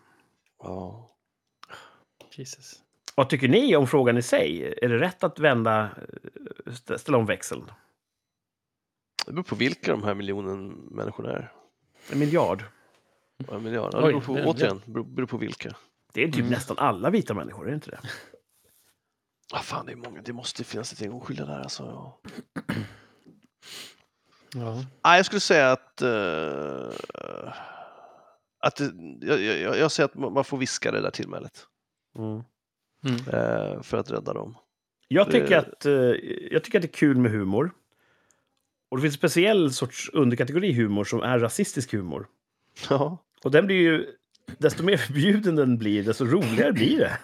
Ja. 0.64 1.10
Jesus. 2.36 2.76
Vad 3.16 3.30
tycker 3.30 3.48
ni 3.48 3.76
om 3.76 3.88
frågan 3.88 4.18
i 4.18 4.22
sig? 4.22 4.74
Är 4.82 4.90
det 4.90 5.00
rätt 5.00 5.24
att 5.24 5.40
vända, 5.40 5.84
eh, 5.84 6.72
stä- 6.72 6.98
ställa 6.98 7.18
om 7.18 7.26
växeln? 7.26 7.72
Det 9.26 9.32
beror 9.32 9.44
på 9.44 9.56
vilka 9.56 9.92
de 9.92 10.04
här 10.04 10.14
miljonen 10.14 10.68
människorna 10.72 11.32
är. 11.32 11.52
En 12.12 12.20
miljard. 12.20 12.64
Ja, 13.48 13.56
En 13.56 13.64
miljard. 13.64 13.90
Ja, 13.94 14.00
det 14.02 14.08
beror 14.08 14.22
på, 14.22 14.34
återigen, 14.34 14.82
beror, 14.86 15.04
beror 15.06 15.28
på 15.28 15.38
vilka. 15.38 15.76
Det 16.14 16.22
är 16.24 16.28
typ 16.28 16.36
Mm. 16.36 16.50
nästan 16.50 16.78
alla 16.78 17.10
vita 17.10 17.34
människor, 17.34 17.66
är 17.66 17.70
det 17.70 17.76
inte 17.76 17.90
det? 17.92 18.00
Ah, 19.54 19.60
fan, 19.60 19.86
det 19.86 19.92
är 19.92 19.96
många. 19.96 20.22
Det 20.22 20.34
måste 20.34 20.64
finnas 20.64 20.94
ett 20.94 21.02
gäng 21.02 21.12
oskyldiga 21.12 21.46
där. 21.46 21.60
Alltså, 21.60 21.84
ja. 21.84 22.20
Ja. 24.56 24.86
ah, 25.02 25.16
jag 25.16 25.26
skulle 25.26 25.40
säga 25.40 25.72
att... 25.72 26.02
eh, 26.02 26.90
att 28.60 28.76
det, 28.76 28.92
jag, 29.22 29.42
jag, 29.42 29.78
jag 29.78 29.92
säger 29.92 30.06
att 30.10 30.16
man 30.16 30.34
man 30.34 30.44
får 30.44 30.58
viska 30.58 30.92
det 30.92 31.02
där 31.02 31.12
tillmälet 31.12 31.68
Mm. 32.18 32.44
Eh, 33.08 33.82
för 33.82 33.98
att 33.98 34.12
rädda 34.12 34.34
dem. 34.34 34.56
Jag 35.08 35.32
tycker, 35.32 35.50
Det- 35.50 35.58
att, 35.60 35.86
eh, 35.86 35.94
jag 36.52 36.64
tycker 36.64 36.78
att 36.78 36.82
det 36.82 36.88
är 36.88 36.94
kul 36.94 37.18
med 37.18 37.32
humor. 37.32 37.72
Och 38.90 38.98
det 38.98 39.02
finns 39.02 39.14
en 39.14 39.18
speciell 39.18 39.74
sorts 39.74 40.10
underkategori 40.14 40.74
humor 40.74 41.04
som 41.04 41.22
är 41.22 41.40
rasistisk 41.40 41.92
humor. 41.92 42.28
Ja. 42.90 43.18
Och 43.44 43.52
den 43.52 43.66
blir 43.66 43.76
ju... 43.82 44.06
Desto 44.58 44.84
mer 44.84 44.98
förbjuden 45.08 45.56
den 45.56 45.78
blir, 45.78 46.04
desto 46.04 46.26
roligare 46.26 46.74
blir 46.74 46.98
det 47.00 47.18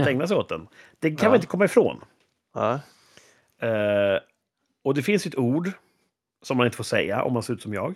att 0.00 0.06
ägna 0.06 0.26
sig 0.26 0.36
åt 0.36 0.48
den. 0.48 0.66
Det 0.98 1.10
kan 1.10 1.18
Ja. 1.22 1.28
man 1.28 1.34
inte 1.36 1.46
komma 1.46 1.64
ifrån. 1.64 2.00
Ja. 2.54 2.80
Eh, 3.66 4.18
och 4.84 4.94
det 4.94 5.02
finns 5.02 5.26
ett 5.26 5.36
ord 5.38 5.70
som 6.42 6.56
man 6.56 6.66
inte 6.66 6.76
får 6.76 6.84
säga 6.84 7.22
om 7.22 7.32
man 7.32 7.42
ser 7.42 7.54
ut 7.54 7.62
som 7.62 7.74
jag. 7.74 7.94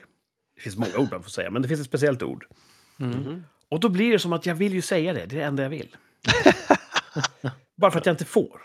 Det 0.54 0.60
finns 0.62 0.76
många 0.76 0.96
ord 0.98 1.08
man 1.10 1.22
får 1.22 1.30
säga, 1.30 1.50
men 1.50 1.62
det 1.62 1.68
finns 1.68 1.80
ett 1.80 1.86
speciellt 1.86 2.22
ord. 2.22 2.46
Mm. 3.00 3.10
Mhm. 3.20 3.44
Och 3.68 3.80
då 3.80 3.88
blir 3.88 4.12
det 4.12 4.18
som 4.18 4.32
att 4.32 4.46
jag 4.46 4.54
vill 4.54 4.72
ju 4.74 4.82
säga 4.82 5.12
det. 5.12 5.26
Det 5.26 5.36
är 5.36 5.40
det 5.40 5.44
enda 5.46 5.62
jag 5.62 5.70
vill. 5.70 5.96
Bara 7.80 7.90
för 7.90 7.98
att 7.98 8.06
jag 8.06 8.12
inte 8.12 8.24
får. 8.24 8.62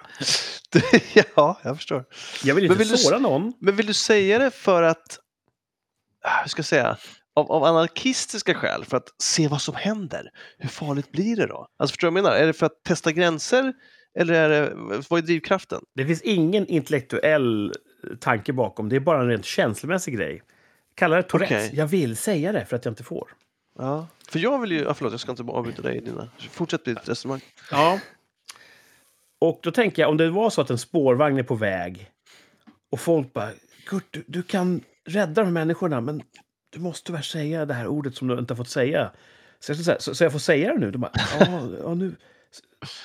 ja, 1.36 1.60
jag 1.64 1.78
förstår. 1.78 2.06
Jag 2.44 2.56
vill 2.56 2.64
ju 2.64 2.70
Men 2.70 2.76
inte 2.76 2.84
vill 2.84 2.92
du 2.92 2.98
såra 2.98 3.20
någon. 3.20 3.54
Men 3.60 3.76
vill 3.76 3.86
du 3.86 3.94
säga 3.94 4.40
det 4.40 4.52
för 4.52 4.84
att, 4.84 5.20
ah, 6.24 6.42
hur 6.42 6.50
ska 6.50 6.60
jag 6.60 6.66
säga, 6.66 6.98
av, 7.36 7.52
av 7.52 7.64
anarkistiska 7.64 8.54
skäl, 8.54 8.86
för 8.86 8.98
att 8.98 9.08
se 9.24 9.48
vad 9.48 9.62
som 9.62 9.76
händer? 9.76 10.30
Hur 10.58 10.70
farligt 10.70 11.12
blir 11.12 11.36
det 11.36 11.48
då? 11.48 11.68
Alltså 11.80 11.94
förstår 11.94 12.08
du 12.08 12.12
vad 12.12 12.18
jag 12.18 12.24
menar? 12.24 12.38
Är 12.38 12.48
det 12.48 12.54
för 12.54 12.66
att 12.66 12.84
testa 12.84 13.12
gränser 13.12 13.74
eller 14.20 14.34
är 14.34 14.50
det, 14.50 14.74
vad 15.10 15.20
är 15.20 15.24
drivkraften? 15.24 15.82
Det 15.96 16.06
finns 16.06 16.22
ingen 16.22 16.68
intellektuell 16.68 17.74
tanke 18.20 18.54
bakom. 18.54 18.90
Det 18.90 18.96
är 18.96 19.00
bara 19.00 19.22
en 19.22 19.28
rent 19.28 19.46
känslomässig 19.46 20.16
grej. 20.16 20.42
Kalla 20.96 21.16
det 21.16 21.24
Tourettes. 21.24 21.68
Okej. 21.68 21.80
Jag 21.80 21.88
vill 21.88 22.18
säga 22.18 22.52
det 22.52 22.66
för 22.66 22.76
att 22.76 22.86
jag 22.86 22.92
inte 22.92 23.04
får. 23.04 23.30
Ja. 23.78 24.08
För 24.30 24.40
jag 24.40 24.60
vill 24.60 24.72
ju, 24.72 24.82
ja, 24.82 24.94
förlåt 24.94 25.14
jag 25.14 25.20
ska 25.20 25.32
inte 25.32 25.44
avbryta 25.44 25.82
dig 25.82 26.02
dina, 26.02 26.30
fortsätt 26.52 26.86
med 26.86 26.96
ditt 26.96 27.10
resonemang. 27.10 27.42
Ja. 27.72 28.00
Och 29.42 29.60
då 29.64 29.72
tänker 29.72 30.02
jag, 30.02 30.10
om 30.10 30.18
det 30.18 30.30
var 30.30 30.50
så 30.50 30.62
att 30.62 30.70
en 30.70 30.78
spårvagn 30.78 31.38
är 31.40 31.44
på 31.44 31.56
väg 31.56 32.12
och 32.92 33.00
folk 33.00 33.34
bara 33.34 33.50
Kurt, 33.88 34.08
du, 34.12 34.24
du 34.28 34.44
kan 34.44 34.82
rädda 35.06 35.34
de 35.34 35.46
här 35.46 35.52
människorna, 35.52 36.02
men 36.02 36.22
du 36.70 36.80
måste 36.80 37.08
tyvärr 37.08 37.22
säga 37.22 37.66
det 37.66 37.74
här 37.74 37.88
ordet 37.88 38.16
som 38.16 38.28
du 38.28 38.38
inte 38.40 38.54
har 38.54 38.58
fått 38.58 38.70
säga. 38.70 39.12
Så 39.60 39.72
jag, 39.72 40.02
så, 40.02 40.16
så 40.16 40.24
jag 40.24 40.32
får 40.32 40.40
säga 40.40 40.74
det 40.74 40.80
nu? 40.80 40.92
De 40.92 40.98
bara, 40.98 41.12
ja, 41.40 41.62
ja, 41.84 41.94
nu. 41.94 42.16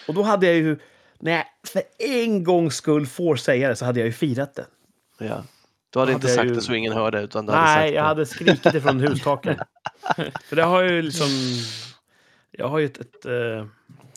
Och 0.09 0.15
då 0.15 0.23
hade 0.23 0.47
jag 0.47 0.55
ju, 0.57 0.79
när 1.19 1.33
jag 1.33 1.45
för 1.69 1.83
en 1.99 2.45
gångs 2.45 2.75
skull 2.77 3.07
får 3.07 3.37
säga 3.37 3.69
det, 3.69 3.77
så 3.77 3.85
hade 3.85 4.01
jag 4.01 4.07
ju 4.07 4.13
firat 4.13 4.55
det. 4.55 4.67
Ja. 5.19 5.45
Du 5.91 5.99
hade 5.99 6.13
inte 6.13 6.27
hade 6.27 6.33
jag 6.33 6.37
sagt 6.37 6.51
ju- 6.51 6.55
det 6.55 6.61
så 6.61 6.75
ingen 6.75 6.93
hörde 6.93 7.21
utan 7.23 7.47
du 7.47 7.53
hade 7.53 7.65
Nej, 7.65 7.75
sagt 7.89 7.95
jag 7.95 8.05
det. 8.05 8.09
hade 8.09 8.27
skrikit 8.27 8.73
det 8.73 8.81
från 8.81 9.01
hustaken. 9.01 9.57
För 10.45 10.57
det 10.57 10.63
har 10.63 10.83
ju 10.83 11.03
liksom... 11.03 11.29
Jag 12.51 12.69
har 12.69 12.79
ju 12.79 12.87
ett, 12.87 12.99
ett, 12.99 13.27
eh, 13.27 13.67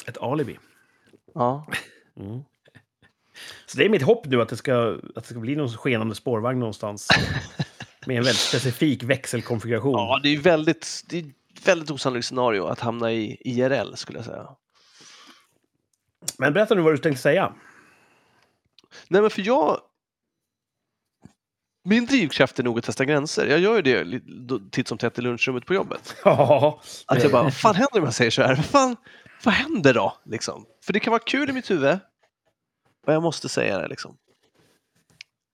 ett 0.08 0.18
alibi. 0.18 0.60
Ja. 1.34 1.68
Mm. 2.20 2.44
Så 3.66 3.78
det 3.78 3.86
är 3.86 3.90
mitt 3.90 4.02
hopp 4.02 4.26
nu 4.26 4.42
att 4.42 4.50
det 4.50 4.58
ska, 4.58 4.98
att 5.16 5.24
det 5.24 5.30
ska 5.30 5.40
bli 5.40 5.56
någon 5.56 5.70
skenande 5.78 6.16
spårvagn 6.16 6.60
någonstans. 6.60 7.08
Med 8.06 8.18
en 8.18 8.24
väldigt 8.24 8.42
specifik 8.42 9.04
växelkonfiguration. 9.04 9.94
ja, 9.94 10.20
det 10.24 10.30
är 10.30 10.38
väldigt, 10.38 11.04
det 11.10 11.20
är 11.20 11.24
ett 11.24 11.68
väldigt 11.68 11.92
osannolikt 11.92 12.28
scenario 12.28 12.66
att 12.66 12.80
hamna 12.80 13.12
i 13.12 13.38
IRL 13.46 13.96
skulle 13.96 14.20
jag 14.20 14.26
säga. 14.26 14.48
Men 16.38 16.54
berätta 16.54 16.76
nu 16.76 16.82
vad 16.82 16.94
du 16.94 16.98
tänkte 16.98 17.22
säga. 17.22 17.54
Nej, 19.08 19.22
men 19.22 19.30
för 19.30 19.42
jag... 19.42 19.80
Min 21.84 22.06
drivkraft 22.06 22.60
är 22.60 22.64
nog 22.64 22.80
att 22.80 22.86
testa 22.86 23.06
gränser. 23.06 23.46
Jag 23.46 23.60
gör 23.60 23.76
ju 23.76 23.82
det 23.82 24.22
titt 24.72 24.88
som 24.88 24.98
tätt 24.98 25.20
i 25.20 25.22
lunchrummet 25.22 25.66
på 25.66 25.74
jobbet. 25.74 26.16
Ja, 26.24 26.82
Att 27.08 27.24
jag 27.24 27.32
bara, 27.32 27.44
vad 27.44 27.54
fan 27.54 27.76
händer 27.76 28.00
om 28.00 28.04
jag 28.04 28.14
säger 28.14 28.32
så 28.32 28.42
här? 28.42 28.56
Vad, 28.56 28.66
fan, 28.66 28.96
vad 29.44 29.54
händer 29.54 29.94
då? 29.94 30.18
Liksom? 30.26 30.66
För 30.86 30.94
det 30.94 31.00
kan 31.00 31.12
vara 31.12 31.24
kul 31.26 31.50
i 31.50 31.54
mitt 31.54 31.72
huvud. 31.72 32.00
Och 33.08 33.14
jag 33.14 33.24
måste 33.24 33.50
säga 33.50 33.80
det 33.80 33.88
liksom. 33.88 34.18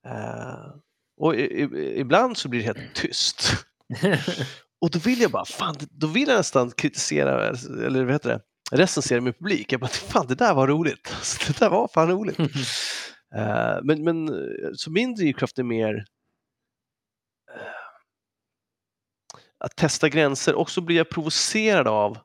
Eh, 0.08 0.76
och 1.22 1.36
i, 1.36 1.40
i, 1.40 2.00
ibland 2.00 2.38
så 2.38 2.50
blir 2.50 2.60
det 2.60 2.66
helt 2.66 2.96
tyst. 2.96 3.66
Och 4.82 4.92
då 4.92 5.00
vill 5.00 5.22
jag 5.22 5.32
bara, 5.32 5.46
fan, 5.46 5.76
då 5.92 6.08
vill 6.08 6.28
jag 6.28 6.38
nästan 6.38 6.72
kritisera, 6.72 7.48
eller 7.86 8.04
vad 8.04 8.14
heter 8.14 8.30
det, 8.30 8.42
recensera 8.78 9.22
min 9.22 9.34
publik. 9.34 9.72
Jag 9.72 9.82
bara, 9.82 9.88
fan 9.88 10.28
det 10.28 10.36
där 10.36 10.54
var 10.54 10.68
roligt. 10.68 11.14
Alltså, 11.16 11.54
det 11.54 11.60
där 11.60 11.70
var 11.70 11.88
fan 11.88 12.10
roligt. 12.10 12.38
Eh, 13.36 13.80
men, 13.84 14.04
men 14.04 14.30
så 14.76 14.92
min 14.92 15.16
drivkraft 15.16 15.60
är 15.60 15.64
mer 15.64 16.06
eh, 17.52 17.62
att 19.60 19.76
testa 19.76 20.10
gränser 20.10 20.56
och 20.56 20.70
så 20.70 20.82
blir 20.82 20.98
jag 20.98 21.10
provocerad 21.10 21.88
av 21.88 22.18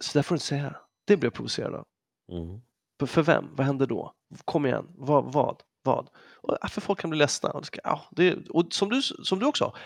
så 0.00 0.18
där 0.18 0.22
får 0.22 0.34
du 0.34 0.36
inte 0.36 0.46
säga. 0.46 0.76
Det 1.06 1.16
blir 1.16 1.26
jag 1.26 1.34
provocerad 1.34 1.74
av. 1.74 1.86
Mm. 2.32 2.60
För, 2.98 3.06
för 3.06 3.22
vem? 3.22 3.56
Vad 3.56 3.66
händer 3.66 3.86
då? 3.86 4.14
Kom 4.44 4.66
igen. 4.66 4.86
Vad? 4.94 5.32
Vad? 5.32 5.62
vad? 5.86 6.10
Och, 6.16 6.58
ja, 6.60 6.68
för 6.68 6.80
folk 6.80 7.00
kan 7.00 7.10
bli 7.10 7.18
ledsna. 7.18 7.50
Och, 7.50 7.66
ska, 7.66 7.80
ja, 7.84 8.08
det, 8.10 8.48
och 8.48 8.66
som, 8.70 8.88
du, 8.88 9.02
som 9.02 9.38
du 9.38 9.46
också 9.46 9.64
sa, 9.64 9.78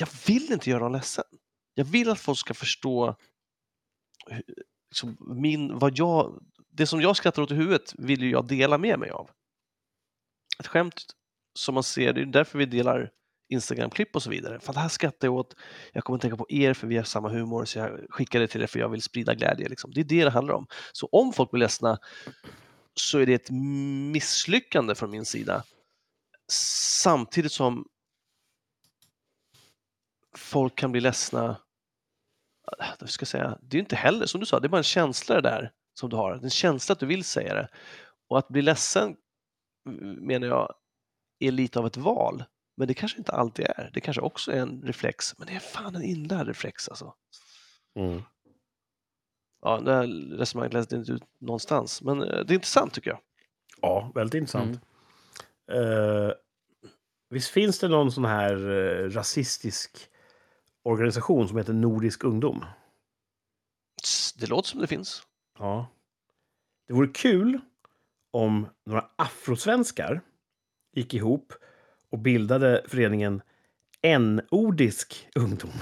jag 0.00 0.08
vill 0.26 0.52
inte 0.52 0.70
göra 0.70 0.80
dem 0.80 0.92
ledsen. 0.92 1.24
Jag 1.74 1.84
vill 1.84 2.10
att 2.10 2.20
folk 2.20 2.38
ska 2.38 2.54
förstå 2.54 3.16
liksom, 4.90 5.16
min, 5.20 5.78
vad 5.78 5.98
jag, 5.98 6.42
det 6.70 6.86
som 6.86 7.00
jag 7.00 7.16
skrattar 7.16 7.42
åt 7.42 7.50
i 7.50 7.54
huvudet 7.54 7.94
vill 7.98 8.22
ju 8.22 8.30
jag 8.30 8.46
dela 8.46 8.78
med 8.78 8.98
mig 8.98 9.10
av. 9.10 9.30
Ett 10.58 10.66
skämt 10.66 11.06
som 11.58 11.74
man 11.74 11.82
ser, 11.82 12.12
det 12.12 12.20
är 12.20 12.26
därför 12.26 12.58
vi 12.58 12.66
delar 12.66 13.10
Instagram-klipp 13.48 14.16
och 14.16 14.22
så 14.22 14.30
vidare. 14.30 14.60
För 14.60 14.72
det 14.72 14.80
här 14.80 14.88
skrattar 14.88 15.28
jag 15.28 15.34
åt. 15.34 15.56
Jag 15.92 16.04
kommer 16.04 16.16
att 16.16 16.22
tänka 16.22 16.36
på 16.36 16.46
er 16.48 16.74
för 16.74 16.86
vi 16.86 16.96
har 16.96 17.04
samma 17.04 17.28
humor 17.28 17.64
så 17.64 17.78
jag 17.78 18.00
skickar 18.08 18.40
det 18.40 18.48
till 18.48 18.62
er 18.62 18.66
för 18.66 18.78
jag 18.78 18.88
vill 18.88 19.02
sprida 19.02 19.34
glädje. 19.34 19.68
Liksom. 19.68 19.90
Det 19.94 20.00
är 20.00 20.04
det 20.04 20.24
det 20.24 20.30
handlar 20.30 20.54
om. 20.54 20.66
Så 20.92 21.08
om 21.12 21.32
folk 21.32 21.50
blir 21.50 21.60
ledsna 21.60 21.98
så 22.94 23.18
är 23.18 23.26
det 23.26 23.34
ett 23.34 23.50
misslyckande 24.12 24.94
från 24.94 25.10
min 25.10 25.24
sida. 25.24 25.64
Samtidigt 27.02 27.52
som 27.52 27.86
folk 30.36 30.76
kan 30.76 30.92
bli 30.92 31.00
ledsna. 31.00 31.50
Äh, 32.80 32.86
jag 33.00 33.10
ska 33.10 33.26
säga, 33.26 33.58
det 33.62 33.74
är 33.74 33.78
ju 33.78 33.82
inte 33.82 33.96
heller 33.96 34.26
som 34.26 34.40
du 34.40 34.46
sa, 34.46 34.60
det 34.60 34.66
är 34.66 34.68
bara 34.68 34.78
en 34.78 34.82
känsla 34.82 35.34
det 35.34 35.40
där 35.40 35.72
som 36.00 36.10
du 36.10 36.16
har. 36.16 36.32
En 36.32 36.50
känsla 36.50 36.92
att 36.92 37.00
du 37.00 37.06
vill 37.06 37.24
säga 37.24 37.54
det. 37.54 37.68
Och 38.28 38.38
att 38.38 38.48
bli 38.48 38.62
ledsen 38.62 39.16
menar 40.20 40.46
jag 40.46 40.74
är 41.38 41.50
lite 41.50 41.78
av 41.78 41.86
ett 41.86 41.96
val. 41.96 42.44
Men 42.76 42.88
det 42.88 42.94
kanske 42.94 43.18
inte 43.18 43.32
alltid 43.32 43.66
är. 43.66 43.90
Det 43.94 44.00
kanske 44.00 44.20
också 44.20 44.52
är 44.52 44.60
en 44.60 44.82
reflex. 44.82 45.38
Men 45.38 45.46
det 45.46 45.54
är 45.54 45.58
fan 45.58 45.96
en 45.96 46.02
inlärd 46.02 46.46
reflex 46.46 46.88
alltså. 46.88 47.14
Mm. 47.94 48.22
Ja, 49.62 49.80
det 49.80 49.94
här 49.94 50.06
resonemanget 50.36 50.72
läste 50.72 50.96
inte 50.96 51.12
ut 51.12 51.22
någonstans. 51.38 52.02
Men 52.02 52.22
eh, 52.22 52.44
det 52.44 52.52
är 52.52 52.54
intressant 52.54 52.94
tycker 52.94 53.10
jag. 53.10 53.20
Ja, 53.80 54.12
väldigt 54.14 54.34
intressant. 54.34 54.80
Mm. 55.72 56.26
Eh, 56.28 56.32
visst 57.30 57.50
finns 57.50 57.78
det 57.78 57.88
någon 57.88 58.12
sån 58.12 58.24
här 58.24 58.70
eh, 58.70 59.10
rasistisk 59.10 60.08
organisation 60.82 61.48
som 61.48 61.56
heter 61.56 61.72
Nordisk 61.72 62.24
ungdom? 62.24 62.64
Det 64.36 64.46
låter 64.46 64.68
som 64.68 64.80
det 64.80 64.86
finns. 64.86 65.22
Ja. 65.58 65.86
Det 66.86 66.92
vore 66.94 67.08
kul 67.08 67.60
om 68.30 68.66
några 68.84 69.10
afrosvenskar 69.16 70.20
gick 70.92 71.14
ihop 71.14 71.52
och 72.16 72.22
bildade 72.22 72.82
föreningen 72.88 73.42
N-ordisk 74.02 75.28
ungdom. 75.34 75.70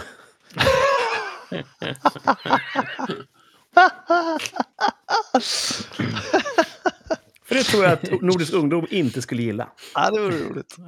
För 7.45 7.55
det 7.55 7.63
tror 7.63 7.85
jag 7.85 7.93
att 7.93 8.23
Nordisk 8.23 8.53
ungdom 8.53 8.87
inte 8.91 9.23
skulle 9.23 9.43
gilla. 9.43 9.69
Ja, 9.95 10.11
det 10.11 10.21
vore 10.21 10.37
roligt. 10.39 10.77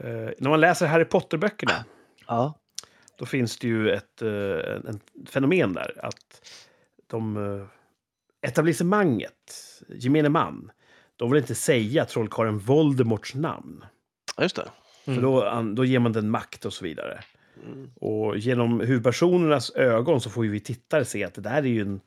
Eh, 0.00 0.30
när 0.38 0.48
man 0.50 0.60
läser 0.60 0.86
Harry 0.86 1.04
Potter-böckerna 1.04 1.84
Ja. 2.26 2.58
då 3.16 3.26
finns 3.26 3.58
det 3.58 3.68
ju 3.68 3.90
ett, 3.90 4.22
eh, 4.22 4.28
en, 4.30 4.86
en 4.86 5.00
fenomen 5.26 5.72
där. 5.72 6.00
Att 6.02 6.48
de, 7.06 7.36
eh, 7.36 7.66
etablissemanget, 8.42 9.54
gemene 9.88 10.28
man, 10.28 10.70
de 11.16 11.30
vill 11.30 11.40
inte 11.40 11.54
säga 11.54 12.04
trollkarlen 12.04 12.58
Voldemorts 12.58 13.34
namn. 13.34 13.84
Just 14.40 14.56
det. 14.56 14.68
För 15.04 15.12
Mm. 15.12 15.22
då, 15.24 15.44
an- 15.44 15.74
då 15.74 15.84
ger 15.84 15.98
man 15.98 16.12
den 16.12 16.30
makt 16.30 16.64
och 16.64 16.72
så 16.72 16.84
vidare. 16.84 17.24
Mm. 17.66 17.90
Och 17.94 18.38
genom 18.38 18.80
huvudpersonernas 18.80 19.70
ögon 19.70 20.20
så 20.20 20.30
får 20.30 20.44
ju 20.44 20.50
vi 20.50 20.60
tittare 20.60 21.04
se 21.04 21.24
att 21.24 21.34
det 21.34 21.40
där 21.40 21.56
är 21.62 21.62
ju 21.62 21.80
en... 21.80 22.00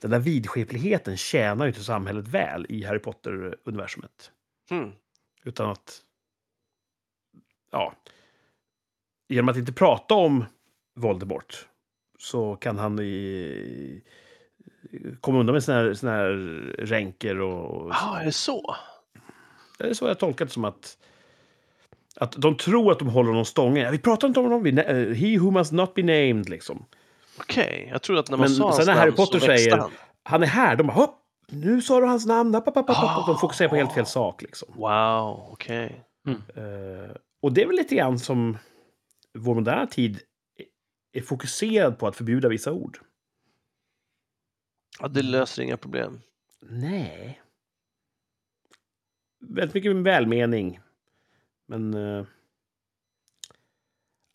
Den 0.00 0.10
där 0.10 0.18
vidskepligheten 0.18 1.16
tjänar 1.16 1.64
ju 1.64 1.68
inte 1.68 1.84
samhället 1.84 2.28
väl 2.28 2.66
i 2.68 2.84
Harry 2.84 2.98
Potter-universumet. 2.98 4.30
Mm. 4.70 4.92
Utan 5.44 5.70
att... 5.70 6.00
Ja. 7.70 7.94
Genom 9.28 9.48
att 9.48 9.56
inte 9.56 9.72
prata 9.72 10.14
om 10.14 10.44
Voldemort 10.96 11.68
så 12.18 12.56
kan 12.56 12.78
han 12.78 12.98
i, 13.00 14.02
komma 15.20 15.40
undan 15.40 15.52
med 15.52 15.64
såna 15.64 15.78
här, 15.78 15.94
såna 15.94 16.12
här 16.12 16.28
ränker 16.78 17.40
och... 17.40 17.90
Ja, 17.90 18.20
är 18.20 18.24
det 18.24 18.32
så? 18.32 18.76
Det 19.78 19.84
är 19.84 19.94
så 19.94 20.06
jag 20.06 20.18
tolkat 20.18 20.48
det 20.48 20.54
som 20.54 20.64
att... 20.64 20.98
Att 22.16 22.32
de 22.32 22.56
tror 22.56 22.92
att 22.92 22.98
de 22.98 23.08
håller 23.08 23.28
honom 23.28 23.44
stången. 23.44 23.92
Vi 23.92 23.98
pratar 23.98 24.28
inte 24.28 24.40
om 24.40 24.46
honom. 24.46 24.62
Nä- 24.62 25.14
he 25.14 25.38
who 25.38 25.50
must 25.50 25.72
not 25.72 25.94
be 25.94 26.02
named, 26.02 26.48
liksom. 26.48 26.84
Okej, 27.38 27.88
jag 27.92 28.02
trodde 28.02 28.20
att 28.20 28.30
när 28.30 28.36
man 28.36 28.44
Men 28.44 28.56
sa 28.56 28.64
hans 28.64 28.76
sen 28.76 28.86
när 28.86 28.94
Harry 28.94 29.12
Potter 29.12 29.38
säger 29.38 29.76
han. 29.76 29.90
han 30.22 30.42
är 30.42 30.46
här, 30.46 30.76
de 30.76 30.86
bara 30.86 30.92
hopp, 30.92 31.20
nu 31.48 31.82
sa 31.82 32.00
du 32.00 32.06
hans 32.06 32.26
namn. 32.26 32.54
Hopp, 32.54 32.64
hopp, 32.64 32.76
hopp, 32.76 32.90
hopp. 32.96 33.26
De 33.26 33.38
fokuserar 33.38 33.68
på 33.68 33.76
helt 33.76 33.92
fel 33.92 34.06
sak. 34.06 34.42
Liksom. 34.42 34.68
Wow, 34.76 35.48
okej. 35.52 36.04
Eh, 36.28 37.16
och 37.42 37.52
det 37.52 37.62
är 37.62 37.66
väl 37.66 37.76
lite 37.76 37.94
grann 37.94 38.18
som 38.18 38.58
vår 39.38 39.54
moderna 39.54 39.86
tid 39.86 40.20
är 41.12 41.22
fokuserad 41.22 41.98
på 41.98 42.06
att 42.06 42.16
förbjuda 42.16 42.48
vissa 42.48 42.72
ord. 42.72 42.98
Ja, 45.00 45.08
det 45.08 45.22
löser 45.22 45.62
inga 45.62 45.76
problem. 45.76 46.20
Nej. 46.60 47.42
Väldigt 49.40 49.74
mycket 49.74 49.94
med 49.96 50.04
välmening. 50.04 50.80
Men... 51.66 51.94
eh, 51.94 52.24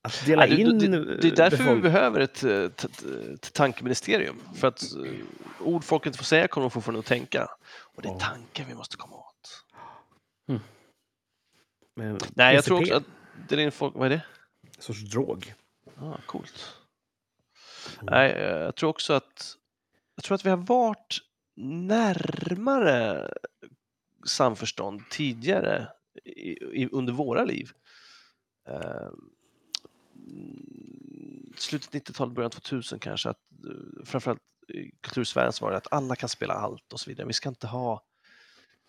att 0.02 0.26
dela 0.26 0.46
Nej, 0.46 0.62
in... 0.62 0.80
det, 0.80 0.88
det, 0.88 1.18
det 1.22 1.28
är 1.28 1.36
därför 1.36 1.58
vi 1.58 1.64
befolk- 1.64 1.82
behöver 1.82 2.20
ett, 2.20 2.44
eh, 2.44 2.52
ett, 2.64 2.84
ett, 2.84 3.04
ett 3.34 3.54
tankeministerium. 3.54 4.40
För 4.56 4.68
att 4.68 4.84
eh, 4.96 5.12
ord 5.60 5.84
folk 5.84 6.06
inte 6.06 6.18
får 6.18 6.26
säga 6.26 6.48
kommer 6.48 6.64
de 6.66 6.72
fortfarande 6.72 7.00
att 7.00 7.06
tänka. 7.06 7.50
Och 7.72 8.02
det 8.02 8.08
är 8.08 8.14
Ja. 8.14 8.20
tankar 8.20 8.66
vi 8.66 8.74
måste 8.76 8.98
komma 8.98 9.16
åt. 9.16 9.66
med 11.96 12.24
Nej, 12.36 12.56
jag 12.56 12.64
tror 12.64 12.80
också 12.82 12.94
att 12.96 13.04
dela 13.50 13.62
in 13.62 13.72
folk, 13.72 13.96
vad 13.96 14.06
är 14.06 14.10
det? 14.10 14.22
En 14.78 14.82
sorts 14.82 15.02
drog. 15.12 15.54
Ah, 15.98 16.18
coolt. 16.26 16.76
Mm. 18.02 18.06
Nej, 18.12 18.32
eh, 18.32 18.58
jag 18.58 18.76
tror 18.76 18.90
också 18.90 19.14
att 19.14 19.56
jag 20.20 20.24
tror 20.24 20.36
att 20.36 20.46
vi 20.46 20.50
har 20.50 20.58
varit 20.58 21.18
närmare 21.56 23.32
samförstånd 24.26 25.02
tidigare 25.10 25.88
i, 26.26 26.50
i, 26.82 26.90
under 26.92 27.14
våra 27.14 27.44
liv. 27.44 27.72
Eh, 28.68 29.10
slutet 31.56 31.92
90-talet, 31.92 32.34
början 32.34 32.52
2000 32.52 33.00
kanske, 33.00 33.30
att 33.30 33.38
eh, 33.66 34.06
framförallt 34.06 34.42
i 34.68 34.92
kultursfären 35.02 35.54
så 35.54 35.66
var 35.66 35.72
det 35.72 35.78
att 35.78 35.94
alla 35.94 36.16
kan 36.16 36.30
spela 36.30 36.54
allt 36.54 36.94
och 36.94 37.00
så 37.00 37.10
vidare. 37.10 37.28
Vi 37.28 37.34
ska 37.34 37.50
inte 37.50 37.68
ha, 37.68 38.04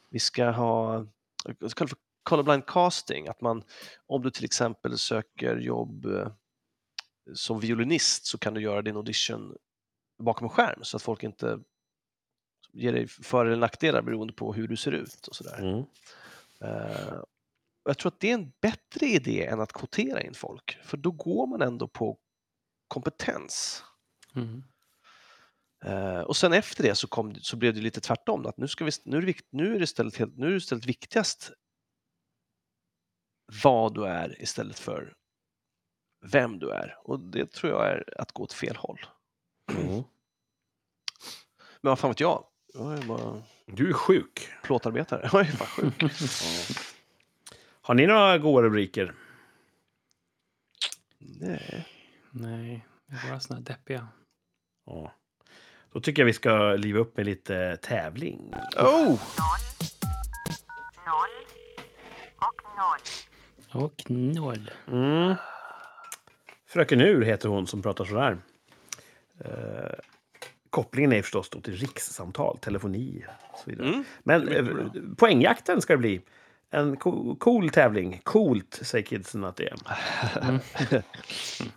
vi 0.09 0.19
ska 0.19 0.51
ha, 0.51 1.07
jag 1.45 1.57
kallar 1.57 1.87
det 1.87 1.89
för 1.89 1.99
colorblind 2.23 2.67
casting, 2.67 3.29
att 3.29 3.41
man, 3.41 3.63
om 4.07 4.23
du 4.23 4.31
till 4.31 4.45
exempel 4.45 4.99
söker 4.99 5.57
jobb 5.57 6.07
eh, 6.07 6.33
som 7.35 7.61
violinist 7.61 8.27
så 8.27 8.39
kan 8.39 8.55
du 8.55 8.61
göra 8.61 8.83
din 8.83 8.97
audition 8.97 9.57
bakom 10.21 10.45
en 10.45 10.51
skärm 10.51 10.85
så 10.85 10.97
att 10.97 11.03
folk 11.03 11.23
inte 11.23 11.61
ger 12.73 12.93
dig 12.93 13.07
för 13.07 13.47
eller 13.47 13.57
nackdelar 13.57 14.03
beroende 14.03 14.33
på 14.33 14.53
hur 14.53 14.69
du 14.69 14.77
ser 14.77 14.93
ut 14.93 15.27
och 15.27 15.37
sådär. 15.37 15.59
Mm. 15.59 15.85
Eh, 16.61 17.23
jag 17.85 17.99
tror 17.99 18.13
att 18.13 18.21
det 18.21 18.31
är 18.31 18.35
en 18.35 18.53
bättre 18.61 19.07
idé 19.07 19.47
än 19.47 19.61
att 19.61 19.73
kvotera 19.73 20.23
in 20.23 20.35
folk, 20.35 20.79
för 20.85 20.97
då 20.97 21.11
går 21.11 21.47
man 21.47 21.63
ändå 21.63 21.89
på 21.89 22.19
kompetens. 22.89 23.85
Mm. 24.35 24.63
Eh, 25.85 26.21
och 26.21 26.37
sen 26.37 26.53
efter 26.53 26.83
det 26.83 26.95
så, 26.95 27.09
kom, 27.09 27.35
så 27.35 27.57
blev 27.57 27.75
det 27.75 27.81
lite 27.81 28.01
tvärtom, 28.01 28.47
att 28.47 28.57
nu, 28.57 28.69
ska 28.69 28.85
vi, 28.85 28.91
nu, 29.05 29.17
är 29.17 29.23
det 29.23 29.35
nu 29.51 29.75
är 29.75 29.79
det 29.79 29.85
istället, 29.85 30.17
helt, 30.17 30.37
nu 30.37 30.47
är 30.47 30.51
det 30.51 30.57
istället 30.57 30.87
viktigast 30.87 31.53
vad 33.63 33.95
du 33.95 34.07
är 34.07 34.43
istället 34.43 34.79
för 34.79 35.15
vem 36.33 36.59
du 36.59 36.71
är. 36.71 36.99
Och 37.05 37.21
det 37.21 37.53
tror 37.53 37.73
jag 37.73 37.87
är 37.87 38.21
att 38.21 38.33
gå 38.33 38.43
åt 38.43 38.53
fel 38.53 38.77
håll. 38.77 39.01
Mm. 39.77 40.03
Men 41.81 41.91
vad 41.91 41.99
fan 41.99 42.11
vet 42.11 42.21
jag? 42.21 42.45
Jag 42.75 42.99
är 42.99 43.03
bara 43.03 43.43
Du 43.67 43.89
är 43.89 43.93
sjuk. 43.93 44.49
plåtarbetare. 44.63 45.21
Jag 45.33 45.41
är 45.41 45.45
fan 45.45 45.67
sjuk. 45.67 46.13
Har 47.83 47.95
ni 47.95 48.07
några 48.07 48.39
goda 48.39 48.63
rubriker? 48.63 49.15
Nej. 51.19 51.87
Nej, 52.31 52.87
det 53.07 53.17
är 53.17 53.31
bara 53.31 53.41
såna 53.41 53.59
här 53.59 53.65
deppiga. 53.65 54.09
Ja. 54.87 55.13
Då 55.93 56.01
tycker 56.01 56.23
jag 56.23 56.27
vi 56.27 56.33
ska 56.33 56.73
liva 56.75 56.99
upp 56.99 57.17
med 57.17 57.27
lite 57.27 57.77
tävling. 57.77 58.55
Oh! 58.77 59.21
noll 61.07 61.47
och 62.37 62.63
noll. 62.77 63.85
Och 63.85 64.11
noll. 64.11 64.71
Mm. 64.87 65.35
Fröken 66.67 67.01
Ur 67.01 67.23
heter 67.23 67.49
hon 67.49 67.67
som 67.67 67.83
pratar 67.83 68.05
sådär. 68.05 68.39
Eh, 69.45 69.93
kopplingen 70.71 71.13
är 71.13 71.23
förstås 71.23 71.51
då 71.51 71.61
till 71.61 71.75
rikssamtal, 71.77 72.59
telefoni 72.59 73.25
och 73.53 73.59
så 73.59 73.71
vidare. 73.71 73.89
Mm. 73.89 74.05
Men 74.23 74.49
eh, 74.49 74.67
poängjakten 75.17 75.81
ska 75.81 75.93
det 75.93 75.99
bli. 75.99 76.21
En 76.71 76.97
co- 76.97 77.37
cool 77.37 77.71
tävling. 77.71 78.21
Coolt, 78.25 78.81
säger 78.83 79.05
kidsen 79.05 79.45
att 79.45 79.57
det 79.57 79.69
är. 79.69 79.77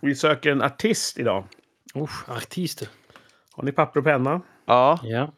Vi 0.00 0.14
söker 0.14 0.50
en 0.52 0.62
artist 0.62 1.18
idag. 1.18 1.44
Usch, 1.96 2.28
artister. 2.30 2.88
Har 3.52 3.62
ni 3.62 3.72
papper 3.72 4.00
och 4.00 4.04
penna? 4.06 4.40
Ja. 4.64 5.00
Ja. 5.02 5.32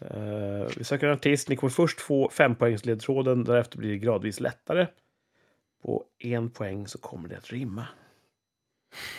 Eh, 0.00 0.68
vi 0.76 0.84
söker 0.84 1.06
en 1.06 1.12
artist. 1.12 1.48
Ni 1.48 1.56
kommer 1.56 1.70
först 1.70 2.00
få 2.00 2.30
fempoängsledtråden. 2.30 3.44
Därefter 3.44 3.78
blir 3.78 3.90
det 3.90 3.98
gradvis 3.98 4.40
lättare. 4.40 4.86
På 5.82 6.04
en 6.18 6.50
poäng 6.50 6.88
så 6.88 6.98
kommer 6.98 7.28
det 7.28 7.36
att 7.36 7.50
rimma. 7.50 7.86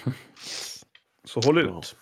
Så 1.24 1.40
håll 1.40 1.58
ut. 1.58 1.96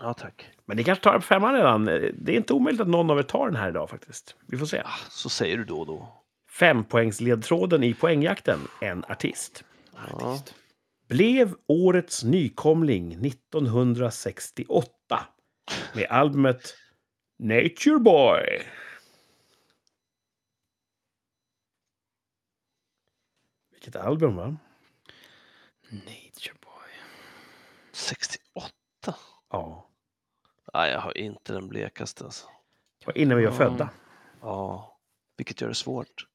Ja, 0.00 0.14
tack. 0.14 0.50
Men 0.64 0.76
ni 0.76 0.84
kanske 0.84 1.04
tar 1.04 1.12
det 1.12 1.18
på 1.18 1.26
femman 1.26 1.54
redan. 1.54 1.84
Det 1.84 2.28
är 2.28 2.36
inte 2.36 2.52
omöjligt 2.52 2.80
att 2.80 2.88
någon 2.88 3.10
av 3.10 3.18
er 3.18 3.22
tar 3.22 3.46
den 3.46 3.56
här 3.56 3.68
idag 3.68 3.90
faktiskt. 3.90 4.36
Vi 4.46 4.58
får 4.58 4.66
se. 4.66 4.82
Så 5.10 5.28
säger 5.28 5.56
du 5.56 5.64
då 5.64 5.80
och 5.80 5.86
då. 5.86 6.22
Fempoängsledtråden 6.50 7.84
i 7.84 7.94
poängjakten. 7.94 8.58
En 8.80 9.04
artist. 9.04 9.64
Ja. 10.10 10.42
Blev 11.08 11.54
årets 11.66 12.24
nykomling 12.24 13.26
1968 13.26 14.90
med 15.94 16.06
albumet 16.10 16.74
Nature 17.38 17.98
Boy. 17.98 18.62
Vilket 23.72 23.96
album, 23.96 24.36
va? 24.36 24.56
Nature 25.90 26.54
boy. 26.60 26.90
68? 27.92 28.70
Ja. 29.50 29.89
Nej, 30.74 30.90
jag 30.92 31.00
har 31.00 31.18
inte 31.18 31.52
den 31.52 31.68
blekaste. 31.68 32.24
Alltså. 32.24 32.46
Det 32.98 33.06
var 33.06 33.18
innan 33.18 33.38
vi 33.38 33.44
var 33.44 33.52
Ja. 33.52 33.56
födda. 33.58 33.90
Ja, 34.40 34.98
vilket 35.36 35.60
gör 35.60 35.68
det 35.68 35.74
svårt. 35.74 36.26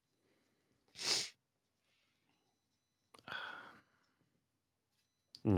Mm. 5.43 5.57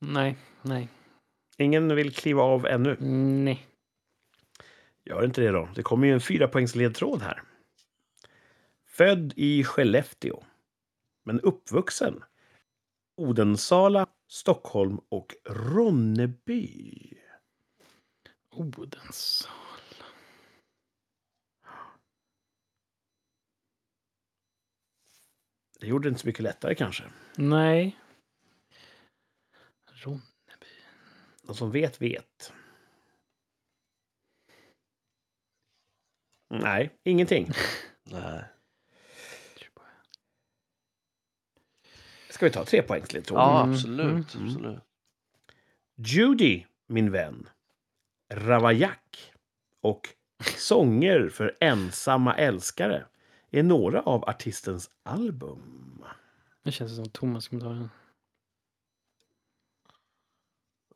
Nej, 0.00 0.36
nej, 0.62 0.88
Ingen 1.56 1.94
vill 1.94 2.14
kliva 2.14 2.42
av 2.42 2.66
ännu. 2.66 2.96
nej. 3.00 3.66
Gör 5.04 5.24
inte 5.24 5.40
det 5.40 5.50
då. 5.50 5.68
Det 5.74 5.82
kommer 5.82 6.06
ju 6.06 6.12
en 6.12 6.20
fyrapoängsledtråd 6.20 7.22
här. 7.22 7.42
Född 8.86 9.32
i 9.36 9.64
Skellefteå, 9.64 10.44
men 11.24 11.40
uppvuxen 11.40 12.24
Odensala, 13.18 14.06
Stockholm 14.28 14.98
och 15.08 15.34
Ronneby. 15.44 17.14
Odens. 18.50 19.48
Det 25.80 25.86
gjorde 25.86 26.08
det 26.08 26.08
inte 26.08 26.20
så 26.20 26.26
mycket 26.26 26.42
lättare 26.42 26.74
kanske. 26.74 27.04
Nej. 27.36 27.98
Ronneby. 29.92 30.22
De 31.42 31.54
som 31.54 31.70
vet, 31.70 32.02
vet. 32.02 32.52
Nej, 36.50 36.98
ingenting. 37.04 37.50
Nej. 38.02 38.44
Ska 42.38 42.46
vi 42.46 42.52
ta 42.52 42.64
tre 42.64 42.82
poängsledtråd? 42.82 43.38
Ja, 43.38 43.60
Mm, 43.62 43.72
absolut. 43.74 44.34
mm. 44.34 44.46
absolut. 44.48 44.80
Judy, 45.96 46.64
min 46.86 47.10
vän. 47.12 47.48
Ravaillac 48.34 48.98
och 49.80 50.08
Sånger 50.56 51.28
för 51.28 51.56
ensamma 51.60 52.34
älskare 52.34 53.06
är 53.50 53.62
några 53.62 54.02
av 54.02 54.24
artistens 54.24 54.90
album. 55.02 56.04
Det 56.62 56.72
känns 56.72 56.96
som 56.96 57.10
Thomas 57.10 57.48
kommer 57.48 57.62
ta 57.62 57.68
den. 57.68 57.90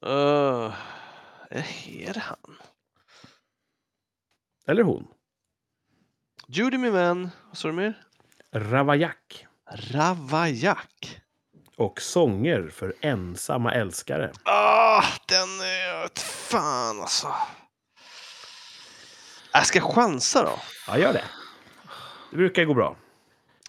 Uh, 0.07 0.75
är 1.89 2.13
det 2.15 2.21
han? 2.21 2.57
Eller 4.67 4.83
hon. 4.83 5.07
Judy 6.47 6.79
min 6.79 6.93
vän. 6.93 7.31
Vad 7.49 7.57
sa 7.59 7.69
du 7.69 7.75
mer? 7.75 8.03
Ravaillac 8.53 9.17
Ravaillac. 9.75 11.22
Och 11.83 12.01
Sånger 12.03 12.69
för 12.69 12.95
ensamma 13.01 13.73
älskare. 13.73 14.33
Ah, 14.45 15.05
den 15.27 15.49
är... 15.61 16.21
Fan 16.21 17.01
alltså. 17.01 17.35
Jag 19.53 19.67
ska 19.67 19.81
chansa 19.81 20.43
då. 20.43 20.59
Ja, 20.87 20.99
gör 20.99 21.13
det. 21.13 21.25
Det 22.31 22.37
brukar 22.37 22.65
gå 22.65 22.75
bra. 22.75 22.97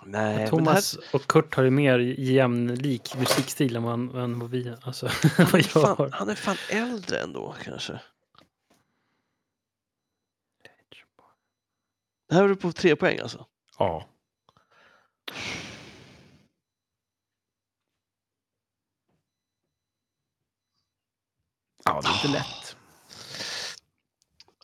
Nej, 0.06 0.38
men 0.38 0.50
Thomas 0.50 0.98
och 1.14 1.28
Kurt 1.28 1.56
har 1.56 1.64
ju 1.64 1.70
mer 1.70 2.00
jämlik 2.00 3.16
musikstil 3.18 3.76
än 3.76 3.84
vad, 3.84 4.24
än 4.24 4.40
vad 4.40 4.50
vi 4.50 4.76
alltså, 4.84 5.06
det 5.22 5.38
vad 5.38 5.48
här, 5.48 5.58
jag 5.74 5.84
fan, 5.84 5.96
har. 5.98 6.10
han 6.12 6.30
är 6.30 6.36
fan 6.36 6.58
äldre 6.70 7.20
ändå 7.20 7.56
kanske. 7.64 8.00
Det 12.30 12.36
här 12.36 12.50
är 12.50 12.56
på 12.56 12.72
tre 12.72 12.96
poäng 12.96 13.20
alltså. 13.20 13.46
Ja. 13.80 14.10
Ja, 21.86 22.02
det 22.04 22.10
är 22.10 22.14
inte 22.14 22.28
lätt. 22.28 22.76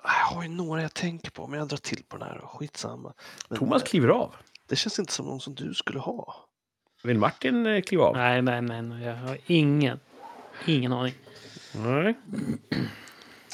Jag 0.04 0.36
har 0.36 0.44
ju 0.44 0.50
några 0.50 0.82
jag 0.82 0.94
tänker 0.94 1.32
på, 1.32 1.48
men 1.48 1.60
jag 1.60 1.68
drar 1.68 1.78
till 1.78 2.04
på 2.04 2.18
den 2.18 2.28
här. 2.28 2.40
Skitsamma. 2.40 3.14
Men, 3.50 3.60
Thomas 3.60 3.82
eh, 3.82 3.88
kliver 3.88 4.10
av. 4.10 4.36
Det 4.68 4.76
känns 4.76 5.00
inte 5.00 5.14
som 5.14 5.26
någon 5.26 5.40
som 5.40 5.56
du 5.56 5.74
skulle 5.74 6.00
ha. 6.00 6.36
Vill 7.04 7.18
Martin 7.18 7.66
eh, 7.66 7.82
kliva 7.82 8.04
av? 8.04 8.16
Nej, 8.16 8.42
nej, 8.42 8.62
nej, 8.62 8.82
nej, 8.82 9.04
jag 9.04 9.16
har 9.16 9.38
ingen, 9.46 10.00
ingen 10.66 10.94
aning. 10.94 11.14
Nej. 11.72 12.14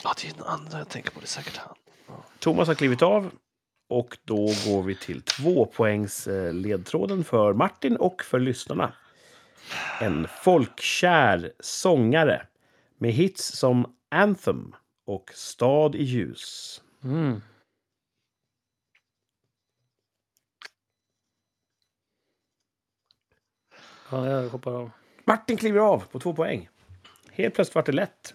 Ja, 0.03 0.13
det 0.22 0.28
är 0.28 0.34
den 0.34 0.43
andra 0.43 0.78
jag 0.78 0.89
tänker 0.89 1.11
på. 1.11 1.20
Det 1.20 1.26
är 1.26 1.28
säkert 1.28 1.57
han. 1.57 1.76
Thomas 2.39 2.68
har 2.68 2.76
klivit 2.76 3.01
av. 3.01 3.32
Och 3.89 4.18
då 4.24 4.45
går 4.66 4.84
vi 4.84 4.95
till 4.95 5.22
två 5.22 5.66
poängs 5.66 6.28
eh, 6.28 6.53
ledtråden 6.53 7.24
för 7.24 7.53
Martin 7.53 7.95
och 7.97 8.24
för 8.24 8.39
lyssnarna. 8.39 8.93
En 10.01 10.28
folkkär 10.43 11.51
sångare 11.59 12.47
med 13.06 13.14
hits 13.14 13.51
som 13.51 13.95
Anthem 14.10 14.76
och 15.06 15.32
Stad 15.34 15.95
i 15.95 16.03
ljus. 16.03 16.82
Mm. 17.03 17.41
Ja, 24.12 24.30
jag 24.30 24.49
hoppar 24.49 24.72
av. 24.72 24.91
Martin 25.26 25.58
kliver 25.58 25.80
av 25.80 25.99
på 25.99 26.20
två 26.20 26.34
poäng. 26.34 26.70
Helt 27.32 27.56
plötsligt 27.56 27.76
vart 27.76 27.86
det 27.86 27.91
lätt. 27.91 28.34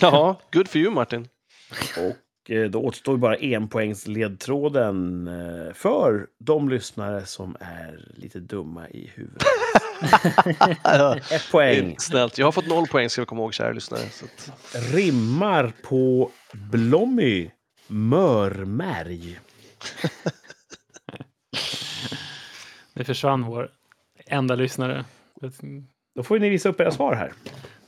Ja, 0.00 0.40
good 0.52 0.68
for 0.68 0.80
you 0.80 0.90
Martin. 0.90 1.28
Och 1.96 2.16
då 2.48 2.80
återstår 2.80 3.16
bara 3.16 3.36
en 3.36 3.68
poängs 3.68 4.06
ledtråden 4.06 5.28
eh, 5.28 5.72
för 5.74 6.26
de 6.38 6.68
lyssnare 6.68 7.26
som 7.26 7.56
är 7.60 8.12
lite 8.16 8.40
dumma 8.40 8.88
i 8.88 9.10
huvudet. 9.14 9.42
Ett 11.32 11.50
poäng. 11.50 11.94
Snällt. 11.98 12.38
Jag 12.38 12.46
har 12.46 12.52
fått 12.52 12.66
noll 12.66 12.86
poäng 12.86 13.10
ska 13.10 13.22
vi 13.22 13.26
komma 13.26 13.40
ihåg, 13.40 13.54
kära 13.54 13.72
lyssnare. 13.72 14.00
Så 14.10 14.24
att... 14.24 14.50
rimmar 14.94 15.72
på 15.82 16.30
Blommy 16.52 17.50
mörmärg. 17.86 19.40
Det 22.94 23.04
försvann 23.04 23.42
vår 23.42 23.70
enda 24.26 24.54
lyssnare. 24.54 25.04
Då 26.14 26.22
får 26.22 26.38
ni 26.38 26.48
visa 26.48 26.68
upp 26.68 26.80
era 26.80 26.90
svar 26.90 27.14
här. 27.14 27.32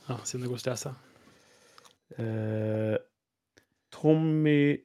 Ja, 0.07 0.19
om 0.33 0.41
det 0.41 0.47
går 0.47 0.55
att 0.55 0.65
läsa. 0.65 0.95
Tommy 4.01 4.77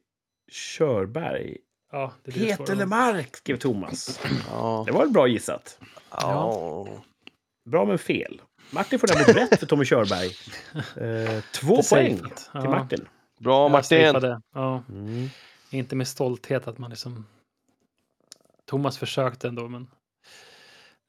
Körberg. 0.53 1.57
Ja, 1.93 2.13
det 2.25 2.33
blir 2.33 2.43
svårare. 2.45 2.57
Petelemark 2.57 3.37
skrev 3.37 3.57
Thomas. 3.57 4.21
Ja. 4.51 4.83
Det 4.87 4.93
var 4.93 5.01
väl 5.01 5.11
bra 5.11 5.29
gissat. 5.29 5.79
ja. 6.11 6.87
Bra 7.71 7.85
men 7.85 7.99
fel. 7.99 8.43
Martin 8.71 8.99
får 8.99 9.07
däremot 9.09 9.29
rätt 9.37 9.61
för 9.61 9.67
Tommy 9.67 9.85
Körberg. 9.85 10.27
Eh, 10.77 11.43
två 11.55 11.77
Det 11.77 11.89
poäng 11.91 12.19
safeat. 12.19 12.37
till 12.37 12.51
Ja. 12.53 12.71
Martin. 12.71 13.09
Bra 13.39 13.63
Jag 13.65 13.71
Martin. 13.71 14.41
Ja, 14.55 14.83
Mm. 14.89 15.29
inte 15.71 15.97
med 15.97 16.09
stolthet 16.09 16.69
att 16.69 16.79
man 16.79 16.91
liksom... 16.91 17.27
Thomas 18.67 18.99
försökte 18.99 19.49
ändå, 19.49 19.69
men... 19.69 19.87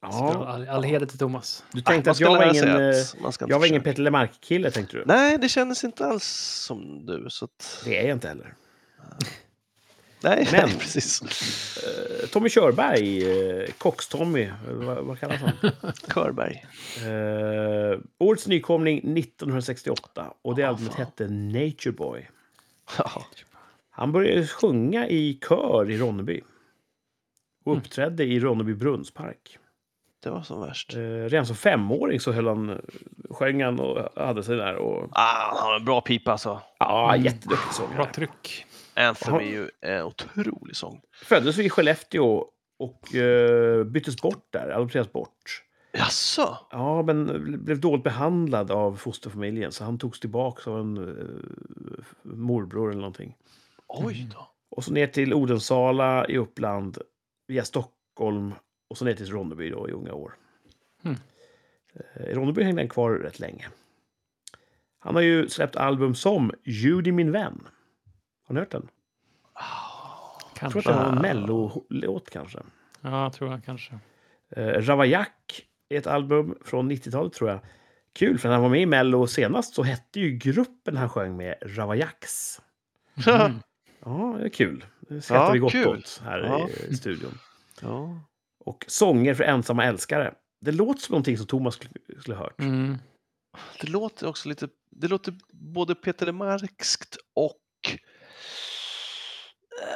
Ja, 0.02 0.46
All, 0.46 0.68
all 0.68 0.82
heder 0.84 1.06
till 1.06 1.18
Thomas. 1.18 1.64
du 1.72 1.80
tänkte 1.80 2.10
att 2.10 2.16
ska 2.16 2.24
jag 2.24 2.36
var 2.36 2.50
ingen, 2.50 2.70
att 2.70 3.14
eh, 3.16 3.22
man 3.22 3.32
ska 3.32 3.44
inte 3.44 3.52
jag 3.54 3.58
var 3.58 3.66
ingen. 3.66 3.82
Peter 3.82 4.02
Lemark-kille, 4.02 4.70
tänkte 4.70 4.96
du? 4.96 5.02
Nej, 5.06 5.38
det 5.38 5.48
kändes 5.48 5.84
inte 5.84 6.06
alls 6.06 6.24
som 6.66 7.06
du. 7.06 7.26
Så 7.30 7.44
att... 7.44 7.82
Det 7.84 7.98
är 7.98 8.06
jag 8.08 8.16
inte 8.16 8.28
heller. 8.28 8.54
Nej, 10.22 10.48
Men- 10.52 10.60
nej, 10.68 10.76
precis. 10.78 11.22
Eh, 12.22 12.28
Tommy 12.28 12.48
Körberg, 12.48 13.30
eh, 13.62 13.66
Kox-Tommy, 13.78 14.50
eller 14.68 14.84
vad, 14.84 15.04
vad 15.04 15.20
kallas 15.20 15.40
han? 15.40 15.52
Körberg. 16.14 16.64
Eh, 17.04 17.98
årets 18.18 18.46
nykomling 18.46 18.98
1968 19.18 20.32
och 20.42 20.54
det 20.56 20.62
Ah, 20.64 20.68
albumet 20.68 20.92
fan. 20.94 21.04
hette 21.06 21.28
Nature 21.28 21.92
Boy. 21.92 22.28
Han 23.90 24.12
började 24.12 24.46
sjunga 24.46 25.08
i 25.08 25.38
kör 25.48 25.90
i 25.90 25.98
Ronneby. 25.98 26.40
Och 27.64 27.72
Mm. 27.72 27.78
uppträdde 27.84 28.24
i 28.24 28.40
Ronneby 28.40 28.74
brunnspark. 28.74 29.58
Det 30.26 30.30
var 30.32 30.42
som 30.42 30.60
värst. 30.60 30.94
Eh, 30.94 30.98
redan 31.00 31.46
som 31.46 31.56
femåring 31.56 32.20
så 32.20 32.32
höll 32.32 32.46
han, 32.46 32.80
sjöng 33.30 33.62
han 33.62 33.80
och 33.80 34.22
hade 34.22 34.42
sig 34.42 34.56
där. 34.56 34.76
Och, 34.76 35.08
Ah, 35.12 35.48
han 35.54 35.66
har 35.68 35.76
en 35.76 35.84
bra 35.84 36.00
pipa 36.00 36.32
alltså. 36.32 36.60
ja, 36.78 37.08
Mm. 37.14 37.24
jätteduktig 37.24 37.48
Bra 37.66 37.72
sångare. 37.72 38.12
tryck. 38.12 38.66
Anthem 38.94 39.34
Jaha. 39.34 39.42
är 39.42 39.46
ju 39.46 39.70
en 39.80 40.02
otrolig 40.02 40.76
sång. 40.76 41.00
Föddes 41.24 41.58
i 41.58 41.70
Skellefteå 41.70 42.44
och 42.78 43.14
eh, 43.14 43.84
byttes 43.84 44.16
bort 44.22 44.46
där, 44.52 44.68
adopterades 44.70 45.12
bort. 45.12 45.62
Jaså? 45.92 46.58
Ja, 46.70 47.02
men 47.02 47.26
blev 47.64 47.80
dåligt 47.80 48.04
behandlad 48.04 48.70
av 48.70 48.96
fosterfamiljen 48.96 49.72
så 49.72 49.84
han 49.84 49.98
togs 49.98 50.20
tillbaka 50.20 50.70
av 50.70 50.78
en 50.80 50.96
eh, 50.96 52.04
morbror 52.22 52.90
eller 52.90 53.00
någonting. 53.00 53.34
Oj 53.88 54.28
då. 54.34 54.48
Och 54.70 54.84
så 54.84 54.92
ner 54.92 55.06
till 55.06 55.34
Odensala 55.34 56.26
i 56.28 56.36
Uppland 56.38 56.98
via 57.48 57.64
Stockholm 57.64 58.54
och 58.88 58.98
så 58.98 59.04
ner 59.04 59.14
till 59.14 59.30
Ronneby 59.30 59.70
då 59.70 59.88
i 59.88 59.92
unga 59.92 60.12
år. 60.12 60.34
Mm. 61.04 61.16
Eh, 62.14 62.26
I 62.26 62.34
Ronneby 62.34 62.62
hängde 62.62 62.82
han 62.82 62.88
kvar 62.88 63.10
rätt 63.10 63.38
länge. 63.38 63.68
Han 64.98 65.14
har 65.14 65.22
ju 65.22 65.48
släppt 65.48 65.76
album 65.76 66.14
som 66.14 66.52
Judy 66.64 67.12
min 67.12 67.32
vän. 67.32 67.68
Har 68.46 68.54
ni 68.54 68.60
hört 68.60 68.70
den? 68.70 68.88
Jag 70.60 70.72
tror 70.72 70.82
Kanske. 70.82 70.90
att 70.90 70.96
det 70.96 71.02
var 71.04 71.12
en 71.16 71.22
mellolåt 71.22 72.30
kanske. 72.30 72.58
Ja, 73.00 73.22
jag 73.22 73.32
tror 73.32 73.50
jag 73.50 73.64
kanske. 73.64 73.98
Eh, 74.50 74.66
Ravaillac 74.66 75.28
är 75.88 75.98
ett 75.98 76.06
album 76.06 76.54
från 76.64 76.92
90-talet 76.92 77.32
tror 77.32 77.50
jag. 77.50 77.60
Kul, 78.12 78.38
för 78.38 78.48
när 78.48 78.54
han 78.54 78.62
var 78.62 78.70
med 78.70 78.80
i 78.82 78.86
Mello 78.86 79.26
senast 79.26 79.74
så 79.74 79.82
hette 79.82 80.20
ju 80.20 80.30
gruppen 80.30 80.96
han 80.96 81.08
sjöng 81.08 81.36
med 81.36 81.54
Ravaillacs. 81.62 82.62
Mm. 83.26 83.52
Ja, 84.04 84.36
det 84.38 84.44
är 84.44 84.48
kul. 84.48 84.84
Det 85.00 85.22
skrattar 85.22 85.44
Ja, 85.46 85.52
vi 85.52 85.58
gott 85.58 85.72
kul. 85.72 85.86
åt 85.98 86.20
här 86.24 86.38
Ja. 86.38 86.68
i 86.88 86.94
studion. 86.96 87.38
ja. 87.80 88.20
Och 88.66 88.84
Sånger 88.88 89.34
för 89.34 89.44
ensamma 89.44 89.84
älskare. 89.84 90.34
Det 90.60 90.72
låter 90.72 91.00
som 91.00 91.12
någonting 91.12 91.38
som 91.38 91.46
Thomas 91.46 91.74
skulle, 91.74 91.90
skulle 92.20 92.36
ha 92.36 92.44
hört. 92.44 92.60
Mm. 92.60 92.98
Det 93.80 93.88
låter 93.88 94.26
också 94.28 94.48
lite, 94.48 94.68
det 94.90 95.08
låter 95.08 95.34
både 95.52 95.94
Peter 95.94 96.26
Lemarkskt 96.26 97.16
och 97.34 97.60
eh, 99.82 99.86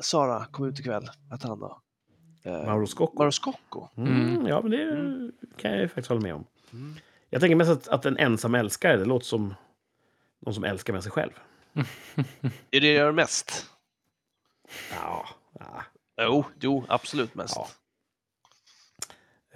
Sara 0.00 0.46
kom 0.46 0.68
ut 0.68 0.80
ikväll. 0.80 1.10
Hette 1.30 1.48
han 1.48 1.60
då? 1.60 1.80
eh, 2.44 2.66
Mauro 2.66 2.86
Scocco. 2.86 3.18
Mauro 3.18 3.32
Scocco. 3.32 3.88
Mm, 3.96 4.34
Mm. 4.34 4.46
Ja, 4.46 4.60
men 4.62 4.70
det 4.70 5.32
kan 5.56 5.70
jag 5.70 5.80
ju 5.80 5.88
faktiskt 5.88 6.08
hålla 6.08 6.20
med 6.20 6.34
om. 6.34 6.46
Jag 7.30 7.40
tänker 7.40 7.56
mest 7.56 7.70
att, 7.70 7.88
att 7.88 8.06
en 8.06 8.18
ensam 8.18 8.54
älskare, 8.54 8.96
det 8.96 9.04
låter 9.04 9.26
som 9.26 9.54
någon 10.40 10.54
som 10.54 10.64
älskar 10.64 10.92
med 10.92 11.02
sig 11.02 11.12
själv. 11.12 11.32
Det 12.70 12.76
är 12.76 12.80
det 12.80 12.92
jag 12.92 12.94
gör 12.94 13.12
mest. 13.12 13.66
Ja. 14.94 15.26
ja. 15.58 15.82
Jo, 16.20 16.44
jo 16.60 16.84
absolut 16.88 17.34
mest. 17.34 17.56
Ja. 17.56 17.68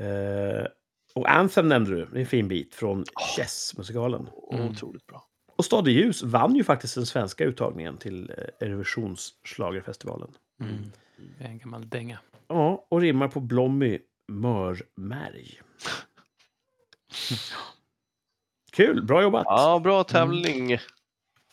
Eh, 0.04 0.66
och 1.14 1.28
Anthem 1.30 1.68
nämnde 1.68 1.90
du, 1.90 2.04
det 2.06 2.16
är 2.16 2.20
en 2.20 2.26
fin 2.26 2.48
bit 2.48 2.74
från 2.74 3.04
Chess-musikalen. 3.36 4.28
Mm. 4.52 4.68
Otroligt 4.70 5.06
bra. 5.06 5.24
Och 5.56 5.64
Stad 5.64 5.88
ljus 5.88 6.22
vann 6.22 6.54
ju 6.54 6.64
faktiskt 6.64 6.94
den 6.94 7.06
svenska 7.06 7.44
uttagningen 7.44 7.96
till 7.96 8.30
eh, 8.30 8.66
Eurovisionsschlagerfestivalen. 8.68 10.30
Mm. 10.60 10.92
Det 11.38 11.44
är 11.44 11.48
en 11.48 11.58
gammal 11.58 11.88
dänga. 11.88 12.18
Ja, 12.48 12.86
och 12.88 13.00
rimmar 13.00 13.28
på 13.28 13.40
Blommy 13.40 13.98
mörmärg. 14.32 15.60
Kul, 18.72 19.02
bra 19.04 19.22
jobbat! 19.22 19.44
Ja, 19.46 19.78
bra 19.78 20.04
tävling. 20.04 20.78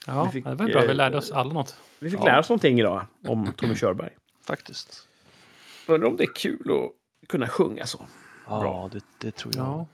Ja, 0.07 0.23
Vi 0.25 0.31
fick, 0.31 0.43
det 0.45 0.55
var 0.55 0.67
bra. 0.67 0.81
eh, 0.81 0.87
Vi 0.87 0.93
lärde 0.93 1.17
oss 1.17 1.31
alla 1.31 1.53
något. 1.53 1.75
Vi 1.99 2.09
fick 2.09 2.19
Ja. 2.19 2.23
lära 2.25 2.39
oss 2.39 2.49
någonting 2.49 2.79
idag 2.79 3.05
om 3.27 3.53
Tommy 3.57 3.75
Körberg. 3.79 4.09
Faktiskt. 4.43 5.07
Undrar 5.87 6.09
om 6.09 6.17
det 6.17 6.23
är 6.23 6.33
kul 6.35 6.71
att 6.71 7.27
kunna 7.27 7.47
sjunga 7.47 7.85
så. 7.85 8.05
Ja, 8.47 8.59
Bra. 8.59 8.89
det, 8.93 9.03
det 9.17 9.31
tror 9.31 9.53
jag. 9.55 9.65
Ja. 9.65 9.87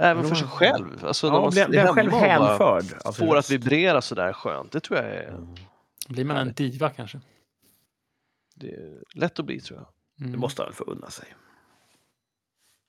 Även 0.00 0.28
för 0.28 0.34
sig 0.34 0.48
själv. 0.48 1.04
Alltså, 1.04 1.26
Ja, 1.26 1.40
man 1.40 1.50
blir 1.50 1.78
hemma 1.78 1.94
själv 1.94 2.12
hänförd. 2.12 2.84
sin 2.84 3.12
får 3.12 3.36
att 3.36 3.50
vibrera 3.50 4.02
sådär 4.02 4.32
skönt. 4.32 4.72
Det 4.72 4.80
tror 4.80 4.98
jag 4.98 5.08
är, 5.08 5.46
Blir 6.08 6.24
man 6.24 6.36
en 6.36 6.52
diva 6.52 6.90
kanske? 6.90 7.20
det 8.54 8.74
är 8.74 9.02
lätt 9.14 9.38
att 9.38 9.44
bli 9.46 9.60
tror 9.60 9.78
jag. 9.78 9.88
Mm. 10.20 10.32
Det 10.32 10.38
måste 10.38 10.62
han 10.62 10.66
väl 10.68 10.74
få 10.74 10.84
unna 10.84 11.10
sig. 11.10 11.34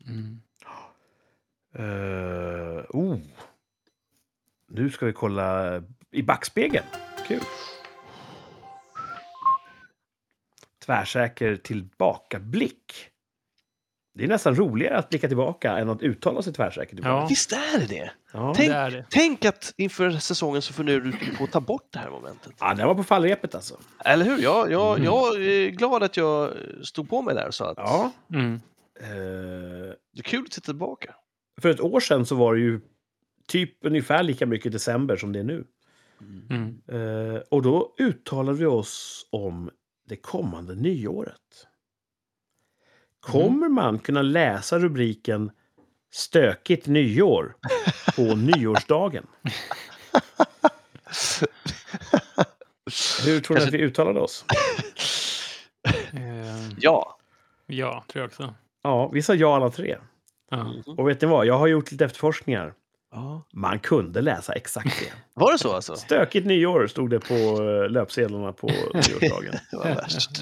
Mm. 0.08 0.42
Uh, 1.80 2.86
oh. 2.90 3.18
Nu 4.68 4.90
ska 4.90 5.06
vi 5.06 5.14
kolla 5.14 5.82
i 6.12 6.24
backspegeln. 6.24 6.86
Kul. 7.28 7.42
Tvärsäker 10.90 11.56
tillbakablick. 11.56 12.94
Det 14.14 14.24
är 14.24 14.28
nästan 14.28 14.56
roligare 14.56 14.98
att 14.98 15.10
blicka 15.10 15.28
tillbaka 15.28 15.78
än 15.78 15.90
att 15.90 16.02
uttala 16.02 16.42
sig 16.42 16.54
tvärsäkert. 16.54 17.00
Ja, 17.04 17.26
Visst 17.30 17.52
är 17.52 17.80
det 17.80 17.86
det? 17.86 18.12
Ja. 18.34 18.54
Tänk- 18.56 18.70
det 18.70 18.76
är 18.76 18.92
det. 18.92 19.06
Tänk 19.10 19.46
att 19.46 19.74
inför 19.78 20.12
säsongen 20.12 20.62
så 20.62 20.74
funderar 20.74 21.00
du 21.00 21.12
på 21.38 21.44
att 21.44 21.52
ta 21.52 21.62
bort 21.62 21.88
det 21.94 22.00
här 22.00 22.10
momentet. 22.10 22.54
ja, 22.60 22.74
den 22.74 22.88
var 22.88 22.96
på 22.96 23.04
fallrepet 23.04 23.56
alltså. 23.56 23.80
Eller 24.06 24.26
hur? 24.26 24.38
Jag, 24.44 24.72
jag, 24.72 24.92
Mm. 24.96 25.04
jag 25.06 25.36
är 25.44 25.70
glad 25.70 26.04
att 26.04 26.18
jag 26.18 26.54
stod 26.84 27.10
på 27.10 27.22
mig 27.22 27.36
där 27.36 27.48
och 27.48 27.54
sa 27.54 27.70
att 27.72 27.78
Ja. 27.78 28.12
Mm. 28.34 28.54
Eh, 29.02 29.10
det 30.14 30.20
är 30.20 30.24
kul 30.24 30.44
att 30.46 30.52
titta 30.52 30.66
tillbaka. 30.66 31.16
för 31.62 31.70
ett 31.70 31.80
år 31.82 32.00
sedan 32.00 32.26
så 32.26 32.36
var 32.36 32.56
det 32.56 32.62
ju 32.62 32.82
typ 33.48 33.86
ungefär 33.86 34.24
lika 34.24 34.46
mycket 34.46 34.72
december 34.72 35.18
som 35.18 35.34
det 35.34 35.40
är 35.40 35.44
nu. 35.44 35.64
Mm. 36.50 36.82
Eh, 36.88 37.42
och 37.50 37.62
då 37.62 37.96
uttalade 38.00 38.58
vi 38.58 38.66
oss 38.66 39.26
om 39.32 39.70
det 40.10 40.16
kommande 40.16 40.76
nyåret. 40.76 41.68
Kommer 43.20 43.70
man 43.70 44.00
kunna 44.00 44.22
läsa 44.22 44.80
rubriken 44.80 45.52
Stökigt 46.12 46.88
nyår 46.88 47.56
på 48.16 48.22
nyårsdagen? 48.36 49.28
Hur 53.26 53.40
tror 53.40 53.58
ni 53.58 53.64
att 53.64 53.74
vi 53.74 53.78
uttalade 53.78 54.20
oss? 54.20 54.46
Eh, 56.14 56.70
Ja. 56.78 57.18
ja, 57.66 58.04
tror 58.08 58.22
jag 58.22 58.28
också. 58.28 58.54
Ja, 58.84 59.08
vi 59.08 59.22
sa 59.22 59.34
ja 59.36 59.56
alla 59.56 59.70
tre. 59.70 59.98
Ja. 60.50 60.74
Och 60.98 61.10
vet 61.10 61.22
ni 61.22 61.28
vad? 61.28 61.46
Jag 61.46 61.58
har 61.58 61.68
gjort 61.68 61.92
lite 61.92 62.06
efterforskningar. 62.06 62.74
Ja. 63.12 63.48
Man 63.54 63.80
kunde 63.80 64.22
läsa 64.22 64.54
exakt 64.54 65.00
det. 65.00 65.14
Var 65.34 65.52
det 65.52 65.58
så 65.58 65.74
alltså? 65.74 65.96
Stökigt 65.96 66.48
nyår 66.48 66.88
stod 66.88 67.10
det 67.10 67.20
på 67.20 67.34
eh, 67.34 67.90
löpsedlarna 67.90 68.54
på 68.54 68.68
nyårsdagen. 68.94 69.56
Det 69.72 69.78
var 69.78 69.96
värst. 69.96 70.38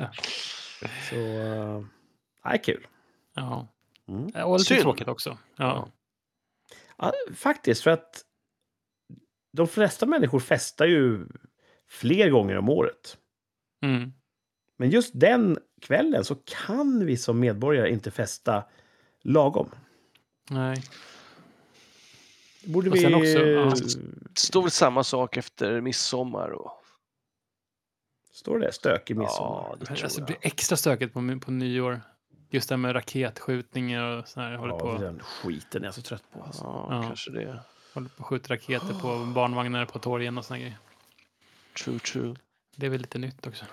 Så, 1.09 1.15
uh, 1.15 1.85
nej, 2.45 2.61
kul. 2.63 2.87
Ja. 3.35 3.67
Mm. 4.07 4.45
Och 4.45 4.53
lite 4.57 4.67
Synd. 4.67 4.81
tråkigt 4.81 5.07
också. 5.07 5.37
Ja. 5.55 5.87
Ja, 6.97 7.13
faktiskt, 7.35 7.83
för 7.83 7.91
att 7.91 8.23
de 9.53 9.67
flesta 9.67 10.05
människor 10.05 10.39
festar 10.39 10.85
ju 10.85 11.27
fler 11.89 12.29
gånger 12.29 12.57
om 12.57 12.69
året. 12.69 13.17
Mm. 13.83 14.13
Men 14.77 14.89
just 14.89 15.11
den 15.19 15.57
kvällen 15.81 16.25
så 16.25 16.35
kan 16.35 17.05
vi 17.05 17.17
som 17.17 17.39
medborgare 17.39 17.89
inte 17.89 18.11
festa 18.11 18.63
lagom. 19.23 19.69
Nej. 20.49 20.83
Borde 22.67 22.89
Och 22.89 22.95
vi... 22.95 23.13
också, 23.15 23.39
ja. 23.45 23.69
Det 24.33 24.39
stod 24.39 24.63
väl 24.63 24.71
samma 24.71 25.03
sak 25.03 25.37
efter 25.37 25.81
midsommar. 25.81 26.49
Och... 26.49 26.71
Står 28.31 28.59
det 28.59 28.71
stökig 28.71 29.17
midsommar? 29.17 29.65
Ja, 29.69 29.75
det 29.79 29.85
tror 29.85 30.03
Alltså, 30.03 30.21
det 30.21 30.21
jag. 30.21 30.25
blir 30.27 30.37
extra 30.51 30.77
stökigt 30.77 31.13
på, 31.13 31.39
på 31.45 31.51
nyår. 31.51 32.01
Just 32.49 32.69
det 32.69 32.75
här 32.75 32.77
med 32.77 32.95
raketskjutningar 32.95 34.03
och 34.17 34.27
sådär. 34.27 34.55
Håller, 34.55 34.73
Ja, 34.73 34.79
på, 34.79 34.97
den 34.97 35.19
skiten 35.19 35.81
är 35.81 35.87
jag 35.87 35.93
så 35.95 36.01
trött 36.01 36.23
på. 36.33 36.43
Alltså. 36.43 36.63
Ja, 36.63 36.87
Ja. 36.91 37.01
kanske 37.03 37.31
det. 37.31 37.59
håller 37.93 38.09
på 38.09 38.23
att 38.23 38.27
skjuta 38.29 38.53
raketer 38.53 38.93
på 39.01 39.25
barnvagnar 39.35 39.85
på 39.85 39.99
torgen 39.99 40.37
och 40.37 40.45
sådana 40.45 40.59
grejer. 40.61 40.77
True, 41.83 41.99
true. 41.99 42.35
Det 42.75 42.85
är 42.85 42.89
väl 42.89 43.01
lite 43.01 43.17
nytt 43.17 43.47
också. 43.47 43.65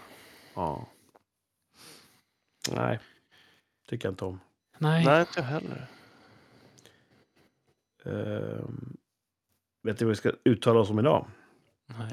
Ja. 0.54 0.86
Nej, 2.70 2.98
tycker 3.88 4.06
jag 4.08 4.12
inte 4.12 4.24
om. 4.24 4.40
Nej. 4.78 5.04
Nej, 5.04 5.20
inte 5.20 5.32
jag 5.36 5.42
heller. 5.46 5.86
Ehm, 8.06 8.96
vet 9.82 9.98
du 9.98 10.04
vad 10.04 10.10
vi 10.10 10.16
ska 10.16 10.32
uttala 10.44 10.80
oss 10.80 10.90
om 10.90 10.98
idag? 10.98 11.26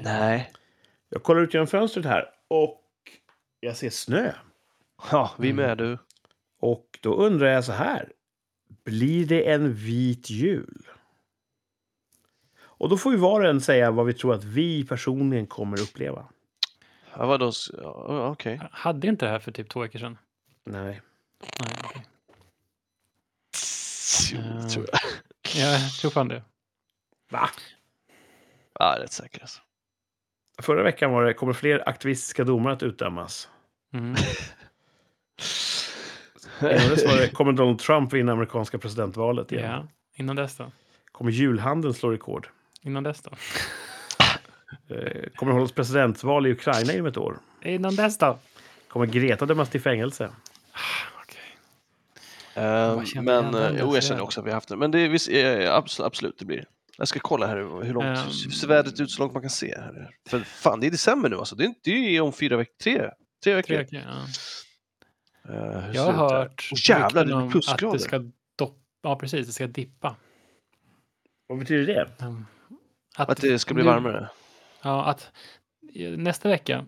Nej. 0.02 0.52
Jag 1.08 1.22
kollar 1.22 1.40
ut 1.40 1.54
genom 1.54 1.66
fönstret 1.66 2.06
här 2.06 2.30
och 2.48 2.82
jag 3.60 3.76
ser 3.76 3.90
snö. 3.90 4.32
Ja, 5.10 5.30
vi 5.38 5.50
Mm. 5.50 5.66
med 5.66 5.78
du. 5.78 5.98
Och 6.60 6.98
då 7.02 7.14
undrar 7.14 7.46
jag 7.48 7.64
så 7.64 7.72
här. 7.72 8.12
Blir 8.84 9.26
det 9.26 9.50
en 9.52 9.74
vit 9.74 10.30
jul? 10.30 10.88
Och 12.60 12.88
då 12.88 12.96
får 12.96 13.10
vi 13.10 13.16
var 13.16 13.40
och 13.40 13.46
en 13.46 13.60
säga 13.60 13.90
vad 13.90 14.06
vi 14.06 14.14
tror 14.14 14.34
att 14.34 14.44
vi 14.44 14.84
personligen 14.86 15.46
kommer 15.46 15.80
uppleva. 15.80 16.28
Ja, 17.16 17.26
vadå? 17.26 17.52
Ja, 17.82 18.28
Okej. 18.28 18.60
Hade 18.72 19.08
inte 19.08 19.24
det 19.26 19.30
här 19.30 19.38
för 19.38 19.52
typ 19.52 19.68
två 19.68 19.80
veckor 19.80 19.98
sedan? 19.98 20.18
Nej. 20.64 21.00
Nej, 21.60 21.72
okej. 21.84 22.06
Jo, 24.32 24.38
Eh. 24.40 24.66
tror 24.68 24.86
jag. 24.92 25.00
Ja, 25.54 25.72
jag 25.72 25.92
tror 25.92 26.10
fan 26.10 26.28
det. 26.28 26.42
Va? 27.30 27.50
Ja, 28.78 28.96
rätt 29.00 29.12
säker. 29.12 29.40
Alltså. 29.40 29.60
Förra 30.62 30.82
veckan 30.82 31.10
var 31.10 31.24
det 31.24 31.34
kommer 31.34 31.52
fler 31.52 31.88
aktivistiska 31.88 32.44
domar 32.44 32.70
att 32.70 32.82
utdömas. 32.82 33.48
Mm. 33.94 34.16
Innan 36.60 36.88
dess 36.88 37.04
var 37.06 37.16
det 37.16 37.28
kommer 37.28 37.52
Donald 37.52 37.78
Trump 37.78 38.12
vinna 38.12 38.32
amerikanska 38.32 38.78
presidentvalet 38.78 39.52
igen. 39.52 39.64
Ja, 39.70 39.86
innan 40.14 40.36
dess 40.36 40.56
då? 40.56 40.72
Kommer 41.12 41.30
julhandeln 41.30 41.94
slå 41.94 42.10
rekord? 42.10 42.48
Innan 42.82 43.02
dess 43.02 43.22
då? 43.22 43.30
Eh, 44.94 45.28
Kommer 45.34 45.52
det 45.52 45.58
hållas 45.58 45.72
presidentval 45.72 46.46
i 46.46 46.50
Ukraina 46.52 46.92
inom 46.92 47.06
ett 47.06 47.16
år? 47.16 47.38
Innan 47.62 47.96
dess 47.96 48.18
då? 48.18 48.38
Kommer 48.88 49.06
Greta 49.06 49.46
dömas 49.46 49.70
till 49.70 49.80
fängelse? 49.80 50.30
Ehm, 52.54 53.04
men 53.14 53.24
jag 53.24 53.44
eh, 53.44 53.50
den 53.52 53.72
jo, 53.78 53.84
jag 53.86 53.92
där 53.94 54.00
känner 54.00 54.20
också 54.22 54.40
att 54.40 54.46
vi 54.46 54.50
har 54.50 54.54
haft 54.54 54.68
det. 54.68 54.76
Men 54.76 54.90
det 54.90 54.98
är 55.00 55.08
visst, 55.08 55.28
eh, 55.30 55.74
absolut, 55.74 56.06
absolut, 56.06 56.38
det 56.38 56.44
blir 56.44 56.56
det. 56.56 56.64
Jag 56.98 57.08
ska 57.08 57.20
kolla 57.20 57.46
här 57.46 57.56
hur 57.84 57.92
långt 57.94 58.06
Ehm. 58.18 58.30
ser 58.30 58.68
vädret 58.68 59.00
ut 59.00 59.10
så 59.10 59.22
långt 59.22 59.32
man 59.32 59.42
kan 59.42 59.50
se. 59.50 59.74
Här. 59.78 60.10
För 60.28 60.40
fan, 60.40 60.80
det 60.80 60.86
är 60.86 60.90
december 60.90 61.28
nu 61.28 61.36
alltså. 61.36 61.56
Det 61.56 61.64
är, 61.64 61.66
inte- 61.66 61.80
det 61.84 62.16
är 62.16 62.20
om 62.20 62.32
fyra 62.32 62.56
veckor, 62.56 62.74
tre, 62.82 63.10
tre 63.44 63.54
veckor. 63.54 63.66
Tre 63.66 63.76
veckor, 63.76 64.00
ja. 64.00 64.26
Ser 65.46 65.92
Jag 65.94 66.12
har 66.12 66.12
hört 66.12 66.68
Åh, 66.72 66.78
jävlar, 66.88 67.24
det 67.44 67.50
plusgrader. 67.50 67.86
att 67.86 67.92
det 67.92 67.98
ska 67.98 68.18
doppa. 68.58 68.78
Ja, 69.02 69.16
precis. 69.16 69.46
Det 69.46 69.52
ska 69.52 69.66
dippa. 69.66 70.16
Vad 71.46 71.58
betyder 71.58 71.94
det? 71.94 72.24
Mm. 72.24 72.46
Att 73.16 73.40
det 73.40 73.58
ska 73.58 73.74
bli 73.74 73.84
nu- 73.84 73.90
varmare. 73.90 74.28
Ja, 74.82 75.04
att 75.04 75.30
nästa 76.16 76.48
vecka 76.48 76.86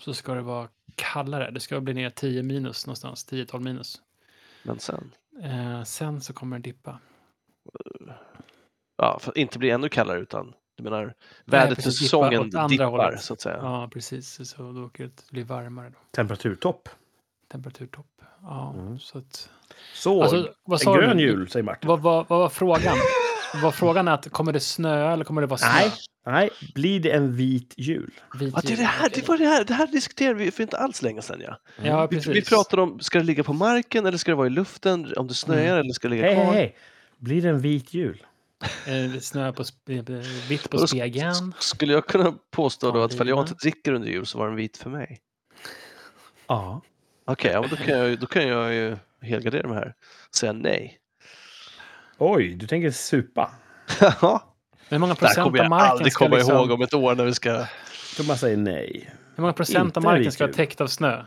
så 0.00 0.14
ska 0.14 0.34
det 0.34 0.40
vara 0.42 0.68
kallare. 0.94 1.50
Det 1.50 1.60
ska 1.60 1.80
bli 1.80 1.94
ner 1.94 2.10
10 2.10 2.42
minus 2.42 2.86
någonstans. 2.86 3.26
10-12 3.32 3.60
minus. 3.60 4.00
Men 4.62 4.78
sen. 4.78 5.10
Eh, 5.42 5.82
sen 5.84 6.20
så 6.20 6.32
kommer 6.32 6.58
det 6.58 6.62
dippa. 6.62 6.98
Ja, 8.96 9.18
för 9.18 9.30
att 9.30 9.36
inte 9.36 9.58
bli 9.58 9.70
ännu 9.70 9.88
kallare 9.88 10.18
utan 10.20 10.54
du 10.76 10.82
menar 10.84 11.14
vädret 11.44 11.68
för 11.78 11.82
precis, 11.82 11.98
säsongen 12.00 12.50
dippar 12.68 12.84
hållet. 12.84 13.22
så 13.22 13.32
att 13.32 13.40
säga. 13.40 13.56
Ja, 13.56 13.88
precis. 13.92 14.48
Så 14.50 14.72
då 14.72 14.84
åker 14.84 15.04
det 15.04 15.30
bli 15.30 15.42
varmare 15.42 15.90
då. 15.90 15.98
Temperaturtopp. 16.10 16.88
Temperaturtopp. 17.52 18.06
Ja, 18.42 18.74
Mm. 18.78 18.98
så 18.98 19.18
att... 19.18 19.50
Så, 19.94 20.22
Alltså, 20.22 20.48
vad 20.64 20.80
sa 20.80 20.94
en 20.94 21.00
grön 21.00 21.16
du? 21.16 21.22
jul, 21.22 21.48
säger 21.50 21.64
Martin. 21.64 21.88
Vad, 21.88 22.00
vad, 22.00 22.28
vad 22.28 22.38
var 22.40 22.48
frågan? 22.48 22.96
Vad 23.62 23.74
frågan 23.74 24.08
är 24.08 24.12
att 24.12 24.30
kommer 24.30 24.52
det 24.52 24.60
snöa 24.60 25.12
eller 25.12 25.24
kommer 25.24 25.40
det 25.40 25.46
vara 25.46 25.58
snö? 25.58 25.68
Nej, 25.68 25.92
nej. 26.26 26.50
Blir 26.74 27.00
det 27.00 27.10
en 27.10 27.36
vit 27.36 27.74
jul? 27.76 28.10
Vit 28.40 28.52
Ja, 28.56 28.60
det, 28.64 28.72
är 28.72 28.76
det, 28.76 28.82
här, 28.84 29.10
det 29.14 29.28
var 29.28 29.38
det 29.38 29.46
här, 29.46 29.64
det 29.64 29.74
här 29.74 29.86
diskuterade 29.86 30.34
vi 30.34 30.50
för 30.50 30.62
inte 30.62 30.76
alls 30.78 31.02
länge 31.02 31.22
sedan. 31.22 31.40
Ja. 31.46 31.56
Ja, 31.84 32.06
Vi, 32.06 32.16
precis. 32.16 32.36
vi 32.36 32.44
pratade 32.44 32.82
om, 32.82 33.00
ska 33.00 33.18
det 33.18 33.24
ligga 33.24 33.42
på 33.44 33.52
marken 33.52 34.06
eller 34.06 34.18
ska 34.18 34.30
det 34.30 34.36
vara 34.36 34.46
i 34.46 34.50
luften? 34.50 35.12
Om 35.16 35.28
det 35.28 35.34
snöar 35.34 35.60
Mm. 35.62 35.78
eller 35.80 35.92
ska 35.92 36.08
det 36.08 36.14
ligga 36.14 36.26
Hej, 36.26 36.34
hej, 36.34 36.44
kvar? 36.44 36.54
hej. 36.54 36.76
Blir 37.18 37.42
det 37.42 37.48
en 37.48 37.60
vit 37.60 37.94
jul? 37.94 38.26
Eh, 38.86 39.20
Snö 39.20 39.52
på 39.52 39.62
spe- 39.62 40.22
vitt 40.48 40.70
på 40.70 40.86
spegeln. 40.86 41.54
Skulle 41.58 41.92
jag 41.92 42.06
kunna 42.06 42.34
påstå 42.50 42.90
då 42.90 42.98
Ja, 42.98 43.04
att 43.04 43.12
ifall 43.14 43.28
jag 43.28 43.40
inte 43.42 43.54
dricker 43.54 43.92
under 43.92 44.08
jul 44.08 44.26
så 44.26 44.38
var 44.38 44.46
den 44.46 44.56
vit 44.56 44.76
för 44.76 44.90
mig? 44.90 45.20
Ja. 46.46 46.80
Okej, 47.24 47.50
ja, 47.52 47.60
men 47.60 47.70
då, 47.70 47.76
kan 47.76 47.98
jag, 47.98 48.08
ju- 48.08 48.16
då 48.16 48.26
kan 48.26 48.48
jag 48.48 48.74
ju 48.74 48.96
helgardera 49.22 49.68
mig 49.68 49.76
här 49.76 49.94
och 50.28 50.34
säga 50.34 50.52
nej. 50.52 50.96
Oj, 52.22 52.54
du 52.54 52.66
tänker 52.66 52.90
supa. 52.90 53.50
Ja, 54.00 54.54
Hur 54.88 54.98
många 54.98 55.14
det 55.14 55.20
här 55.20 55.26
procent 55.26 55.44
kommer 55.44 55.58
av 55.58 55.64
jag 55.64 55.70
marken 55.70 55.90
aldrig 55.90 56.12
ska 56.12 56.24
komma 56.24 56.36
liksom, 56.36 56.56
ihåg 56.56 56.70
om 56.70 56.82
ett 56.82 56.94
år 56.94 57.14
när 57.14 57.24
vi 57.24 57.34
ska... 57.34 57.66
Thomas 58.16 58.40
säger 58.40 58.56
nej. 58.56 59.10
Hur 59.36 59.42
många 59.42 59.52
procent 59.52 59.86
Inte 59.86 59.98
av 59.98 60.04
marken 60.04 60.32
ska 60.32 60.44
vara 60.44 60.54
täckt 60.54 60.80
av 60.80 60.86
snö? 60.86 61.24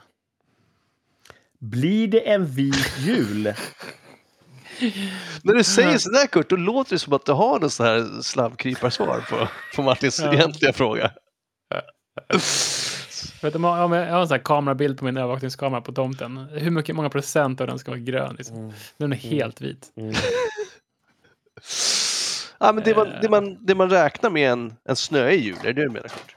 Blir 1.59 2.07
det 2.07 2.29
en 2.29 2.45
vit 2.45 2.93
jul? 2.97 3.53
När 5.43 5.53
du 5.53 5.63
säger 5.63 5.97
sådär 5.97 6.27
Kurt, 6.27 6.49
då 6.49 6.55
låter 6.55 6.95
det 6.95 6.99
som 6.99 7.13
att 7.13 7.25
du 7.25 7.31
har 7.31 7.59
något 7.59 7.73
så 7.73 7.83
här 7.83 9.29
på, 9.29 9.47
på 9.75 9.81
Martins 9.81 10.19
Ja. 10.19 10.33
egentliga 10.33 10.73
fråga. 10.73 11.11
Att 13.41 13.55
om 13.55 13.63
jag, 13.63 13.85
om 13.85 13.91
jag 13.91 14.11
har 14.11 14.21
en 14.21 14.27
sån 14.27 14.35
här 14.35 14.43
kamerabild 14.43 14.97
på 14.97 15.05
min 15.05 15.17
övervakningskamera 15.17 15.81
på 15.81 15.91
tomten. 15.91 16.37
Hur 16.51 16.71
mycket, 16.71 16.95
många 16.95 17.09
procent 17.09 17.61
av 17.61 17.67
den 17.67 17.79
ska 17.79 17.91
vara 17.91 17.99
grön? 17.99 18.35
Liksom? 18.37 18.73
Den 18.97 19.13
är 19.13 19.17
helt 19.17 19.61
vit. 19.61 19.93
Mm. 19.97 20.13
Ja, 22.59 22.71
men 22.73 22.83
det, 22.83 22.95
man, 22.95 23.07
det, 23.21 23.29
man, 23.29 23.65
det 23.65 23.75
man 23.75 23.89
räknar 23.89 24.29
med 24.29 24.51
en, 24.51 24.73
en 24.89 24.95
snöig 24.95 25.39
jul, 25.41 25.55
är 25.61 25.63
det 25.63 25.73
det 25.73 25.81
du 25.81 25.89
menar 25.89 26.07
Kurt? 26.07 26.35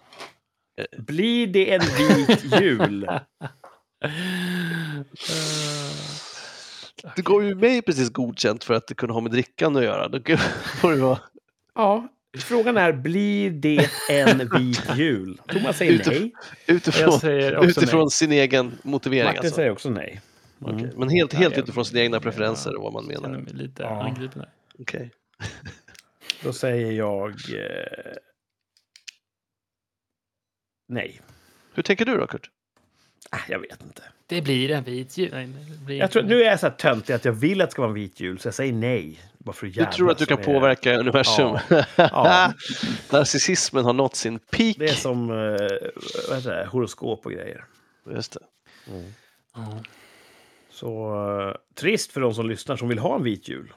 Blir 1.07 1.47
det 1.47 1.75
en 1.75 1.81
vit 1.81 2.45
jul? 2.61 3.09
Du 7.17 7.23
gav 7.23 7.45
ju 7.45 7.55
mig 7.55 7.83
precis 7.83 8.11
godkänt 8.11 8.65
för 8.65 8.75
att 8.75 8.87
det 8.87 8.95
kunde 8.95 9.13
ha 9.15 9.21
med 9.21 9.33
drickande 9.33 9.79
att 9.79 9.85
göra. 9.85 10.09
Då 10.09 10.37
får 10.81 10.91
det 10.93 10.97
vara... 10.99 11.19
Ja. 11.75 12.09
Frågan 12.39 12.77
är, 12.77 12.93
blir 12.93 13.51
det 13.51 13.91
en 14.11 14.39
vit 14.59 14.83
jul? 14.97 15.41
Thomas 15.49 15.77
säger 15.77 15.93
Utif- 15.93 16.11
nej. 16.21 16.33
Utifrån, 16.67 17.11
Jag 17.11 17.21
säger 17.21 17.57
också 17.57 17.69
utifrån 17.71 18.01
nej. 18.01 18.11
sin 18.11 18.33
egen 18.33 18.73
motivering. 18.83 19.25
Martin 19.25 19.39
Alltså. 19.41 19.55
säger 19.55 19.71
också 19.71 19.91
nej. 19.91 20.21
Okej, 20.61 20.75
Mm. 20.85 20.91
Men 20.99 21.09
helt, 21.09 21.33
helt 21.35 21.59
utifrån 21.59 21.85
sina 21.85 22.01
egna 22.01 22.21
preferenser 22.21 22.77
och 22.77 22.83
vad 22.83 22.93
man 22.93 23.05
Jag 23.11 23.15
känner 23.23 23.29
menar. 23.29 23.45
mig 23.45 23.53
lite 23.55 23.83
Ja. 23.83 24.03
angripen 24.05 24.41
här. 24.41 24.51
Okej. 24.79 25.11
Då 26.43 26.53
säger 26.53 26.93
jag 26.93 27.31
eh, 27.31 28.17
nej. 30.89 31.21
Hur 31.75 31.83
tänker 31.83 32.05
du 32.05 32.17
då 32.17 32.27
Kurt? 32.27 32.51
Ah, 33.31 33.39
jag 33.49 33.59
vet 33.59 33.83
inte. 33.83 34.03
Det 34.27 34.43
blir 34.43 34.71
en 34.71 34.85
vit 34.85 35.17
jul. 35.19 35.31
Nej, 35.33 35.47
blir 35.87 35.97
Jag 35.97 36.11
tror, 36.11 36.23
nu 36.23 36.43
är 36.43 36.51
jag 36.51 36.61
så 36.61 36.67
här 36.67 36.75
töntig 36.75 37.13
att 37.13 37.25
jag 37.25 37.33
vill 37.33 37.61
att 37.61 37.69
det 37.69 37.73
ska 37.73 37.83
vara 37.83 37.89
en 37.89 37.95
vit 37.95 38.21
jul, 38.21 38.39
så 38.39 38.47
jag 38.49 38.55
säger 38.55 38.73
nej. 38.73 39.21
Bara 39.39 39.53
för 39.53 39.67
Du 39.67 39.85
tror 39.87 40.11
att 40.11 40.19
du 40.19 40.27
kan 40.27 40.37
med- 40.37 40.45
påverka 40.47 40.97
universum? 40.99 41.59
Ja. 41.97 42.53
Narcissismen 43.13 43.85
har 43.85 43.93
nått 43.93 44.17
sin 44.17 44.39
peak. 44.39 44.77
Det 44.79 44.85
är 44.85 44.95
som 44.95 45.31
eh, 45.31 45.37
vad 46.29 46.37
heter 46.39 46.51
det, 46.57 46.67
horoskop 46.67 47.27
och 47.27 47.33
grejer. 47.33 47.65
Just 48.11 48.33
det. 48.33 48.41
Ja. 49.55 49.83
Så 50.71 51.15
eh, 51.41 51.57
trist 51.75 52.13
för 52.13 52.21
de 52.21 52.35
som 52.35 52.49
lyssnar 52.49 52.77
som 52.77 52.89
vill 52.89 52.99
ha 52.99 53.17
en 53.17 53.23
vit 53.23 53.49
jul. 53.49 53.73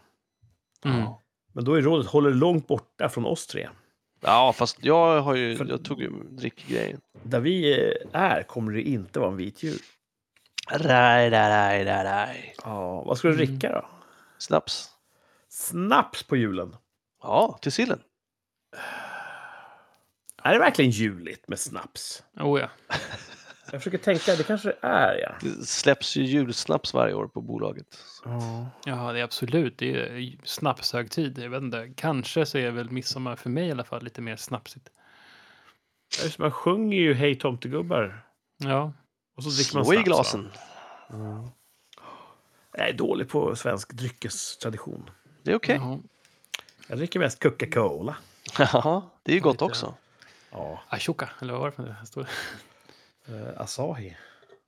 Mm. 0.85 1.05
Men 1.53 1.63
då 1.65 1.73
är 1.73 1.81
rådet 1.81 2.07
håller 2.07 2.31
långt 2.31 2.67
borta 2.67 3.09
från 3.09 3.25
oss 3.25 3.47
tre. 3.47 3.69
Ja, 4.21 4.53
fast 4.57 4.77
jag 4.85 5.21
har 5.21 5.35
ju, 5.35 5.57
jag 5.69 5.85
tog 5.85 6.01
ju 6.01 6.09
drickgrejen. 6.29 7.01
Där 7.23 7.39
vi 7.39 7.73
är 8.13 8.43
kommer 8.43 8.71
det 8.71 8.81
inte 8.81 9.19
vara 9.19 9.29
en 9.31 9.37
vit 9.37 9.63
jul. 9.63 9.79
Raj, 10.71 11.29
raj, 11.29 11.85
raj, 11.85 11.85
raj. 11.85 12.55
Ja, 12.63 13.03
vad 13.03 13.17
ska 13.17 13.27
du 13.27 13.33
Mm. 13.33 13.45
dricka 13.45 13.71
då? 13.71 13.85
Snaps. 14.37 14.89
Snaps 15.49 16.23
på 16.23 16.35
julen. 16.35 16.75
Ja, 17.23 17.59
till 17.61 17.71
sillen. 17.71 17.99
Är 20.43 20.53
det 20.53 20.59
verkligen 20.59 20.91
juligt 20.91 21.47
med 21.47 21.59
snaps? 21.59 22.23
Oh, 22.39 22.59
ja. 22.59 22.69
Jag 23.71 23.81
försöker 23.81 23.97
tänka, 23.97 24.35
det 24.35 24.43
kanske 24.43 24.67
det 24.67 24.77
är 24.87 25.17
ja. 25.21 25.31
Det 25.41 25.65
släpps 25.67 26.15
ju 26.15 26.23
julsnaps 26.23 26.93
varje 26.93 27.13
år 27.13 27.27
på 27.27 27.41
bolaget. 27.41 27.85
ja, 28.85 29.11
det 29.13 29.19
är 29.19 29.23
absolut. 29.23 29.77
Det 29.77 29.91
är 29.95 30.35
snapshögtid. 30.43 31.39
Jag 31.39 31.49
vet 31.49 31.61
inte. 31.61 31.93
Kanske 31.95 32.45
så 32.45 32.57
är 32.57 32.71
väl 32.71 32.89
midsommar 32.91 33.35
för 33.35 33.49
mig 33.49 33.67
i 33.67 33.71
alla 33.71 33.83
fall 33.83 34.03
lite 34.03 34.21
mer 34.21 34.35
snapsigt. 34.35 34.89
Man 36.37 36.51
sjunger 36.51 36.97
ju 36.97 37.13
Hej 37.13 37.35
tomtegubbar. 37.35 38.25
Ja. 38.57 38.93
Och 39.37 39.43
så 39.43 39.49
dricker 39.49 39.75
man 39.75 39.85
Slå 39.85 39.93
i 39.93 39.97
snaps. 39.97 40.05
glasen. 40.07 40.51
Jag 42.73 42.89
är 42.89 42.93
dålig 42.93 43.29
på 43.29 43.55
svensk 43.55 43.93
dryckestradition. 43.93 45.09
Det 45.43 45.51
är 45.51 45.55
okej. 45.55 45.75
Jaha. 45.75 45.99
Jag 46.87 46.97
dricker 46.97 47.19
mest 47.19 47.43
Coca-Cola. 47.43 48.15
Ja, 48.59 49.09
det 49.23 49.31
är 49.31 49.35
ju 49.35 49.41
gott 49.41 49.53
Lite. 49.53 49.65
också. 49.65 49.93
Ja, 50.51 50.81
Ashoka, 50.89 51.29
eller 51.41 51.53
vad 51.53 51.61
var 51.61 51.69
det 51.69 51.75
för 51.75 51.83
det 51.83 52.27
eh, 53.29 53.61
Asahi. 53.61 54.17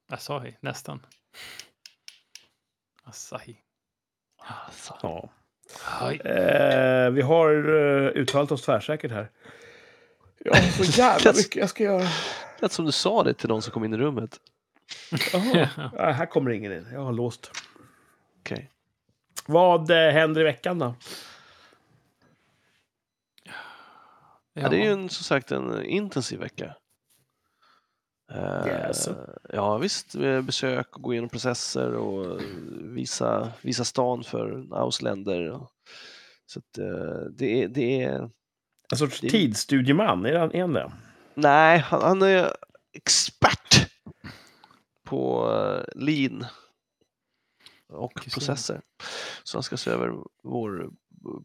Asahi, 0.09 0.55
nästan. 0.59 1.05
Asahi. 3.03 3.57
Ja. 5.01 5.29
Aj. 5.99 6.15
Eh, 6.15 7.11
vi 7.11 7.21
har 7.21 7.49
eh, 7.51 8.21
uttalat 8.21 8.51
oss 8.51 8.61
tvärsäkert 8.61 9.11
här. 9.11 9.29
Jag 10.37 10.55
har 10.61 10.83
så 10.83 11.01
jävla 11.01 11.33
mycket 11.33 11.55
jag 11.55 11.69
ska 11.69 11.83
göra. 11.83 12.07
Lät 12.59 12.71
som 12.71 12.85
du 12.85 12.91
sa 12.91 13.23
det 13.23 13.33
till 13.33 13.49
någon 13.49 13.61
som 13.61 13.73
kom 13.73 13.83
in 13.83 13.93
i 13.93 13.97
rummet. 13.97 14.39
Jaha. 15.33 15.69
Ja, 15.97 16.11
här 16.11 16.25
kommer 16.25 16.51
ingen 16.51 16.71
in. 16.71 16.87
Jag 16.93 17.03
har 17.03 17.13
låst. 17.13 17.51
Okej. 18.39 18.71
Vad 19.45 19.91
eh, 19.91 20.11
händer 20.11 20.41
i 20.41 20.43
veckan 20.43 20.79
då? 20.79 20.95
Ja, 24.53 24.69
det 24.69 24.75
är 24.75 24.83
ju 24.83 24.91
en, 24.91 25.09
som 25.09 25.23
sagt 25.23 25.51
en 25.51 25.85
intensiv 25.85 26.39
vecka. 26.39 26.75
Eh, 28.35 28.67
Yes. 28.67 29.09
Ja 29.49 29.77
visst, 29.77 30.15
med 30.15 30.43
besök 30.43 30.95
och 30.95 31.01
gå 31.03 31.13
igenom 31.13 31.29
processer 31.29 31.93
och 31.93 32.41
visa, 32.81 33.51
visa 33.61 33.83
stan 33.85 34.23
för 34.23 34.67
ausländer. 34.71 35.59
Så 36.45 36.59
att, 36.59 36.77
eh, 36.77 37.21
det, 37.37 37.63
är, 37.63 37.67
det 37.67 38.03
är... 38.03 38.29
En 38.91 38.97
sorts 38.97 39.21
Det- 39.21 39.29
tidsstudieman, 39.29 40.25
är 40.25 40.35
han, 40.35 40.51
är 40.55 40.61
han 40.61 40.73
det? 40.73 40.91
Nej, 41.33 41.79
han, 41.79 42.01
han 42.01 42.21
är 42.21 42.53
expert 42.93 43.89
på 45.05 45.47
lean 45.95 46.45
och 47.89 48.11
så. 48.23 48.29
processer. 48.29 48.81
Så 49.43 49.57
han 49.57 49.63
ska 49.63 49.77
se 49.77 49.91
över 49.91 50.13
vår 50.43 50.89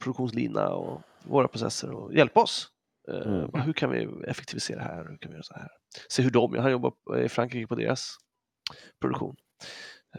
produktionslina 0.01 0.69
och 0.69 1.03
våra 1.25 1.49
processer 1.49 1.91
och 1.91 2.15
hjälpa 2.15 2.41
oss. 2.43 2.69
Eh, 3.09 3.17
Mm. 3.27 3.51
Hur 3.63 3.73
kan 3.73 3.91
vi 3.91 4.09
effektivisera 4.29 4.81
här? 4.83 5.07
Hur 5.11 5.17
kan 5.17 5.31
vi 5.31 5.35
göra 5.37 5.43
så 5.43 5.55
här? 5.55 5.69
Se 6.09 6.23
hur 6.23 6.31
de, 6.31 6.59
han 6.59 6.71
jobbar 6.71 6.95
i 7.25 7.29
Frankrike 7.29 7.67
på 7.67 7.75
deras 7.75 8.17
produktion. 9.01 9.37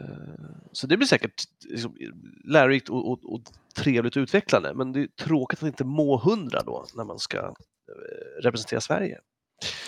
Eh, 0.00 0.56
Så 0.72 0.86
det 0.86 0.96
blir 0.96 1.06
säkert 1.08 1.42
liksom, 1.64 1.96
lärorikt 2.44 2.88
och, 2.88 3.10
och, 3.10 3.32
och 3.32 3.40
trevligt 3.76 4.16
och 4.16 4.20
utvecklande, 4.20 4.74
men 4.74 4.92
det 4.92 5.00
är 5.00 5.06
tråkigt 5.06 5.62
att 5.62 5.66
inte 5.66 5.84
må 5.84 6.16
hundra 6.18 6.62
då 6.62 6.84
när 6.94 7.04
man 7.04 7.18
ska 7.18 7.38
eh, 7.38 8.42
representera 8.42 8.80
Sverige. 8.80 9.20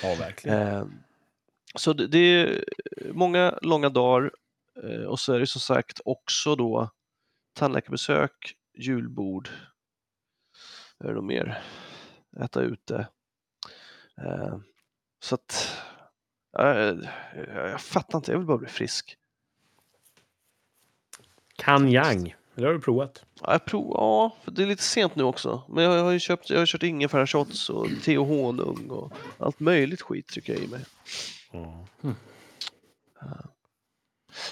Ja, 0.03 0.15
verkligen. 0.19 0.59
Eh, 0.59 0.87
Så 1.75 1.93
det, 1.93 2.19
är 2.19 2.65
många 3.13 3.59
långa 3.63 3.89
dagar 3.89 4.31
och 5.09 5.21
så 5.21 5.33
är 5.33 5.41
det 5.41 5.47
som 5.47 5.61
sagt 5.61 6.01
också 6.05 6.57
då 6.57 6.91
tandläkarbesök, 7.59 8.55
julbord, 8.79 9.49
är 11.05 11.09
det 11.09 11.15
något 11.15 11.25
mer? 11.25 11.63
Äta 12.41 12.63
ute. 12.63 13.09
Så 15.21 15.35
att 15.35 15.77
ja, 16.53 16.77
jag, 16.77 17.07
jag 17.47 17.81
fattar 17.81 18.19
inte, 18.19 18.33
jag 18.33 18.39
vill 18.39 18.47
bara 18.47 18.59
bli 18.59 18.69
frisk. 18.69 19.17
Kanyang. 21.57 22.35
Det 22.55 22.67
har 22.67 22.73
du 22.73 22.81
provat. 22.81 23.25
Ja, 23.41 23.53
jag 23.53 23.65
prov, 23.65 23.91
ja, 23.95 24.37
för 24.45 24.51
det 24.51 24.63
är 24.63 24.67
lite 24.67 24.83
sent 24.83 25.17
nu 25.17 25.23
också. 25.23 25.63
Men 25.69 25.85
jag 25.85 26.05
har 26.05 26.11
ju 26.11 26.21
köpt, 26.21 26.51
jag 26.51 26.59
har 26.59 26.67
kört 26.67 26.83
ingefärashots 26.83 27.71
och 27.71 27.89
te 28.03 28.19
och 28.19 28.27
honung 28.27 28.91
och 28.91 29.13
allt 29.39 29.61
möjligt 29.61 30.03
skit 30.03 30.27
trycker 30.27 30.53
jag 30.53 30.63
i 30.63 30.69
mig. 30.69 30.85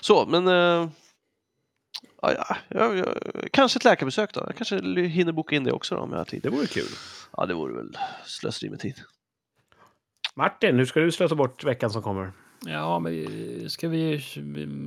Så, 0.01 0.27
men... 0.27 0.49
eh, 0.49 0.91
ja, 2.23 2.33
ja, 2.33 2.57
ja, 2.69 2.95
ja, 2.95 3.15
kanske 3.53 3.79
ett 3.79 3.85
läkarbesök 3.85 4.35
då. 4.35 4.41
Jag 4.47 4.57
kanske 4.57 4.77
hinner 5.07 5.33
boka 5.33 5.57
in 5.57 5.65
det 5.65 5.73
också 5.73 5.95
då, 5.95 6.01
om 6.01 6.11
jag 6.11 6.19
har 6.19 6.25
tid. 6.25 6.43
Det 6.43 6.51
vore 6.51 6.67
kul. 6.67 6.91
Ja, 7.37 7.47
det 7.47 7.55
vore 7.55 7.75
väl 7.75 7.99
slöseri 8.25 8.71
med 8.71 8.81
tid. 8.81 9.01
Martin, 10.39 10.77
hur 10.77 10.85
ska 10.85 11.01
du 11.01 11.13
slösa 11.13 11.35
bort 11.35 11.65
veckan 11.65 11.91
som 11.91 12.03
kommer? 12.03 12.33
Ja, 12.67 12.99
men 12.99 13.71
ska 13.71 13.89
vi 13.89 14.23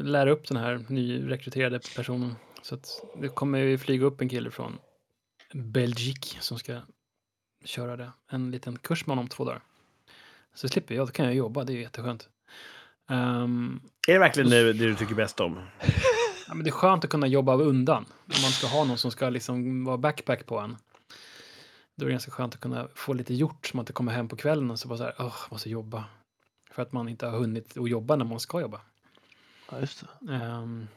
lära 0.04 0.32
upp 0.32 0.48
den 0.48 0.58
här 0.58 0.86
nyrekryterade 0.88 1.80
personen. 1.96 2.36
Så 2.62 2.76
att 2.76 3.04
det 3.22 3.28
kommer 3.28 3.60
ju 3.60 3.78
flyga 3.78 4.06
upp 4.06 4.22
en 4.22 4.30
kille 4.30 4.52
från 4.52 4.78
Belgique 5.54 6.38
som 6.40 6.60
ska 6.60 6.80
köra 7.66 7.98
det. 7.98 8.12
En 8.30 8.52
liten 8.52 8.78
kurs 8.78 9.06
med 9.06 9.16
honom 9.16 9.28
två 9.30 9.46
dagar. 9.46 9.62
Så 10.54 10.70
slipper 10.70 10.96
jag, 10.96 11.08
då 11.08 11.12
kan 11.12 11.26
jag 11.26 11.36
jobba, 11.36 11.64
det 11.64 11.74
är 11.74 11.78
jätteskönt. 11.78 12.30
Um, 13.10 13.82
Är 14.08 14.14
det 14.14 14.20
verkligen 14.20 14.50
det, 14.50 14.74
det 14.74 14.86
du 14.88 14.96
tycker 14.96 15.16
bäst 15.16 15.40
om? 15.40 15.56
ja, 16.48 16.54
men 16.54 16.64
det 16.64 16.70
är 16.70 16.72
skönt 16.72 17.04
att 17.04 17.10
kunna 17.10 17.28
jobba 17.28 17.56
undan. 17.56 18.06
Om 18.06 18.42
man 18.42 18.52
ska 18.52 18.68
ha 18.68 18.84
någon 18.84 18.98
som 18.98 19.12
ska 19.12 19.30
liksom 19.30 19.86
vara 19.86 19.98
backpack 19.98 20.46
på 20.46 20.60
en. 20.60 20.78
Då 22.02 22.06
är 22.06 22.08
det 22.08 22.14
ganska 22.14 22.32
skönt 22.32 22.54
att 22.54 22.62
kunna 22.62 22.88
få 22.96 23.14
lite 23.14 23.34
gjort 23.34 23.66
så 23.68 23.78
man 23.78 23.84
inte 23.84 23.94
kommer 23.94 24.12
hem 24.12 24.28
på 24.28 24.36
kvällen 24.36 24.72
och 24.72 24.80
så 24.80 24.88
bara 24.88 24.98
så 24.98 25.04
här, 25.04 25.16
åh, 25.20 25.36
måste 25.52 25.70
jobba. 25.70 26.06
För 26.72 26.82
att 26.82 26.92
man 26.92 27.10
inte 27.10 27.26
har 27.26 27.40
hunnit 27.40 27.78
att 27.78 27.90
jobba 27.90 28.16
när 28.16 28.26
man 28.26 28.40
ska 28.40 28.62
jobba. 28.62 28.82
Ja, 29.72 29.80
just 29.80 30.04
det. 30.20 30.34
Ehm, 30.34 30.88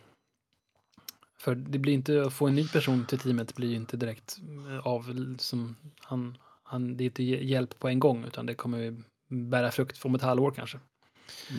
för 1.39 1.55
det 1.55 1.79
blir 1.79 1.93
inte, 1.93 2.23
att 2.23 2.33
få 2.33 2.47
en 2.49 2.55
ny 2.55 2.69
person 2.69 3.07
till 3.07 3.19
teamet 3.19 3.55
blir 3.55 3.69
ju 3.69 3.77
inte 3.77 3.97
direkt 3.97 4.39
eh, 4.69 4.87
av 4.87 5.37
som 5.39 5.77
han, 6.01 6.39
han, 6.63 6.97
det 6.97 7.05
är 7.05 7.07
inte 7.07 7.23
hj- 7.23 7.43
hjälp 7.43 7.79
på 7.79 7.89
en 7.89 7.99
gång 7.99 8.25
utan 8.25 8.47
det 8.47 8.55
kommer 8.55 8.79
ju 8.79 9.03
bära 9.29 9.71
frukt 9.71 10.05
om 10.05 10.15
ett 10.15 10.23
halvår 10.23 10.51
kanske. 10.51 10.81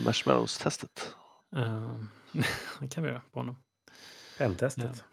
Marshmallows-testet. 0.04 1.14
Ehm, 1.56 2.08
det 2.80 2.88
kan 2.88 3.02
vi 3.04 3.08
göra 3.10 3.22
på 3.32 3.40
honom. 3.40 3.56
Pentestet. 4.38 5.04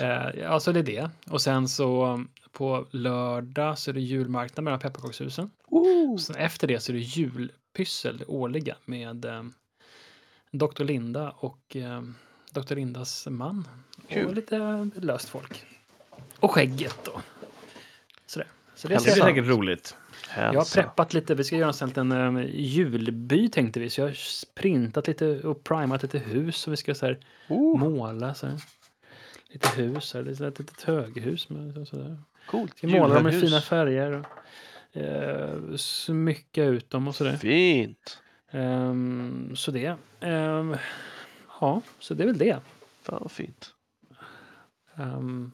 Eh, 0.00 0.40
ja, 0.40 0.60
så 0.60 0.72
det 0.72 0.80
är 0.80 0.84
det. 0.84 1.10
Och 1.30 1.42
sen 1.42 1.68
så 1.68 2.24
på 2.52 2.86
lördag 2.90 3.78
så 3.78 3.90
är 3.90 3.94
det 3.94 4.00
julmarknad 4.00 4.64
mellan 4.64 4.80
pepparkakshusen. 4.80 5.50
Och 5.66 6.20
sen 6.20 6.36
efter 6.36 6.68
det 6.68 6.80
så 6.80 6.92
är 6.92 6.94
det 6.94 7.00
julpyssel, 7.00 8.18
det 8.18 8.24
årliga, 8.24 8.76
med 8.84 9.24
eh, 9.24 9.42
Dr. 10.50 10.84
Linda 10.84 11.30
och 11.30 11.76
eh, 11.76 12.02
Dr. 12.50 12.74
Lindas 12.74 13.26
man. 13.30 13.68
Och 14.04 14.10
Kul. 14.10 14.34
lite 14.34 14.90
löst 14.94 15.28
folk. 15.28 15.64
Och 16.40 16.50
skägget 16.50 16.98
då. 17.04 17.20
Sådär. 18.26 18.48
Så 18.74 18.88
det 18.88 18.94
blir 19.02 19.12
fram 19.14 19.26
säkert 19.28 19.46
roligt. 19.46 19.96
jag 20.36 20.42
har 20.42 20.52
Hälsa. 20.52 20.82
preppat 20.82 21.14
lite, 21.14 21.34
vi 21.34 21.44
ska 21.44 21.56
göra 21.56 21.72
en 21.80 21.88
liten 21.88 22.12
um, 22.12 22.42
julby 22.48 23.48
tänkte 23.48 23.80
vi. 23.80 23.90
Så 23.90 24.00
jag 24.00 24.06
har 24.06 24.16
printat 24.54 25.08
lite 25.08 25.40
och 25.40 25.64
primat 25.64 26.02
lite 26.02 26.18
hus 26.18 26.66
och 26.66 26.72
vi 26.72 26.76
ska 26.76 26.94
så 26.94 27.06
här, 27.06 27.18
Ooh, 27.48 27.78
måla 27.78 28.34
så 28.34 28.46
här. 28.46 28.60
Lite 29.52 29.68
hus, 29.68 30.14
här, 30.14 30.22
lite, 30.22 30.46
ett 30.46 30.58
litet 30.58 30.82
höghus. 30.82 31.48
Med, 31.48 31.74
så, 31.74 31.84
sådär. 31.86 32.18
coolt. 32.46 32.74
Vi 32.82 32.98
målar 32.98 33.14
dem 33.14 33.26
i 33.26 33.30
Julhöghus. 33.30 33.50
fina 33.50 33.60
färger. 33.60 34.12
Och, 34.92 34.96
eh, 34.96 35.76
smycka 35.76 36.64
ut 36.64 36.90
dem 36.90 37.08
och 37.08 37.14
sådär. 37.14 37.36
Fint. 37.36 38.18
Ehm, 38.50 39.56
så 39.56 39.70
det. 39.70 39.96
Ehm, 40.20 40.76
ja, 41.60 41.82
så 41.98 42.14
det 42.14 42.22
är 42.22 42.26
väl 42.26 42.38
det. 42.38 42.60
Fan 43.02 43.18
vad 43.22 43.30
fint. 43.32 43.74
Um, 44.94 45.52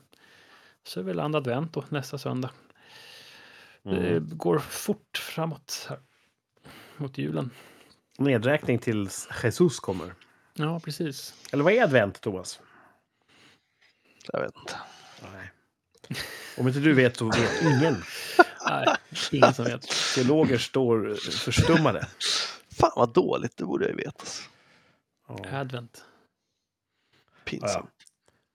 så 0.84 1.00
är 1.00 1.04
väl 1.04 1.20
andra 1.20 1.38
advent 1.38 1.72
då, 1.72 1.84
nästa 1.88 2.18
söndag. 2.18 2.50
Det 3.82 3.90
Mm. 4.16 4.28
går 4.38 4.58
fort 4.58 5.18
framåt 5.18 5.86
här. 5.88 5.98
Mot 6.96 7.18
julen. 7.18 7.50
Nedräkning 8.18 8.78
tills 8.78 9.28
Jesus 9.42 9.80
kommer. 9.80 10.14
Ja, 10.54 10.80
precis. 10.80 11.34
Eller 11.52 11.64
vad 11.64 11.72
är 11.72 11.82
advent, 11.82 12.20
Thomas? 12.20 12.60
Jag 14.32 14.40
vet 14.40 14.56
inte. 14.56 14.76
Nej. 15.32 15.50
Om 16.56 16.68
inte 16.68 16.80
du 16.80 16.94
vet 16.94 17.16
så 17.16 17.24
vet 17.24 17.62
ingen. 17.62 18.02
Nej, 18.68 18.86
ingen 19.32 19.54
som 19.54 19.64
vet. 19.64 19.88
Teologer 20.14 20.58
står 20.58 21.14
förstummade. 21.30 22.06
Fan 22.78 22.92
vad 22.96 23.12
dåligt, 23.12 23.56
det 23.56 23.64
borde 23.64 23.84
jag 23.84 23.90
ju 23.90 24.04
veta. 24.04 24.24
Ja. 25.28 25.58
Advent. 25.60 26.04
Pinsamt. 27.44 27.90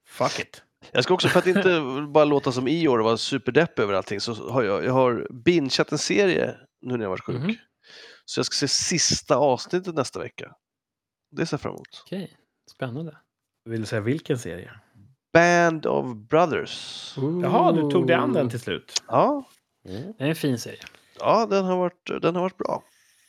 Fuck 0.07 0.39
it. 0.39 0.63
Jag 0.91 1.03
ska 1.03 1.13
också, 1.13 1.27
för 1.29 1.39
att 1.39 1.47
inte 1.47 1.81
bara 2.07 2.25
låta 2.25 2.51
som 2.51 2.67
Ior 2.67 2.99
och 2.99 3.05
vara 3.05 3.17
superdepp 3.17 3.79
över 3.79 3.93
allting, 3.93 4.21
så 4.21 4.49
har 4.51 4.63
jag, 4.63 4.85
jag 4.85 4.93
har 4.93 5.27
bingeat 5.29 5.91
en 5.91 5.97
serie 5.97 6.57
nu 6.81 6.97
när 6.97 7.05
jag 7.05 7.09
varit 7.09 7.23
sjuk. 7.23 7.41
Mhm. 7.41 7.55
Så 8.25 8.39
jag 8.39 8.45
ska 8.45 8.55
se 8.55 8.67
sista 8.67 9.35
avsnittet 9.35 9.95
nästa 9.95 10.19
vecka. 10.19 10.55
Det 11.31 11.45
ser 11.45 11.53
jag 11.53 11.61
fram 11.61 11.73
emot. 11.73 12.01
Okej, 12.05 12.37
spännande. 12.71 13.17
Vill 13.65 13.81
du 13.81 13.87
säga 13.87 14.01
vilken 14.01 14.39
serie? 14.39 14.71
Band 15.33 15.85
of 15.85 16.15
Brothers. 16.15 17.13
Jaha, 17.41 17.71
du 17.71 17.91
tog 17.91 18.07
dig 18.07 18.15
an 18.15 18.33
den 18.33 18.49
till 18.49 18.59
slut. 18.59 19.03
Ja, 19.07 19.43
Mm. 19.85 20.13
Det 20.17 20.23
är 20.23 20.27
en 20.29 20.35
fin 20.35 20.59
serie. 20.59 20.79
ja 21.19 21.45
den, 21.45 21.65
har 21.65 21.77
varit, 21.77 22.21
den 22.21 22.35
har 22.35 22.41
varit 22.41 22.57
bra. 22.57 22.83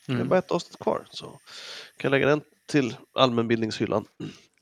Det 0.07 0.12
är 0.12 0.16
Mm. 0.16 0.28
bara 0.28 0.38
ett 0.38 0.50
avsnitt 0.50 0.78
kvar. 0.78 1.07
Så 1.11 1.26
kan 1.26 1.38
jag 2.03 2.11
lägga 2.11 2.26
den 2.26 2.40
till 2.66 2.96
allmänbildningshyllan. 3.14 4.05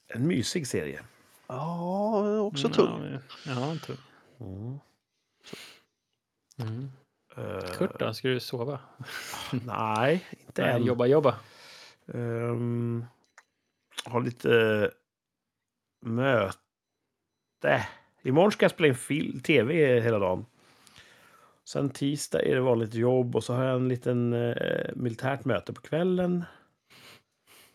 En 0.09 0.27
mysig 0.27 0.67
serie. 0.67 1.01
Ja, 1.47 2.39
också 2.41 2.67
Mm, 2.67 2.75
tung. 2.77 3.19
Ja, 3.47 3.53
ja, 3.53 3.77
tung. 3.87 3.97
Mm. 4.41 4.79
Mm. 6.59 6.91
Eh, 7.37 7.71
Kurt 7.73 7.99
då, 7.99 8.15
ska 8.15 8.29
du 8.29 8.41
sova? 8.41 8.79
Nej, 9.67 10.27
inte 10.47 10.63
Nej, 10.63 10.75
än. 10.75 10.85
jobba, 10.85 11.07
jobba. 11.07 11.35
Um, 12.07 13.05
har 14.05 14.21
lite 14.21 14.91
möte. 16.01 16.59
Imorgon 18.23 18.53
ska 18.53 18.65
jag 18.65 18.71
spela 18.71 18.89
in 18.89 18.95
fil- 18.95 19.41
tv 19.43 20.01
hela 20.01 20.19
dagen. 20.19 20.47
Sen 21.65 21.91
tisdag 21.91 22.43
är 22.43 22.55
det 22.55 22.61
vanligt 22.61 22.95
jobb 22.95 23.37
och 23.37 23.45
så 23.45 23.55
har 23.55 23.65
jag 23.65 23.77
en 23.77 23.89
liten 23.89 24.33
eh, 24.33 24.91
militärt 24.95 25.45
möte 25.45 25.73
på 25.73 25.81
kvällen. 25.81 26.45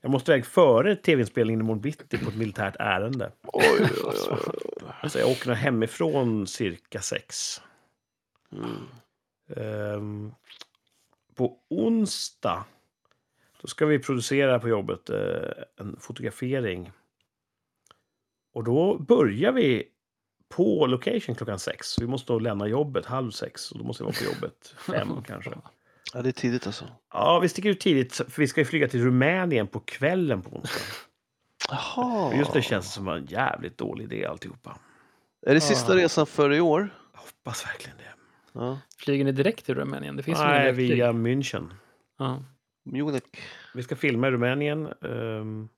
Jag 0.02 0.12
måste 0.12 0.32
iväg 0.32 0.46
före 0.46 0.96
tv-inspelningen 0.96 1.62
imorgon 1.62 1.82
bitti 1.82 2.18
på 2.18 2.30
ett 2.30 2.36
militärt 2.38 2.76
ärende. 2.80 3.32
Oj, 3.44 3.64
oj, 3.80 3.90
oj, 4.04 4.38
oj. 5.04 5.10
Så 5.10 5.20
jag 5.20 5.30
åker 5.30 5.48
nog 5.48 5.58
hemifrån 5.58 6.48
cirka 6.48 7.02
sex. 7.02 7.62
Mm. 8.52 8.88
Ehm, 9.56 10.32
på 11.36 11.58
onsdag 11.70 12.64
då 13.62 13.68
ska 13.68 13.86
vi 13.86 14.00
producera 14.00 14.60
på 14.60 14.70
jobbet 14.70 15.10
eh, 15.10 15.50
en 15.80 15.98
fotografering. 16.00 16.92
Och 18.56 18.64
då 18.64 18.98
börjar 19.00 19.52
vi 19.52 19.84
på 20.50 20.88
location 20.88 21.36
klockan 21.36 21.60
sex. 21.60 22.00
Vi 22.02 22.08
måste 22.08 22.34
då 22.34 22.40
lämna 22.40 22.68
jobbet 22.68 23.06
halv 23.06 23.32
sex 23.32 23.72
och 23.72 23.78
då 23.78 23.84
måste 23.84 24.04
vi 24.04 24.06
vara 24.06 24.16
på 24.16 24.24
jobbet 24.36 24.74
fem 24.80 25.24
kanske. 25.28 25.52
Ja, 26.14 26.22
det 26.22 26.30
är 26.30 26.34
tidigt 26.34 26.68
alltså. 26.68 26.86
Ja, 27.14 27.40
vi 27.40 27.50
sticker 27.50 27.70
ut 27.70 27.80
tidigt 27.80 28.16
för 28.16 28.42
vi 28.42 28.48
ska 28.48 28.62
ju 28.62 28.66
flyga 28.66 28.88
till 28.88 29.04
Rumänien 29.04 29.68
på 29.68 29.80
kvällen 29.80 30.42
på 30.42 30.50
onsdag. 30.56 30.80
Jaha. 31.70 32.34
Just 32.36 32.54
det 32.54 32.62
känns 32.62 32.94
som 32.94 33.08
en 33.08 33.26
jävligt 33.26 33.78
dålig 33.78 34.04
idé 34.04 34.26
alltihopa. 34.26 34.78
Är 35.48 35.54
det 35.54 35.62
sista 35.62 35.98
Ja. 35.98 36.04
resan 36.04 36.26
för 36.26 36.54
i 36.54 36.62
år? 36.62 36.90
Jag 37.14 37.20
hoppas 37.20 37.66
verkligen 37.66 37.98
det. 37.98 38.14
Ja. 38.60 38.80
Flyger 38.98 39.26
ni 39.26 39.32
direkt 39.32 39.66
till 39.66 39.76
Rumänien? 39.76 40.16
Det 40.16 40.24
finns 40.24 40.40
Nej, 40.40 40.72
via 40.72 41.12
München. 41.12 41.70
Ja. 42.18 42.44
Munich. 42.84 43.24
Vi 43.74 43.84
ska 43.84 43.96
filma 43.96 44.28
i 44.28 44.32
Rumänien. 44.32 44.94
Um, 45.02 45.70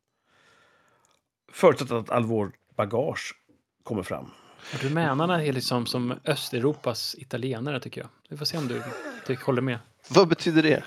förutsatt 1.52 1.92
att 1.92 2.10
all 2.10 2.24
vår 2.24 2.52
bagage 2.78 3.34
kommer 3.84 4.04
fram. 4.04 4.32
Rumänarna 4.72 5.44
är 5.44 5.54
liksom 5.54 5.86
som 5.86 6.14
Östeuropas 6.26 7.16
italienare 7.20 7.80
tycker 7.80 8.02
jag. 8.02 8.10
Vi 8.30 8.38
får 8.38 8.46
se 8.46 8.58
om 8.58 8.68
du 8.68 8.82
tycker, 9.26 9.44
håller 9.44 9.62
med. 9.62 9.80
Vad 10.10 10.28
betyder 10.28 10.64
det? 10.64 10.84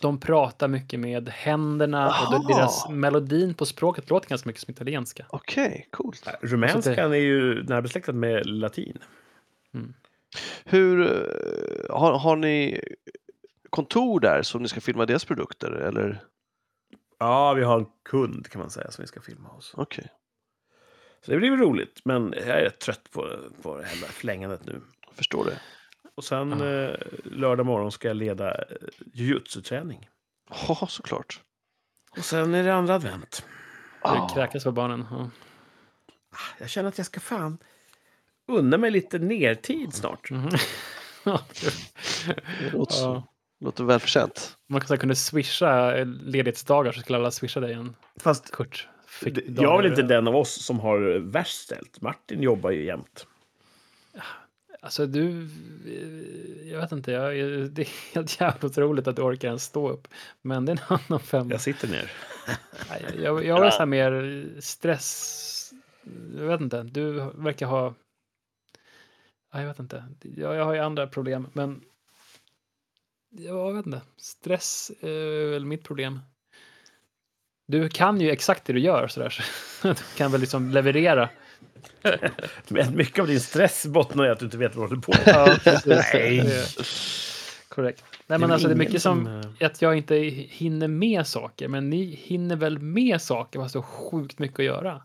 De 0.00 0.20
pratar 0.20 0.68
mycket 0.68 1.00
med 1.00 1.28
händerna 1.28 2.06
och 2.06 2.12
Aha. 2.12 2.38
då- 2.38 2.48
deras 2.48 2.88
melodin 2.88 3.54
på 3.54 3.66
språket 3.66 4.10
låter 4.10 4.28
ganska 4.28 4.48
mycket 4.48 4.62
som 4.62 4.70
italienska. 4.72 5.26
Okej, 5.30 5.88
coolt. 5.90 6.28
Rumänskan 6.40 7.12
är 7.12 7.16
ju 7.16 7.62
närbesläktad 7.62 8.12
med 8.12 8.46
latin. 8.46 8.98
Hur, 10.64 11.00
eh, 11.00 11.96
har, 11.96 12.18
har 12.18 12.36
ni 12.36 12.80
kontor 13.70 14.20
där 14.20 14.42
som 14.42 14.62
ni 14.62 14.68
ska 14.68 14.80
filma 14.80 15.06
deras 15.06 15.24
produkter? 15.24 15.70
Eller? 15.72 16.24
Ja, 17.18 17.52
vi 17.52 17.62
har 17.64 17.78
en 17.78 17.86
kund 18.04 18.48
kan 18.50 18.60
man 18.60 18.70
säga 18.70 18.90
som 18.90 19.02
vi 19.02 19.06
ska 19.06 19.20
filma 19.20 19.48
hos. 19.48 19.72
Okej. 19.76 20.08
Så 21.24 21.30
det 21.30 21.36
blir 21.36 21.50
väl 21.50 21.60
roligt, 21.60 22.00
men 22.04 22.34
jag 22.36 22.46
är 22.48 22.62
rätt 22.62 22.78
trött 22.80 23.10
på, 23.10 23.38
på 23.62 23.76
det 23.78 23.84
här 23.84 23.94
flängandet 23.96 24.64
nu. 24.66 24.80
Jag 25.06 25.14
förstår 25.14 25.44
det. 25.44 25.58
Och 26.14 26.24
sen 26.24 26.52
Ah. 26.62 26.66
eh, 26.66 26.96
lördag 27.24 27.66
morgon 27.66 27.92
ska 27.92 28.08
jag 28.08 28.16
leda 28.16 28.54
eh, 28.54 28.64
jujutsu-träning. 29.12 30.08
Ja, 30.68 30.86
såklart. 30.88 31.40
Och 32.10 32.24
sen 32.24 32.54
är 32.54 32.64
det 32.64 32.74
andra 32.74 32.94
advent. 32.94 33.44
Du 34.02 34.08
Ah, 34.08 34.28
kräkas 34.34 34.64
på 34.64 34.72
barnen. 34.72 35.06
Ja. 35.10 35.30
Jag 36.58 36.70
känner 36.70 36.88
att 36.88 36.98
jag 36.98 37.06
ska 37.06 37.20
fan 37.20 37.58
unna 38.48 38.78
mig 38.78 38.90
lite 38.90 39.18
nertid 39.18 39.94
snart. 39.94 40.28
Ja, 41.24 41.40
det 42.60 42.70
låter, 42.72 42.94
ja. 42.96 43.22
låter 43.60 43.84
välförtjänt. 43.84 44.56
Man 44.68 44.80
kanske 44.80 44.96
kunde 44.96 45.16
swisha 45.16 45.96
eh, 45.96 46.06
ledighetsdagar 46.06 46.92
så 46.92 47.00
skulle 47.00 47.18
alla 47.18 47.30
swisha 47.30 47.60
dig 47.60 47.72
en 47.72 47.96
Fast 48.20 48.50
Kurt. 48.50 48.88
Jag 49.20 49.74
är 49.74 49.82
väl 49.82 49.90
inte 49.90 50.02
den 50.02 50.28
av 50.28 50.36
oss 50.36 50.64
som 50.64 50.80
har 50.80 51.18
värst 51.18 51.58
ställt. 51.58 52.00
Martin 52.00 52.42
jobbar 52.42 52.70
ju 52.70 52.84
jämt. 52.84 53.26
Alltså 54.80 55.06
du, 55.06 55.48
jag 56.64 56.80
vet 56.80 56.92
inte, 56.92 57.12
jag, 57.12 57.34
det 57.70 57.82
är 57.82 58.14
helt 58.14 58.40
jävligt 58.40 58.64
otroligt 58.64 59.06
att 59.06 59.16
du 59.16 59.22
orkar 59.22 59.48
ens 59.48 59.64
stå 59.64 59.90
upp. 59.90 60.08
Men 60.42 60.64
det 60.64 60.72
är 60.72 60.76
en 60.76 60.98
annan 61.08 61.20
femma. 61.20 61.50
Jag 61.50 61.60
sitter 61.60 61.88
ner. 61.88 62.12
Nej, 62.90 63.22
Jag, 63.22 63.44
jag 63.44 63.60
var 63.60 63.70
så 63.70 63.78
här 63.78 63.86
mer 63.86 64.46
stress, 64.60 65.72
jag 66.36 66.46
vet 66.46 66.60
inte, 66.60 66.82
du 66.82 67.12
verkar 67.34 67.66
ha... 67.66 67.94
Ja, 69.52 69.60
jag 69.60 69.68
vet 69.68 69.78
inte. 69.78 70.04
Jag, 70.20 70.54
jag 70.54 70.64
har 70.64 70.74
ju 70.74 70.80
andra 70.80 71.06
problem, 71.06 71.48
men... 71.52 71.80
Ja, 73.30 73.66
jag 73.66 73.74
vet 73.74 73.86
inte. 73.86 74.02
Stress 74.16 74.92
är 75.00 75.50
väl 75.50 75.64
mitt 75.64 75.84
problem. 75.84 76.20
Du 77.68 77.88
kan 77.88 78.20
ju 78.20 78.30
exakt 78.30 78.64
det 78.64 78.72
du 78.72 78.80
gör, 78.80 79.08
sådär. 79.08 79.30
Så 79.30 79.88
du 79.88 79.94
kan 80.16 80.32
väl 80.32 80.40
liksom 80.40 80.70
leverera. 80.70 81.28
Men 82.68 82.96
mycket 82.96 83.18
av 83.18 83.26
din 83.26 83.40
stress 83.40 83.86
bottnar 83.86 84.26
i 84.26 84.30
att 84.30 84.38
du 84.38 84.44
inte 84.44 84.58
vet 84.58 84.76
vad 84.76 84.84
du 84.84 84.88
håller 84.88 85.02
på 85.02 85.12
med. 85.12 85.58
Ja. 85.64 85.80
Nej. 85.86 86.36
Det 86.40 86.66
Korrekt. 87.68 88.04
Nej, 88.04 88.18
Det 88.26 88.38
men 88.38 88.40
väl 88.40 88.50
alltså 88.50 88.68
det 88.68 88.74
är 88.74 88.78
mycket 88.78 89.02
som, 89.02 89.24
som, 89.24 89.52
eh, 89.60 89.66
att 89.66 89.82
jag 89.82 89.96
inte 89.96 90.16
hinner 90.16 90.88
med 90.88 91.26
saker, 91.26 91.68
men 91.68 91.90
ni 91.90 92.04
hinner 92.04 92.56
väl 92.56 92.78
med 92.78 93.22
saker 93.22 93.60
fast 93.60 93.72
det 93.72 93.78
har 93.78 93.86
sjukt 93.86 94.38
mycket 94.38 94.58
att 94.58 94.64
göra? 94.64 95.02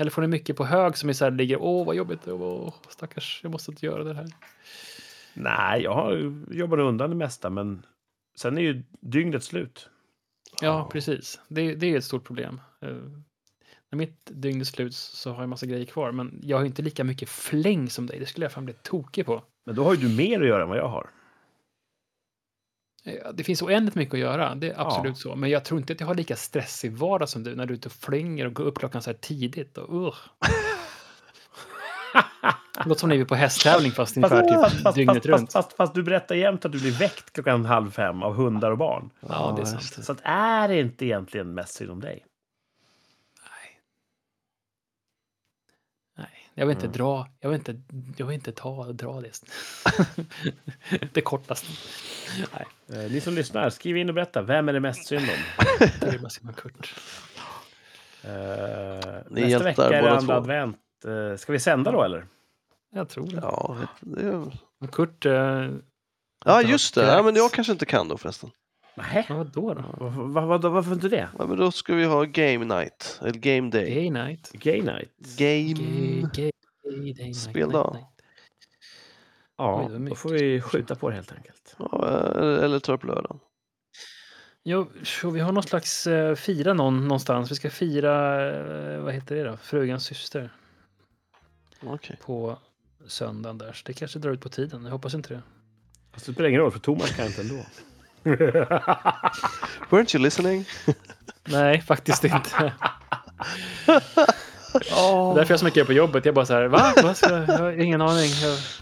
Eller 0.00 0.10
får 0.10 0.22
ni 0.22 0.28
mycket 0.28 0.56
på 0.56 0.64
hög 0.64 0.96
som 0.96 1.08
är 1.08 1.12
så 1.12 1.24
här, 1.24 1.32
ligger, 1.32 1.62
åh 1.62 1.86
vad 1.86 1.96
jobbigt, 1.96 2.28
åh 2.28 2.74
stackars, 2.88 3.40
jag 3.42 3.52
måste 3.52 3.70
inte 3.70 3.86
göra 3.86 4.04
det 4.04 4.14
här. 4.14 4.26
Nej, 5.34 5.82
jag 5.82 5.94
har 5.94 6.34
jobbat 6.50 6.78
undan 6.78 7.10
det 7.10 7.16
mesta, 7.16 7.50
men 7.50 7.86
sen 8.36 8.58
är 8.58 8.62
ju 8.62 8.82
dygnet 9.00 9.44
slut. 9.44 9.88
Ja, 10.60 10.88
precis. 10.92 11.40
Det, 11.48 11.74
det 11.74 11.86
är 11.86 11.96
ett 11.98 12.04
stort 12.04 12.24
problem. 12.24 12.60
Eh, 12.80 12.88
när 13.90 13.96
mitt 13.96 14.30
dygn 14.32 14.60
är 14.60 14.64
slut 14.64 14.94
så 14.94 15.32
har 15.32 15.42
jag 15.42 15.48
massa 15.48 15.66
grejer 15.66 15.84
kvar, 15.84 16.12
men 16.12 16.40
jag 16.42 16.56
har 16.56 16.64
inte 16.64 16.82
lika 16.82 17.04
mycket 17.04 17.28
fläng 17.28 17.90
som 17.90 18.06
dig. 18.06 18.18
Det 18.18 18.26
skulle 18.26 18.44
jag 18.44 18.52
fan 18.52 18.64
bli 18.64 18.74
tokig 18.82 19.26
på. 19.26 19.44
Men 19.66 19.74
då 19.74 19.84
har 19.84 19.94
ju 19.94 20.08
du 20.08 20.16
mer 20.16 20.40
att 20.40 20.46
göra 20.48 20.62
än 20.62 20.68
vad 20.68 20.78
jag 20.78 20.88
har. 20.88 21.10
Eh, 23.04 23.32
Det 23.34 23.44
finns 23.44 23.62
oändligt 23.62 23.94
mycket 23.94 24.14
att 24.14 24.20
göra, 24.20 24.54
det 24.54 24.70
är 24.70 24.80
absolut 24.80 25.18
så. 25.18 25.36
Men 25.36 25.50
jag 25.50 25.64
tror 25.64 25.80
inte 25.80 25.92
att 25.92 26.00
jag 26.00 26.06
har 26.06 26.14
lika 26.14 26.36
stressig 26.36 26.92
vardag 26.92 27.28
som 27.28 27.42
du 27.42 27.54
när 27.54 27.66
du 27.66 27.74
är 27.74 27.78
ute 27.78 27.88
och 27.88 27.92
flänger 27.92 28.46
och 28.46 28.54
går 28.54 28.64
upp 28.64 28.78
klockan 28.78 29.02
så 29.02 29.10
här 29.10 29.18
tidigt. 29.18 29.78
Och, 29.78 30.06
uh. 30.06 30.14
Det 32.82 32.88
låter 32.88 33.00
som 33.00 33.08
ni 33.08 33.20
är 33.20 33.24
på 33.24 33.34
hästtävling 33.34 33.92
fast 33.92 34.16
ungefär 34.16 34.42
typ 34.70 34.94
dygnet 34.94 35.14
fast, 35.16 35.26
runt. 35.26 35.52
Fast, 35.52 35.66
fast, 35.68 35.76
fast 35.76 35.94
du 35.94 36.02
berättar 36.02 36.34
jämt 36.34 36.64
att 36.64 36.72
du 36.72 36.80
blir 36.80 36.92
väckt 36.98 37.32
klockan 37.32 37.64
halv 37.64 37.90
fem 37.90 38.22
av 38.22 38.34
hundar 38.34 38.70
och 38.70 38.78
barn. 38.78 39.10
Ja, 39.20 39.52
det 39.56 39.62
är 39.62 39.66
sant. 39.66 40.04
Så 40.04 40.12
att 40.12 40.20
är 40.22 40.68
det 40.68 40.80
inte 40.80 41.04
egentligen 41.04 41.54
mest 41.54 41.74
synd 41.74 41.90
om 41.90 42.00
dig? 42.00 42.24
Nej. 43.48 43.80
Nej, 46.18 46.48
jag 46.54 46.66
vill 46.66 46.74
inte 46.76 46.86
Mm. 46.86 46.96
dra, 46.98 47.28
jag 47.40 47.48
vill 47.50 47.58
inte, 47.58 47.80
jag 48.16 48.26
vill 48.26 48.34
inte 48.34 48.52
ta, 48.52 48.84
dra 48.92 49.20
det. 49.20 49.40
det 51.12 51.20
kortaste. 51.20 51.66
Nej, 52.52 52.66
Eh, 52.92 53.10
ni 53.10 53.20
som 53.20 53.34
lyssnar, 53.34 53.70
skriv 53.70 53.96
in 53.96 54.08
och 54.08 54.14
berätta. 54.14 54.42
Vem 54.42 54.68
är 54.68 54.72
det 54.72 54.80
mest 54.80 55.06
synd 55.06 55.22
om? 55.22 55.64
det 56.00 56.06
är 56.06 56.18
bara 56.18 56.28
Simon 56.30 56.54
Kurt. 56.54 56.94
Eh, 58.22 58.30
nästa 59.28 59.64
vecka 59.64 59.82
är 59.84 60.02
det 60.02 60.10
andra 60.10 60.20
två. 60.20 60.32
advent. 60.32 60.78
Eh, 61.06 61.36
ska 61.36 61.52
vi 61.52 61.58
sända 61.60 61.92
då 61.92 62.02
eller? 62.02 62.26
Jag 62.94 63.08
tror 63.08 63.26
det. 63.26 63.38
Ja, 63.42 63.76
det 64.00 64.22
är... 64.22 64.58
Men 64.80 64.88
Kurt, 64.88 65.26
eh, 65.26 65.70
ja 66.44 66.62
just 66.62 66.94
det. 66.94 67.06
Ja, 67.06 67.22
men 67.22 67.34
jag 67.34 67.52
kanske 67.52 67.72
inte 67.72 67.86
kan 67.86 68.08
då 68.08 68.18
förresten. 68.18 68.50
Nej. 68.94 69.26
vad 69.28 69.46
då? 69.46 69.74
då? 69.74 69.84
Varför, 69.98 70.22
varför, 70.22 70.68
varför 70.68 70.92
inte 70.92 71.08
det? 71.08 71.28
Ja, 71.38 71.46
men 71.46 71.56
då 71.56 71.70
ska 71.72 71.94
vi 71.94 72.04
ha 72.04 72.24
game 72.24 72.64
night, 72.64 73.20
eller 73.22 73.38
game 73.38 73.70
day. 73.70 73.94
Gay 73.94 74.10
night. 74.10 74.52
Gay 74.52 74.82
night? 74.82 75.12
Game... 75.38 76.30
gay, 76.34 76.52
gay 76.84 77.12
day 77.12 77.34
Speldag. 77.34 77.92
night, 77.92 78.02
night. 78.02 78.14
Ja, 79.56 79.88
var 79.88 80.08
då 80.08 80.14
får 80.14 80.30
vi 80.30 80.60
skjuta 80.60 80.94
på 80.94 81.08
det 81.10 81.16
helt 81.16 81.32
enkelt. 81.32 81.76
Ja, 81.78 82.08
eller, 82.08 82.58
eller 82.58 82.78
ta 82.78 82.92
upp 82.92 83.04
lördagen. 83.04 83.38
Jo, 84.64 84.90
så 85.02 85.30
vi 85.30 85.40
har 85.40 85.52
någon 85.52 85.62
slags 85.62 86.06
eh, 86.06 86.34
fira 86.34 86.74
någon, 86.74 87.08
någonstans. 87.08 87.50
Vi 87.50 87.54
ska 87.54 87.70
fira, 87.70 88.46
eh, 88.94 89.00
vad 89.00 89.14
heter 89.14 89.36
det 89.36 89.44
då? 89.44 89.56
Frugans 89.56 90.04
syster 90.04 90.50
Okej. 91.82 92.18
på 92.22 92.58
söndagen 93.06 93.58
där. 93.58 93.72
Så 93.72 93.82
det 93.86 93.92
kanske 93.92 94.18
drar 94.18 94.30
ut 94.30 94.40
på 94.40 94.48
tiden. 94.48 94.84
Jag 94.84 94.90
hoppas 94.90 95.14
inte 95.14 95.34
det. 95.34 95.42
Fast 96.12 96.26
det 96.26 96.32
spelar 96.32 96.48
ingen 96.48 96.60
roll, 96.60 96.70
för 96.70 96.78
Thomas 96.78 97.10
kan 97.10 97.26
inte 97.26 97.40
ändå. 97.40 97.54
Weren't 99.90 100.16
you 100.16 100.22
listening? 100.22 100.64
Nej, 101.44 101.80
faktiskt 101.80 102.24
inte. 102.24 102.72
Är 104.74 105.34
därför 105.34 105.52
jag 105.52 105.58
så 105.60 105.64
mycket 105.64 105.86
på 105.86 105.92
jobbet. 105.92 106.24
Jag 106.24 106.34
bara 106.34 106.46
så 106.46 106.54
här, 106.54 106.64
va? 106.64 106.92
Vad 107.02 107.16
ska 107.16 107.30
jag? 107.30 107.48
jag 107.48 107.58
har 107.58 107.72
ingen 107.72 108.00
aning. 108.00 108.30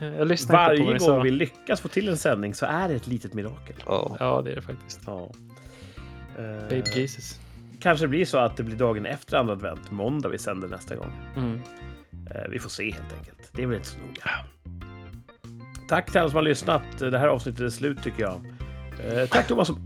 Jag, 0.00 0.14
jag 0.18 0.28
lyssnar 0.28 0.72
inte 0.72 0.82
på 0.82 0.86
Varje 0.86 0.98
gång 0.98 1.22
vi 1.22 1.30
lyckas 1.30 1.80
få 1.80 1.88
till 1.88 2.08
en 2.08 2.16
sändning 2.16 2.54
så 2.54 2.66
är 2.66 2.88
det 2.88 2.94
ett 2.94 3.06
litet 3.06 3.34
mirakel. 3.34 3.76
Ja. 3.86 4.16
Ja, 4.20 4.42
det 4.44 4.50
är 4.50 4.54
det 4.56 4.62
faktiskt. 4.62 5.00
Ja. 5.06 5.30
Eh, 6.38 6.68
Baby 6.68 6.90
Jesus. 6.94 7.40
kanske 7.80 8.04
det 8.04 8.08
blir 8.08 8.24
så 8.24 8.38
att 8.38 8.56
det 8.56 8.62
blir 8.62 8.76
dagen 8.76 9.06
efter 9.06 9.36
andra 9.36 9.52
advent, 9.52 9.90
måndag, 9.90 10.28
vi 10.28 10.38
sänder 10.38 10.68
nästa 10.68 10.94
gång. 10.96 11.12
Mm. 11.36 11.60
Eh, 12.34 12.50
vi 12.50 12.58
får 12.58 12.70
se 12.70 12.90
helt 12.90 13.12
enkelt. 13.18 13.50
Det 13.52 13.62
är 13.62 13.66
väl 13.66 13.76
inte 13.76 13.88
så 13.88 13.98
noga. 13.98 14.30
Tack 15.88 16.10
till 16.10 16.20
alla 16.20 16.28
som 16.30 16.36
har 16.36 16.42
lyssnat. 16.42 16.82
Det 16.98 17.18
här 17.18 17.28
avsnittet 17.28 17.60
är 17.60 17.68
slut 17.68 18.02
tycker 18.02 18.22
jag. 18.22 18.40
Eh, 19.20 19.26
tack, 19.28 19.46
Thomas 19.48 19.70
och, 19.70 19.78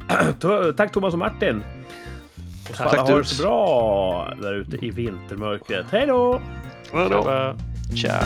tack 0.77 0.93
Thomas 0.93 1.13
och 1.13 1.19
Martin. 1.19 1.63
Och 2.71 2.77
så 2.77 2.83
Tack, 2.83 2.95
alla 2.95 3.03
ha 3.03 3.19
det 3.19 3.25
så 3.25 3.43
bra 3.43 4.35
där 4.43 4.53
ute 4.55 4.87
i 4.87 4.91
vintermörkret. 4.91 5.87
Hej 5.91 6.07
då! 6.07 6.41
Vadå? 6.93 7.23
Bara- 7.23 7.57
Ciao. 8.03 8.23